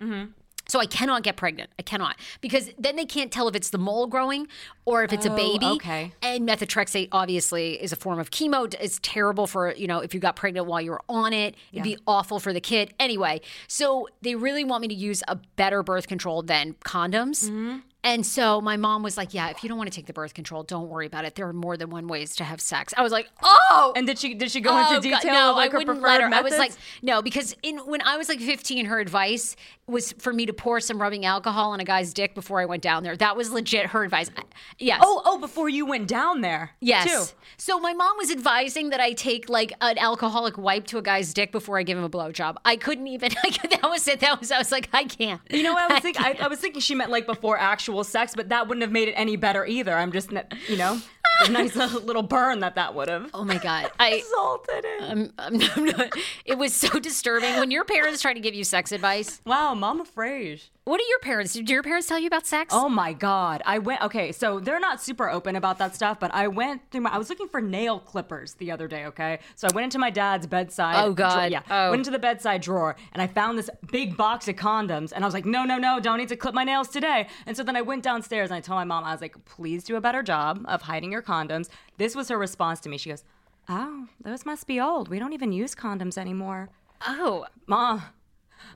So 0.67 0.79
I 0.79 0.85
cannot 0.85 1.23
get 1.23 1.35
pregnant. 1.35 1.69
I 1.77 1.83
cannot 1.83 2.17
because 2.41 2.69
then 2.77 2.95
they 2.95 3.05
can't 3.05 3.31
tell 3.31 3.47
if 3.47 3.55
it's 3.55 3.69
the 3.69 3.77
mole 3.77 4.07
growing 4.07 4.47
or 4.85 5.03
if 5.03 5.13
it's 5.13 5.25
a 5.25 5.29
baby. 5.29 5.65
okay. 5.65 6.11
And 6.21 6.47
methotrexate 6.47 7.09
obviously 7.11 7.81
is 7.81 7.91
a 7.91 7.95
form 7.95 8.19
of 8.19 8.31
chemo. 8.31 8.73
It's 8.79 8.99
terrible 9.01 9.47
for, 9.47 9.73
you 9.73 9.87
know, 9.87 9.99
if 9.99 10.13
you 10.13 10.19
got 10.19 10.35
pregnant 10.35 10.67
while 10.67 10.81
you 10.81 10.91
were 10.91 11.01
on 11.07 11.33
it. 11.33 11.55
It'd 11.71 11.83
be 11.83 11.97
awful 12.07 12.39
for 12.39 12.53
the 12.53 12.61
kid. 12.61 12.93
Anyway, 12.99 13.41
so 13.67 14.07
they 14.21 14.35
really 14.35 14.63
want 14.63 14.81
me 14.81 14.87
to 14.87 14.93
use 14.95 15.23
a 15.27 15.35
better 15.35 15.83
birth 15.83 16.07
control 16.07 16.41
than 16.41 16.73
condoms. 16.85 17.45
Mm-hmm. 17.45 17.77
And 18.05 18.25
so 18.25 18.61
my 18.61 18.77
mom 18.77 19.03
was 19.03 19.17
like, 19.17 19.33
"Yeah, 19.33 19.49
if 19.49 19.63
you 19.63 19.67
don't 19.67 19.77
want 19.77 19.91
to 19.91 19.95
take 19.95 20.05
the 20.05 20.13
birth 20.13 20.33
control, 20.33 20.63
don't 20.63 20.87
worry 20.87 21.07
about 21.07 21.25
it. 21.25 21.35
There 21.35 21.47
are 21.47 21.53
more 21.53 21.75
than 21.75 21.89
one 21.89 22.07
ways 22.07 22.35
to 22.37 22.43
have 22.45 22.61
sex." 22.61 22.93
I 22.95 23.01
was 23.01 23.11
like, 23.11 23.27
"Oh!" 23.43 23.91
and 23.95 24.05
did 24.07 24.19
she 24.19 24.33
did 24.35 24.51
she 24.51 24.61
go 24.61 24.69
Oh, 24.71 24.95
into 24.95 25.09
God, 25.09 25.21
detail 25.21 25.33
no, 25.33 25.49
of 25.51 25.55
like 25.57 25.71
I 25.71 25.73
her 25.73 25.77
wouldn't 25.79 25.99
preferred 25.99 26.07
let 26.13 26.21
her. 26.21 26.29
methods? 26.29 26.53
I 26.55 26.57
was 26.59 26.69
like, 26.69 26.79
no, 27.01 27.21
because 27.21 27.55
in 27.63 27.79
when 27.79 28.01
I 28.03 28.15
was 28.15 28.29
like 28.29 28.39
15, 28.39 28.85
her 28.85 28.99
advice 28.99 29.55
was 29.87 30.13
for 30.13 30.31
me 30.33 30.45
to 30.45 30.53
pour 30.53 30.79
some 30.79 30.99
rubbing 31.01 31.25
alcohol 31.25 31.71
on 31.71 31.79
a 31.79 31.83
guy's 31.83 32.13
dick 32.13 32.33
before 32.35 32.59
I 32.61 32.65
went 32.65 32.81
down 32.81 33.03
there. 33.03 33.15
That 33.17 33.35
was 33.35 33.51
legit 33.51 33.87
her 33.87 34.03
advice. 34.03 34.29
I- 34.37 34.43
Yes. 34.77 35.01
oh 35.03 35.21
oh, 35.25 35.37
before 35.39 35.67
you 35.69 35.85
went 35.85 36.07
down 36.07 36.41
there. 36.41 36.71
Yes. 36.81 37.05
Too. 37.31 37.35
So 37.57 37.79
my 37.79 37.93
mom 37.93 38.17
was 38.17 38.29
advising 38.31 38.89
that 38.91 38.99
I 38.99 39.13
take 39.13 39.49
like 39.49 39.73
an 39.81 39.97
alcoholic 39.97 40.57
wipe 40.57 40.85
to 40.87 40.97
a 40.97 41.01
guy's 41.01 41.33
dick 41.33 41.51
before 41.51 41.77
I 41.79 41.83
give 41.83 41.97
him 41.97 42.03
a 42.03 42.09
blowjob. 42.09 42.55
I 42.65 42.75
couldn't 42.75 43.07
even. 43.07 43.31
that 43.43 43.79
was 43.89 44.07
it. 44.07 44.19
That 44.19 44.39
was. 44.39 44.51
I 44.51 44.57
was 44.59 44.71
like, 44.71 44.89
I 44.93 45.05
can't. 45.05 45.41
You 45.49 45.63
know 45.63 45.73
what 45.73 45.89
I 45.89 45.93
was 45.95 46.01
thinking? 46.03 46.21
I. 46.23 46.37
I 46.41 46.47
was 46.47 46.59
thinking 46.59 46.81
she 46.81 46.93
meant 46.95 47.09
like 47.11 47.25
before 47.25 47.57
actual 47.57 47.94
sex, 48.03 48.33
but 48.35 48.49
that 48.49 48.67
wouldn't 48.67 48.81
have 48.81 48.91
made 48.91 49.07
it 49.07 49.13
any 49.13 49.35
better 49.35 49.65
either. 49.65 49.95
I'm 49.95 50.11
just, 50.11 50.31
you 50.67 50.77
know, 50.77 50.99
a 51.45 51.49
nice 51.49 51.75
little 52.03 52.23
burn 52.23 52.59
that 52.59 52.75
that 52.75 52.95
would 52.95 53.09
have. 53.09 53.29
Oh 53.33 53.43
my 53.43 53.57
god. 53.57 53.91
I. 53.99 54.19
Salted 54.19 54.85
it. 54.85 55.03
I'm, 55.03 55.33
I'm, 55.37 55.61
I'm 55.75 55.85
not, 55.85 56.13
it 56.45 56.57
was 56.57 56.73
so 56.73 56.99
disturbing 56.99 57.55
when 57.55 57.71
your 57.71 57.83
parents 57.85 58.21
try 58.21 58.33
to 58.33 58.39
give 58.39 58.53
you 58.53 58.63
sex 58.63 58.91
advice. 58.91 59.41
Wow, 59.45 59.73
Mama 59.73 60.05
Frase. 60.05 60.69
What 60.85 60.99
do 60.99 61.05
your 61.09 61.17
parents? 61.17 61.53
Did 61.53 61.67
your 61.67 61.81
parents 61.81 62.07
tell 62.07 62.19
you 62.19 62.27
about 62.27 62.45
sex? 62.45 62.71
Oh 62.71 62.87
my 62.87 63.11
God. 63.11 63.63
I 63.65 63.79
went, 63.79 64.03
okay, 64.03 64.31
so 64.31 64.59
they're 64.59 64.79
not 64.79 65.01
super 65.01 65.27
open 65.27 65.55
about 65.55 65.79
that 65.79 65.95
stuff, 65.95 66.19
but 66.19 66.31
I 66.31 66.47
went 66.47 66.91
through 66.91 67.01
my, 67.01 67.09
I 67.09 67.17
was 67.17 67.27
looking 67.27 67.47
for 67.47 67.59
nail 67.59 67.99
clippers 67.99 68.53
the 68.53 68.69
other 68.69 68.87
day, 68.87 69.05
okay? 69.05 69.39
So 69.55 69.67
I 69.67 69.73
went 69.73 69.85
into 69.85 69.97
my 69.97 70.11
dad's 70.11 70.45
bedside. 70.45 71.03
Oh, 71.03 71.11
God. 71.11 71.51
Yeah. 71.51 71.63
Oh. 71.71 71.89
Went 71.89 72.01
into 72.01 72.11
the 72.11 72.19
bedside 72.19 72.61
drawer 72.61 72.95
and 73.13 73.21
I 73.23 73.25
found 73.25 73.57
this 73.57 73.67
big 73.91 74.15
box 74.15 74.47
of 74.47 74.57
condoms 74.57 75.11
and 75.11 75.23
I 75.23 75.27
was 75.27 75.33
like, 75.33 75.45
no, 75.45 75.63
no, 75.63 75.79
no, 75.79 75.99
don't 75.99 76.19
need 76.19 76.29
to 76.29 76.35
clip 76.35 76.53
my 76.53 76.63
nails 76.63 76.89
today. 76.89 77.29
And 77.47 77.57
so 77.57 77.63
then 77.63 77.75
I 77.75 77.81
went 77.81 78.03
downstairs 78.03 78.51
and 78.51 78.57
I 78.57 78.61
told 78.61 78.77
my 78.77 78.83
mom, 78.83 79.05
I 79.05 79.11
was 79.11 79.21
like, 79.21 79.43
please 79.45 79.83
do 79.85 79.95
a 79.95 80.01
better 80.01 80.21
job 80.21 80.63
of 80.65 80.83
hiding 80.83 81.11
your 81.11 81.23
condoms. 81.23 81.67
This 81.97 82.15
was 82.15 82.29
her 82.29 82.37
response 82.37 82.79
to 82.81 82.89
me. 82.89 82.99
She 82.99 83.09
goes, 83.09 83.23
oh, 83.67 84.07
those 84.23 84.45
must 84.45 84.67
be 84.67 84.79
old. 84.79 85.09
We 85.09 85.17
don't 85.17 85.33
even 85.33 85.51
use 85.51 85.73
condoms 85.73 86.15
anymore. 86.15 86.69
Oh. 87.07 87.47
Mom. 87.65 88.03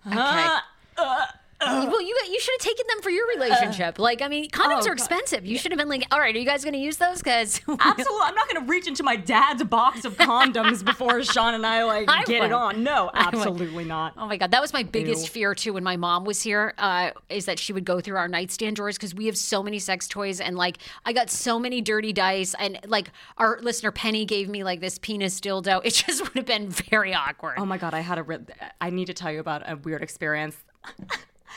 Okay. 0.07 0.47
Uh, 1.01 1.25
well, 1.61 2.01
you 2.01 2.15
you 2.29 2.39
should 2.39 2.53
have 2.59 2.61
taken 2.61 2.85
them 2.87 3.01
for 3.01 3.09
your 3.09 3.27
relationship. 3.27 3.99
like, 3.99 4.21
I 4.21 4.27
mean, 4.27 4.49
condoms 4.49 4.83
Oh, 4.83 4.89
are 4.89 4.93
expensive. 4.93 5.45
You 5.45 5.57
should 5.57 5.71
have 5.71 5.77
been 5.79 5.89
like, 5.89 6.05
all 6.11 6.19
right, 6.19 6.35
are 6.35 6.39
you 6.39 6.45
guys 6.45 6.63
going 6.63 6.73
to 6.73 6.79
use 6.79 6.97
those? 6.97 7.17
Because 7.17 7.59
Absolutely. 7.67 8.05
I'm 8.23 8.35
not 8.35 8.49
going 8.49 8.65
to 8.65 8.69
reach 8.71 8.87
into 8.87 9.03
my 9.03 9.15
dad's 9.15 9.63
box 9.63 10.05
of 10.05 10.15
condoms 10.17 10.83
before 10.85 11.21
Sean 11.23 11.53
and 11.53 11.65
I 11.65 11.83
like 11.83 12.09
I 12.09 12.23
get 12.23 12.43
it 12.43 12.51
on. 12.51 12.83
No, 12.83 13.11
absolutely 13.13 13.83
not. 13.85 14.13
Oh 14.17 14.27
my 14.27 14.37
god, 14.37 14.51
that 14.51 14.61
was 14.61 14.73
my 14.73 14.83
biggest 14.83 15.23
Ew. 15.25 15.29
fear 15.29 15.55
too 15.55 15.73
when 15.73 15.83
my 15.83 15.97
mom 15.97 16.23
was 16.25 16.41
here. 16.41 16.73
Uh, 16.77 17.11
is 17.29 17.45
that 17.45 17.59
she 17.59 17.73
would 17.73 17.85
go 17.85 17.99
through 17.99 18.17
our 18.17 18.27
nightstand 18.27 18.75
drawers 18.77 18.97
because 18.97 19.13
we 19.13 19.25
have 19.25 19.37
so 19.37 19.61
many 19.61 19.79
sex 19.79 20.07
toys 20.07 20.39
and 20.39 20.55
like 20.57 20.77
I 21.05 21.13
got 21.13 21.29
so 21.29 21.59
many 21.59 21.81
dirty 21.81 22.13
dice 22.13 22.55
and 22.59 22.79
like 22.87 23.11
our 23.37 23.59
listener 23.61 23.91
Penny 23.91 24.25
gave 24.25 24.47
me 24.49 24.63
like 24.63 24.79
this 24.79 24.97
penis 24.97 25.39
dildo. 25.39 25.81
It 25.83 25.93
just 26.07 26.21
would 26.21 26.35
have 26.35 26.45
been 26.45 26.69
very 26.69 27.13
awkward. 27.13 27.55
Oh 27.57 27.65
my 27.65 27.77
god, 27.77 27.93
I 27.93 27.99
had 27.99 28.17
a 28.17 28.23
re- 28.23 28.39
I 28.79 28.89
need 28.91 29.05
to 29.05 29.13
tell 29.13 29.31
you 29.31 29.39
about 29.39 29.69
a 29.69 29.75
weird 29.75 30.03
experience. 30.03 30.55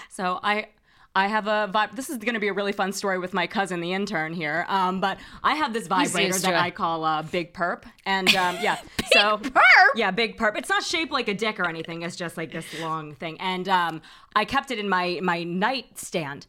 So 0.09 0.41
I 0.43 0.69
I 1.15 1.27
have 1.27 1.47
a 1.47 1.71
vibe. 1.73 1.95
This 1.95 2.09
is 2.09 2.19
going 2.19 2.35
to 2.35 2.41
be 2.41 2.49
a 2.49 2.53
really 2.53 2.73
fun 2.73 2.93
story 2.93 3.19
with 3.19 3.35
my 3.35 3.47
cousin, 3.47 3.81
the 3.81 3.93
intern 3.93 4.33
here. 4.33 4.65
Um, 4.69 5.01
but 5.01 5.19
I 5.43 5.55
have 5.57 5.75
this 5.75 5.87
vibrator 5.87 6.39
that. 6.39 6.55
I 6.55 6.71
call 6.71 7.05
uh, 7.05 7.23
Big 7.23 7.53
Perp, 7.53 7.85
and 8.07 8.35
um, 8.35 8.57
yeah, 8.63 8.79
so 9.13 9.37
Perp? 9.39 9.61
yeah, 9.95 10.11
Big 10.11 10.39
Perp. 10.39 10.57
It's 10.57 10.71
not 10.71 10.83
shaped 10.83 11.13
like 11.13 11.29
a 11.29 11.35
dick 11.35 11.61
or 11.61 11.69
anything. 11.69 12.03
It's 12.03 12.17
just 12.17 12.37
like 12.39 12.51
this 12.53 12.67
long 12.81 13.15
thing, 13.15 13.39
and 13.41 13.69
um, 13.69 14.03
I 14.35 14.47
kept 14.47 14.71
it 14.71 14.79
in 14.79 14.89
my 14.89 15.21
my 15.23 15.43
nightstand. 15.43 16.47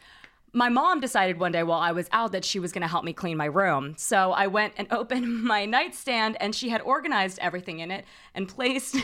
My 0.55 0.69
mom 0.69 0.99
decided 1.01 1.39
one 1.39 1.51
day 1.51 1.63
while 1.63 1.79
I 1.79 1.91
was 1.91 2.07
out 2.11 2.31
that 2.33 2.45
she 2.45 2.59
was 2.59 2.71
going 2.71 2.83
to 2.83 2.87
help 2.87 3.03
me 3.03 3.11
clean 3.11 3.35
my 3.35 3.45
room. 3.45 3.95
So 3.97 4.31
I 4.33 4.45
went 4.47 4.73
and 4.77 4.87
opened 4.91 5.43
my 5.43 5.65
nightstand, 5.65 6.37
and 6.39 6.55
she 6.55 6.69
had 6.69 6.79
organized 6.81 7.37
everything 7.39 7.79
in 7.79 7.91
it 7.91 8.05
and 8.33 8.47
placed. 8.47 8.95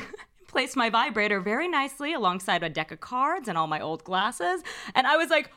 Placed 0.50 0.76
my 0.76 0.90
vibrator 0.90 1.40
very 1.40 1.68
nicely 1.68 2.14
alongside 2.14 2.64
a 2.64 2.70
deck 2.70 2.92
of 2.92 3.00
cards 3.00 3.48
and 3.48 3.58
all 3.58 3.68
my 3.68 3.80
old 3.80 4.04
glasses 4.04 4.62
and 4.96 5.08
i 5.08 5.16
was 5.16 5.30
like 5.30 5.50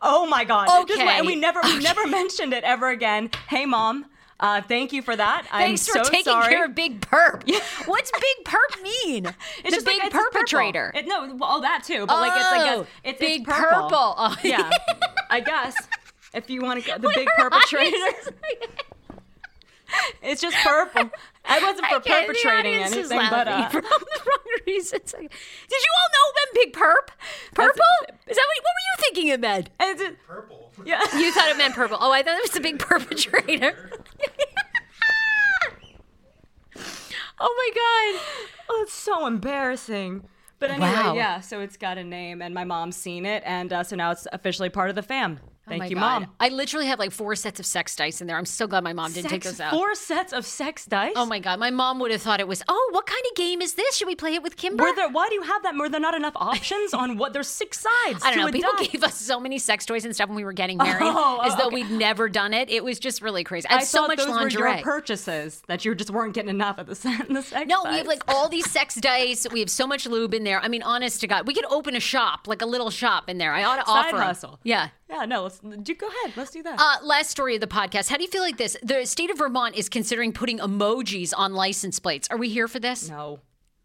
oh 0.00 0.26
my 0.26 0.44
god 0.44 0.68
Okay. 0.82 0.96
went- 0.96 1.10
and 1.18 1.26
we 1.26 1.36
never 1.36 1.60
we 1.64 1.78
never 1.80 2.06
mentioned 2.06 2.52
it 2.52 2.64
ever 2.64 2.88
again 2.88 3.30
hey 3.48 3.66
mom 3.66 4.06
uh, 4.40 4.60
thank 4.62 4.92
you 4.92 5.02
for 5.02 5.14
that 5.14 5.46
Thanks 5.52 5.88
i'm 5.88 5.92
for 6.00 6.04
so 6.04 6.10
taking 6.10 6.32
sorry 6.32 6.52
care 6.52 6.64
of 6.64 6.74
Big 6.74 7.00
Perp. 7.00 7.48
What's 7.86 8.10
Big 8.10 8.44
Perp 8.44 8.82
mean? 8.82 9.26
it's 9.26 9.62
the 9.62 9.70
just 9.70 9.86
big 9.86 9.98
like, 10.02 10.10
perpetrator. 10.10 10.90
It, 10.96 11.06
no, 11.06 11.32
well, 11.36 11.44
all 11.44 11.60
that 11.60 11.84
too, 11.84 12.06
but 12.06 12.18
like 12.18 12.32
it's 12.34 12.50
like 12.50 12.70
Oh, 12.78 12.86
it's, 13.04 13.20
big 13.20 13.42
it's 13.42 13.48
purple. 13.48 13.82
purple. 13.88 14.14
Oh. 14.18 14.36
Yeah, 14.42 14.68
I 15.30 15.38
guess 15.38 15.76
if 16.34 16.50
you 16.50 16.60
want 16.60 16.82
to 16.82 16.90
go 16.90 16.98
the 16.98 17.12
big 17.14 17.28
perpetrator. 17.36 17.96
it's 20.22 20.40
just 20.40 20.56
purple. 20.58 21.10
I 21.44 21.58
wasn't 21.60 21.86
for 21.86 21.96
Okay, 21.96 22.22
the 22.22 22.26
perpetrating 22.32 22.80
is 22.80 22.92
anything, 22.92 23.18
but 23.30 23.48
uh, 23.48 23.68
for 23.70 23.80
the 23.80 23.88
wrong 23.88 24.58
reasons. 24.66 25.12
Did 25.12 25.22
you 25.22 25.28
all 25.98 26.08
know 26.12 26.24
it 26.28 26.34
meant 26.36 26.54
Big 26.54 26.72
Perp? 26.72 27.08
Purple? 27.54 27.82
Is 28.28 28.36
that 28.36 28.46
what, 28.48 28.62
what 28.62 28.74
were 28.74 28.86
you 28.88 28.96
thinking 29.00 29.26
it 29.28 29.40
meant? 29.40 29.70
it's 29.80 30.00
just, 30.02 30.14
Purple. 30.26 30.72
yeah. 30.84 31.00
You 31.18 31.32
thought 31.32 31.48
it 31.50 31.56
meant 31.56 31.74
purple. 31.74 31.98
Oh, 32.00 32.12
I 32.12 32.22
thought 32.22 32.36
it 32.36 32.42
was 32.42 32.50
the 32.52 32.60
big 32.60 32.78
perpetrator. 32.78 33.90
oh 37.40 37.54
my 37.56 37.70
god. 37.74 38.20
Oh, 38.70 38.80
it's 38.82 38.92
so 38.94 39.26
embarrassing. 39.26 40.24
But 40.58 40.70
anyway, 40.70 40.92
Wow. 40.92 41.14
yeah. 41.14 41.40
So 41.40 41.60
it's 41.60 41.76
got 41.76 41.98
a 41.98 42.04
name, 42.04 42.40
and 42.40 42.54
my 42.54 42.64
mom's 42.64 42.96
seen 42.96 43.26
it, 43.26 43.42
and 43.44 43.72
uh, 43.72 43.82
so 43.82 43.96
now 43.96 44.12
it's 44.12 44.26
officially 44.32 44.70
part 44.70 44.90
of 44.90 44.94
the 44.96 45.02
fam. 45.02 45.40
Oh 45.64 45.70
Thank 45.70 45.84
oh 45.84 45.86
you, 45.86 45.94
God. 45.94 46.22
mom. 46.22 46.30
I 46.40 46.48
literally 46.48 46.86
have 46.88 46.98
like 46.98 47.12
four 47.12 47.36
sets 47.36 47.60
of 47.60 47.66
sex 47.66 47.94
dice 47.94 48.20
in 48.20 48.26
there. 48.26 48.36
I'm 48.36 48.44
so 48.44 48.66
glad 48.66 48.82
my 48.82 48.92
mom 48.92 49.12
didn't 49.12 49.30
take 49.30 49.44
those 49.44 49.60
out. 49.60 49.70
Four 49.70 49.94
sets 49.94 50.32
of 50.32 50.44
sex 50.44 50.86
dice. 50.86 51.12
Oh 51.14 51.24
my 51.24 51.38
god, 51.38 51.60
my 51.60 51.70
mom 51.70 52.00
would 52.00 52.10
have 52.10 52.20
thought 52.20 52.40
it 52.40 52.48
was. 52.48 52.64
Oh, 52.68 52.88
what 52.92 53.06
kind 53.06 53.22
of 53.30 53.36
game 53.36 53.62
is 53.62 53.74
this? 53.74 53.94
Should 53.96 54.08
we 54.08 54.16
play 54.16 54.34
it 54.34 54.42
with 54.42 54.56
Kimber? 54.56 54.82
Were 54.82 54.94
there? 54.96 55.08
Why 55.08 55.28
do 55.28 55.36
you 55.36 55.42
have 55.42 55.62
that? 55.62 55.76
Were 55.76 55.88
there 55.88 56.00
not 56.00 56.14
enough 56.14 56.32
options 56.34 56.92
on 56.92 57.16
what? 57.16 57.32
There's 57.32 57.46
six 57.46 57.78
sides. 57.78 58.22
I 58.24 58.34
don't 58.34 58.44
know. 58.44 58.50
People 58.50 58.72
die. 58.76 58.86
gave 58.86 59.04
us 59.04 59.14
so 59.14 59.38
many 59.38 59.60
sex 59.60 59.86
toys 59.86 60.04
and 60.04 60.12
stuff 60.14 60.28
when 60.28 60.36
we 60.36 60.44
were 60.44 60.52
getting 60.52 60.78
married, 60.78 60.98
Oh, 61.02 61.40
as 61.44 61.54
though 61.56 61.68
we'd 61.68 61.90
never 61.90 62.28
done 62.28 62.54
it. 62.54 62.68
It 62.68 62.82
was 62.82 62.98
just 62.98 63.22
really 63.22 63.44
crazy. 63.44 63.68
I 63.68 63.76
I 63.76 63.78
had 63.78 63.86
so 63.86 64.08
much 64.08 64.18
those 64.18 64.28
lingerie. 64.28 64.62
were 64.62 64.68
your 64.74 64.82
purchases 64.82 65.62
that 65.68 65.84
you 65.84 65.94
just 65.94 66.10
weren't 66.10 66.34
getting 66.34 66.50
enough 66.50 66.78
at 66.80 66.86
the, 66.86 66.94
the 67.28 67.42
sex. 67.42 67.66
No, 67.68 67.84
we 67.88 67.98
have 67.98 68.06
like 68.06 68.22
all 68.26 68.48
these 68.48 68.68
sex 68.68 68.94
dice. 69.00 69.46
We 69.50 69.60
have 69.60 69.70
so 69.70 69.86
much 69.86 70.06
lube 70.06 70.34
in 70.34 70.42
there. 70.42 70.60
I 70.60 70.66
mean, 70.68 70.82
honest 70.82 71.20
to 71.20 71.28
God, 71.28 71.46
we 71.46 71.54
could 71.54 71.66
open 71.66 71.94
a 71.94 72.00
shop, 72.00 72.48
like 72.48 72.62
a 72.62 72.66
little 72.66 72.90
shop 72.90 73.28
in 73.28 73.38
there. 73.38 73.52
I 73.52 73.62
ought 73.64 73.76
to 73.76 73.86
Side 73.86 74.06
offer 74.14 74.20
hustle. 74.20 74.60
Yeah. 74.64 74.88
Yeah, 75.12 75.26
no, 75.26 75.42
let's 75.42 75.58
do, 75.58 75.94
go 75.94 76.08
ahead. 76.08 76.32
Let's 76.36 76.50
do 76.52 76.62
that. 76.62 76.78
Uh, 76.80 77.04
last 77.04 77.28
story 77.30 77.54
of 77.54 77.60
the 77.60 77.66
podcast. 77.66 78.08
How 78.08 78.16
do 78.16 78.22
you 78.22 78.30
feel 78.30 78.40
like 78.42 78.56
this? 78.56 78.76
The 78.82 79.04
state 79.04 79.30
of 79.30 79.36
Vermont 79.38 79.74
is 79.76 79.88
considering 79.90 80.32
putting 80.32 80.58
emojis 80.58 81.32
on 81.36 81.52
license 81.52 81.98
plates. 81.98 82.28
Are 82.30 82.38
we 82.38 82.48
here 82.48 82.66
for 82.68 82.80
this? 82.80 83.08
no. 83.08 83.40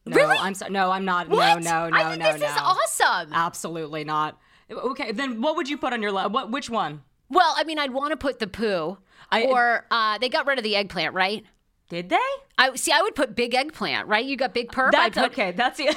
No, 0.06 0.16
Really? 0.16 0.38
I'm 0.38 0.54
sorry. 0.54 0.72
No, 0.72 0.90
I'm 0.90 1.04
not. 1.04 1.28
What? 1.28 1.62
No, 1.64 1.70
no, 1.70 1.90
no, 1.90 1.98
I 1.98 2.10
think 2.12 2.24
no, 2.24 2.32
this 2.32 2.42
no. 2.42 2.48
is 2.48 2.54
awesome. 2.58 3.34
Absolutely 3.34 4.06
not. 4.06 4.40
Okay, 4.72 5.12
then 5.12 5.42
what 5.42 5.58
would 5.58 5.68
you 5.68 5.78
put 5.78 5.92
on 5.92 6.02
your 6.02 6.14
li- 6.14 6.28
what? 6.28 6.50
Which 6.50 6.70
one? 6.70 7.02
well, 7.30 7.54
I 7.58 7.66
mean, 7.66 7.78
I'd 7.78 7.92
want 7.92 8.12
to 8.12 8.18
put 8.18 8.40
the 8.40 8.48
poo, 8.48 8.98
I- 9.32 9.44
or 9.44 9.86
uh, 9.92 10.18
they 10.20 10.30
got 10.30 10.48
rid 10.48 10.60
of 10.60 10.64
the 10.64 10.78
eggplant, 10.78 11.14
right? 11.14 11.44
Did 11.90 12.08
they? 12.08 12.18
I 12.58 12.74
see. 12.76 12.94
I 12.94 13.02
would 13.02 13.16
put 13.16 13.36
big 13.36 13.54
eggplant, 13.54 14.08
right? 14.08 14.26
You 14.26 14.38
got 14.38 14.54
big 14.54 14.72
perp. 14.72 14.92
That's 14.92 15.18
put, 15.18 15.32
okay. 15.34 15.52
That's 15.52 15.78
the. 15.78 15.94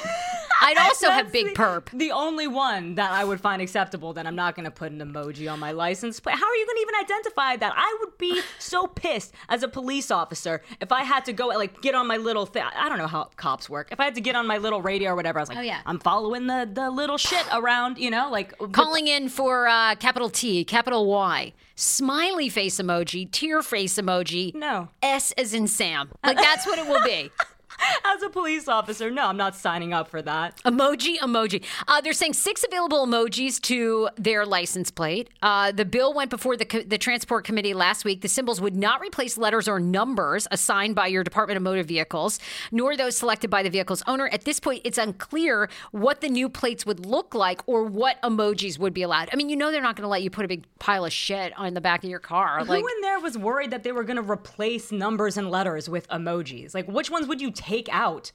I'd 0.61 0.77
also 0.77 1.09
have 1.09 1.31
big 1.31 1.47
the, 1.47 1.53
perp. 1.53 1.89
The 1.91 2.11
only 2.11 2.47
one 2.47 2.95
that 2.95 3.11
I 3.11 3.23
would 3.23 3.41
find 3.41 3.61
acceptable. 3.61 4.13
Then 4.13 4.27
I'm 4.27 4.35
not 4.35 4.55
going 4.55 4.65
to 4.65 4.71
put 4.71 4.91
an 4.91 4.99
emoji 4.99 5.51
on 5.51 5.59
my 5.59 5.71
license 5.71 6.19
plate. 6.19 6.35
How 6.35 6.45
are 6.45 6.55
you 6.55 6.65
going 6.65 6.75
to 6.77 6.81
even 6.81 6.95
identify 7.03 7.55
that? 7.57 7.73
I 7.75 7.97
would 8.01 8.17
be 8.17 8.41
so 8.59 8.87
pissed 8.87 9.33
as 9.49 9.63
a 9.63 9.67
police 9.67 10.11
officer 10.11 10.61
if 10.79 10.91
I 10.91 11.03
had 11.03 11.25
to 11.25 11.33
go 11.33 11.47
like 11.47 11.81
get 11.81 11.95
on 11.95 12.07
my 12.07 12.17
little 12.17 12.45
thing. 12.45 12.63
I 12.63 12.87
don't 12.89 12.97
know 12.97 13.07
how 13.07 13.25
cops 13.35 13.69
work. 13.69 13.89
If 13.91 13.99
I 13.99 14.05
had 14.05 14.15
to 14.15 14.21
get 14.21 14.35
on 14.35 14.47
my 14.47 14.57
little 14.57 14.81
radio 14.81 15.11
or 15.11 15.15
whatever, 15.15 15.39
I 15.39 15.41
was 15.41 15.49
like, 15.49 15.57
Oh, 15.57 15.61
yeah. 15.61 15.81
I'm 15.85 15.99
following 15.99 16.47
the 16.47 16.69
the 16.71 16.89
little 16.89 17.17
shit 17.17 17.45
around. 17.51 17.97
You 17.97 18.11
know, 18.11 18.29
like 18.29 18.57
Calling 18.71 19.07
in 19.07 19.29
for 19.29 19.67
uh, 19.67 19.95
capital 19.95 20.29
T, 20.29 20.63
capital 20.63 21.07
Y, 21.07 21.53
smiley 21.75 22.49
face 22.49 22.77
emoji, 22.79 23.29
tear 23.31 23.61
face 23.61 23.95
emoji. 23.95 24.53
No. 24.53 24.89
S 25.01 25.31
as 25.33 25.53
in 25.53 25.67
Sam. 25.67 26.09
Like 26.23 26.37
that's 26.37 26.65
what 26.65 26.77
it 26.79 26.87
will 26.87 27.03
be. 27.03 27.31
As 28.05 28.21
a 28.23 28.29
police 28.29 28.67
officer, 28.67 29.09
no, 29.11 29.27
I'm 29.27 29.37
not 29.37 29.55
signing 29.55 29.93
up 29.93 30.07
for 30.07 30.21
that. 30.21 30.61
Emoji, 30.63 31.17
emoji. 31.17 31.63
Uh, 31.87 32.01
they're 32.01 32.13
saying 32.13 32.33
six 32.33 32.63
available 32.63 33.05
emojis 33.05 33.59
to 33.61 34.09
their 34.17 34.45
license 34.45 34.91
plate. 34.91 35.29
Uh, 35.41 35.71
the 35.71 35.85
bill 35.85 36.13
went 36.13 36.29
before 36.29 36.57
the, 36.57 36.65
co- 36.65 36.83
the 36.83 36.97
transport 36.97 37.45
committee 37.45 37.73
last 37.73 38.05
week. 38.05 38.21
The 38.21 38.27
symbols 38.27 38.61
would 38.61 38.75
not 38.75 39.01
replace 39.01 39.37
letters 39.37 39.67
or 39.67 39.79
numbers 39.79 40.47
assigned 40.51 40.95
by 40.95 41.07
your 41.07 41.23
Department 41.23 41.57
of 41.57 41.63
Motor 41.63 41.83
Vehicles, 41.83 42.39
nor 42.71 42.95
those 42.95 43.17
selected 43.17 43.49
by 43.49 43.63
the 43.63 43.69
vehicle's 43.69 44.03
owner. 44.07 44.27
At 44.31 44.45
this 44.45 44.59
point, 44.59 44.81
it's 44.83 44.97
unclear 44.97 45.69
what 45.91 46.21
the 46.21 46.29
new 46.29 46.49
plates 46.49 46.85
would 46.85 47.05
look 47.05 47.33
like 47.33 47.61
or 47.67 47.83
what 47.83 48.21
emojis 48.21 48.77
would 48.79 48.93
be 48.93 49.01
allowed. 49.03 49.29
I 49.31 49.35
mean, 49.35 49.49
you 49.49 49.55
know 49.55 49.71
they're 49.71 49.81
not 49.81 49.95
going 49.95 50.03
to 50.03 50.09
let 50.09 50.23
you 50.23 50.29
put 50.29 50.45
a 50.45 50.47
big 50.47 50.65
pile 50.79 51.05
of 51.05 51.13
shit 51.13 51.57
on 51.57 51.73
the 51.73 51.81
back 51.81 52.03
of 52.03 52.09
your 52.09 52.19
car. 52.19 52.63
Like, 52.63 52.81
Who 52.81 52.87
in 52.87 53.01
there 53.01 53.19
was 53.19 53.37
worried 53.37 53.71
that 53.71 53.83
they 53.83 53.91
were 53.91 54.03
going 54.03 54.17
to 54.17 54.29
replace 54.31 54.91
numbers 54.91 55.37
and 55.37 55.49
letters 55.49 55.89
with 55.89 56.07
emojis? 56.09 56.73
Like, 56.73 56.87
which 56.87 57.09
ones 57.09 57.27
would 57.27 57.41
you 57.41 57.51
take 57.51 57.70
out 57.91 58.31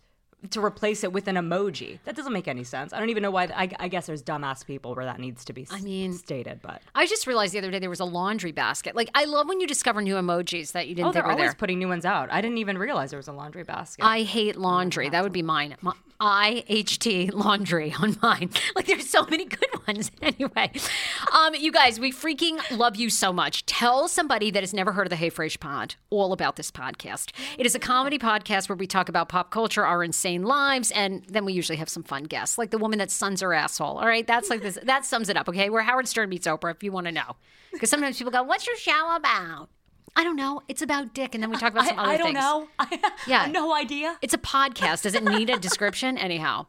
to 0.50 0.64
replace 0.64 1.02
it 1.02 1.12
with 1.12 1.28
an 1.28 1.36
emoji? 1.36 1.98
That 2.04 2.14
doesn't 2.14 2.32
make 2.32 2.46
any 2.48 2.64
sense. 2.64 2.92
I 2.92 2.98
don't 2.98 3.10
even 3.10 3.22
know 3.22 3.30
why. 3.30 3.44
I, 3.44 3.70
I 3.78 3.88
guess 3.88 4.06
there's 4.06 4.22
dumbass 4.22 4.66
people 4.66 4.94
where 4.94 5.04
that 5.04 5.18
needs 5.18 5.44
to 5.46 5.52
be. 5.52 5.66
I 5.70 5.80
mean- 5.80 6.12
stated, 6.12 6.60
but 6.62 6.82
I 6.94 7.06
just 7.06 7.26
realized 7.26 7.54
the 7.54 7.58
other 7.58 7.70
day 7.70 7.78
there 7.78 7.90
was 7.90 8.00
a 8.00 8.04
laundry 8.04 8.52
basket. 8.52 8.94
Like, 8.94 9.10
I 9.14 9.24
love 9.24 9.48
when 9.48 9.60
you 9.60 9.66
discover 9.66 10.02
new 10.02 10.14
emojis 10.14 10.72
that 10.72 10.88
you 10.88 10.94
didn't 10.94 11.08
oh, 11.08 11.12
think 11.12 11.24
they're 11.24 11.32
always 11.32 11.50
there. 11.50 11.54
putting 11.54 11.78
new 11.78 11.88
ones 11.88 12.04
out. 12.04 12.30
I 12.30 12.40
didn't 12.40 12.58
even 12.58 12.78
realize 12.78 13.10
there 13.10 13.18
was 13.18 13.28
a 13.28 13.32
laundry 13.32 13.64
basket. 13.64 14.04
I 14.04 14.22
hate 14.22 14.56
laundry. 14.56 15.08
That 15.08 15.22
would 15.22 15.32
be 15.32 15.42
mine. 15.42 15.76
My- 15.80 15.94
I 16.20 16.64
H 16.68 16.98
T 16.98 17.30
laundry 17.30 17.94
on 18.00 18.16
mine. 18.22 18.50
Like 18.74 18.86
there's 18.86 19.08
so 19.08 19.24
many 19.26 19.44
good 19.44 19.68
ones. 19.86 20.10
Anyway, 20.22 20.72
um, 21.32 21.54
you 21.54 21.70
guys, 21.70 22.00
we 22.00 22.10
freaking 22.10 22.58
love 22.76 22.96
you 22.96 23.08
so 23.10 23.32
much. 23.32 23.64
Tell 23.66 24.08
somebody 24.08 24.50
that 24.50 24.62
has 24.62 24.74
never 24.74 24.92
heard 24.92 25.06
of 25.06 25.10
the 25.10 25.16
Hey 25.16 25.30
Frase 25.30 25.58
Pod 25.58 25.94
all 26.10 26.32
about 26.32 26.56
this 26.56 26.70
podcast. 26.72 27.30
It 27.56 27.64
is 27.64 27.76
a 27.76 27.78
comedy 27.78 28.18
podcast 28.18 28.68
where 28.68 28.76
we 28.76 28.88
talk 28.88 29.08
about 29.08 29.28
pop 29.28 29.50
culture, 29.52 29.84
our 29.84 30.02
insane 30.02 30.42
lives, 30.42 30.90
and 30.90 31.24
then 31.28 31.44
we 31.44 31.52
usually 31.52 31.76
have 31.76 31.88
some 31.88 32.02
fun 32.02 32.24
guests, 32.24 32.58
like 32.58 32.70
the 32.72 32.78
woman 32.78 32.98
that 32.98 33.12
suns 33.12 33.40
her 33.40 33.54
asshole. 33.54 33.98
All 33.98 34.06
right, 34.06 34.26
that's 34.26 34.50
like 34.50 34.62
this. 34.62 34.78
That 34.82 35.04
sums 35.04 35.28
it 35.28 35.36
up. 35.36 35.48
Okay, 35.48 35.70
we're 35.70 35.82
Howard 35.82 36.08
Stern 36.08 36.28
meets 36.28 36.46
Oprah. 36.48 36.72
If 36.74 36.82
you 36.82 36.90
want 36.90 37.06
to 37.06 37.12
know, 37.12 37.36
because 37.72 37.88
sometimes 37.90 38.18
people 38.18 38.32
go, 38.32 38.42
"What's 38.42 38.66
your 38.66 38.76
show 38.76 39.14
about?" 39.14 39.68
I 40.18 40.24
don't 40.24 40.36
know. 40.36 40.62
It's 40.66 40.80
about 40.82 41.12
dick, 41.14 41.34
and 41.34 41.42
then 41.42 41.50
we 41.50 41.56
talk 41.58 41.72
about 41.72 41.84
I, 41.84 41.88
some 41.90 41.98
other 41.98 42.16
things. 42.16 42.20
I 42.20 42.24
don't 42.24 42.32
things. 42.32 42.40
know. 42.40 42.68
I 42.78 43.12
Yeah. 43.28 43.42
have 43.44 43.52
no 43.52 43.74
idea. 43.74 44.16
It's 44.22 44.32
a 44.34 44.38
podcast. 44.38 45.02
Does 45.02 45.14
it 45.14 45.22
need 45.22 45.50
a 45.50 45.58
description? 45.58 46.16
Anyhow. 46.18 46.66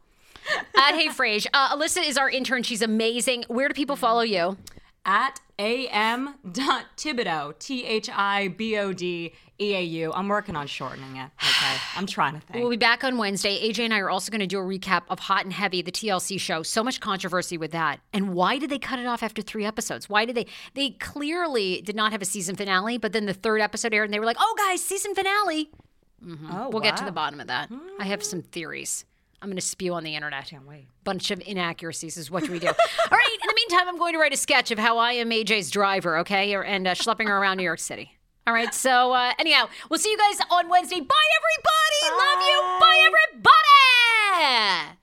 At 0.77 0.95
Hey 0.95 1.07
Frase. 1.09 1.47
Uh, 1.53 1.75
Alyssa 1.75 2.07
is 2.07 2.17
our 2.17 2.29
intern. 2.29 2.63
She's 2.63 2.81
amazing. 2.81 3.45
Where 3.47 3.67
do 3.67 3.73
people 3.73 3.95
follow 3.95 4.21
you? 4.21 4.57
At 5.05 5.39
am.thibodeau, 5.57 7.57
T 7.59 7.85
H 7.85 8.09
I 8.13 8.49
B 8.49 8.77
O 8.77 8.93
D 8.93 9.33
E 9.59 9.75
A 9.75 9.81
U. 9.81 10.13
I'm 10.13 10.27
working 10.27 10.55
on 10.55 10.67
shortening 10.67 11.15
it. 11.17 11.29
Okay. 11.41 11.75
I'm 11.95 12.05
trying 12.17 12.33
to 12.35 12.39
think. 12.39 12.59
We'll 12.59 12.69
be 12.69 12.77
back 12.77 13.03
on 13.03 13.17
Wednesday. 13.17 13.67
AJ 13.69 13.85
and 13.85 13.93
I 13.93 13.99
are 13.99 14.09
also 14.09 14.31
going 14.31 14.39
to 14.41 14.47
do 14.47 14.59
a 14.59 14.63
recap 14.63 15.03
of 15.09 15.19
Hot 15.19 15.43
and 15.45 15.53
Heavy, 15.53 15.81
the 15.81 15.91
TLC 15.91 16.39
show. 16.39 16.61
So 16.63 16.83
much 16.83 16.99
controversy 16.99 17.57
with 17.57 17.71
that. 17.71 17.99
And 18.13 18.33
why 18.33 18.59
did 18.59 18.69
they 18.69 18.79
cut 18.79 18.99
it 18.99 19.05
off 19.07 19.23
after 19.23 19.41
three 19.41 19.65
episodes? 19.65 20.07
Why 20.09 20.25
did 20.25 20.35
they? 20.35 20.45
They 20.75 20.91
clearly 20.91 21.81
did 21.81 21.95
not 21.95 22.11
have 22.11 22.21
a 22.21 22.25
season 22.25 22.55
finale, 22.55 22.97
but 22.97 23.13
then 23.13 23.25
the 23.25 23.33
third 23.33 23.61
episode 23.61 23.93
aired 23.93 24.05
and 24.05 24.13
they 24.13 24.19
were 24.19 24.25
like, 24.25 24.37
oh, 24.39 24.55
guys, 24.57 24.83
season 24.83 25.15
finale. 25.15 25.71
oh, 26.51 26.69
We'll 26.71 26.81
get 26.81 26.97
to 26.97 27.05
the 27.05 27.11
bottom 27.11 27.39
of 27.39 27.47
that. 27.47 27.69
I 27.99 28.05
have 28.05 28.23
some 28.23 28.41
theories. 28.41 29.05
I'm 29.41 29.49
going 29.49 29.55
to 29.57 29.61
spew 29.61 29.93
on 29.93 30.03
the 30.03 30.15
internet. 30.15 30.47
Can't 30.47 30.67
wait. 30.67 30.87
bunch 31.03 31.29
of 31.29 31.39
inaccuracies 31.45 32.17
is 32.17 32.31
what 32.31 32.49
we 32.49 32.57
do. 32.57 32.67
All 32.67 32.73
right. 33.11 33.37
In 33.43 33.47
the 33.47 33.53
meantime, 33.55 33.87
I'm 33.87 33.97
going 33.99 34.13
to 34.13 34.19
write 34.19 34.33
a 34.33 34.37
sketch 34.37 34.71
of 34.71 34.79
how 34.79 34.97
I 34.97 35.11
am 35.13 35.29
AJ's 35.29 35.69
driver, 35.69 36.17
okay, 36.19 36.55
and 36.55 36.87
uh, 36.87 36.95
schlepping 36.95 37.27
her 37.27 37.37
around 37.37 37.57
New 37.57 37.63
York 37.63 37.77
City. 37.79 38.16
All 38.47 38.53
right. 38.53 38.73
So 38.73 39.11
uh, 39.11 39.33
anyhow, 39.39 39.67
we'll 39.89 39.99
see 39.99 40.09
you 40.09 40.17
guys 40.17 40.39
on 40.49 40.69
Wednesday. 40.69 41.01
Bye, 41.01 41.29
everybody. 41.37 42.23
Love 42.23 42.47
you. 42.47 42.61
Bye, 42.79 43.09
everybody. 44.87 44.97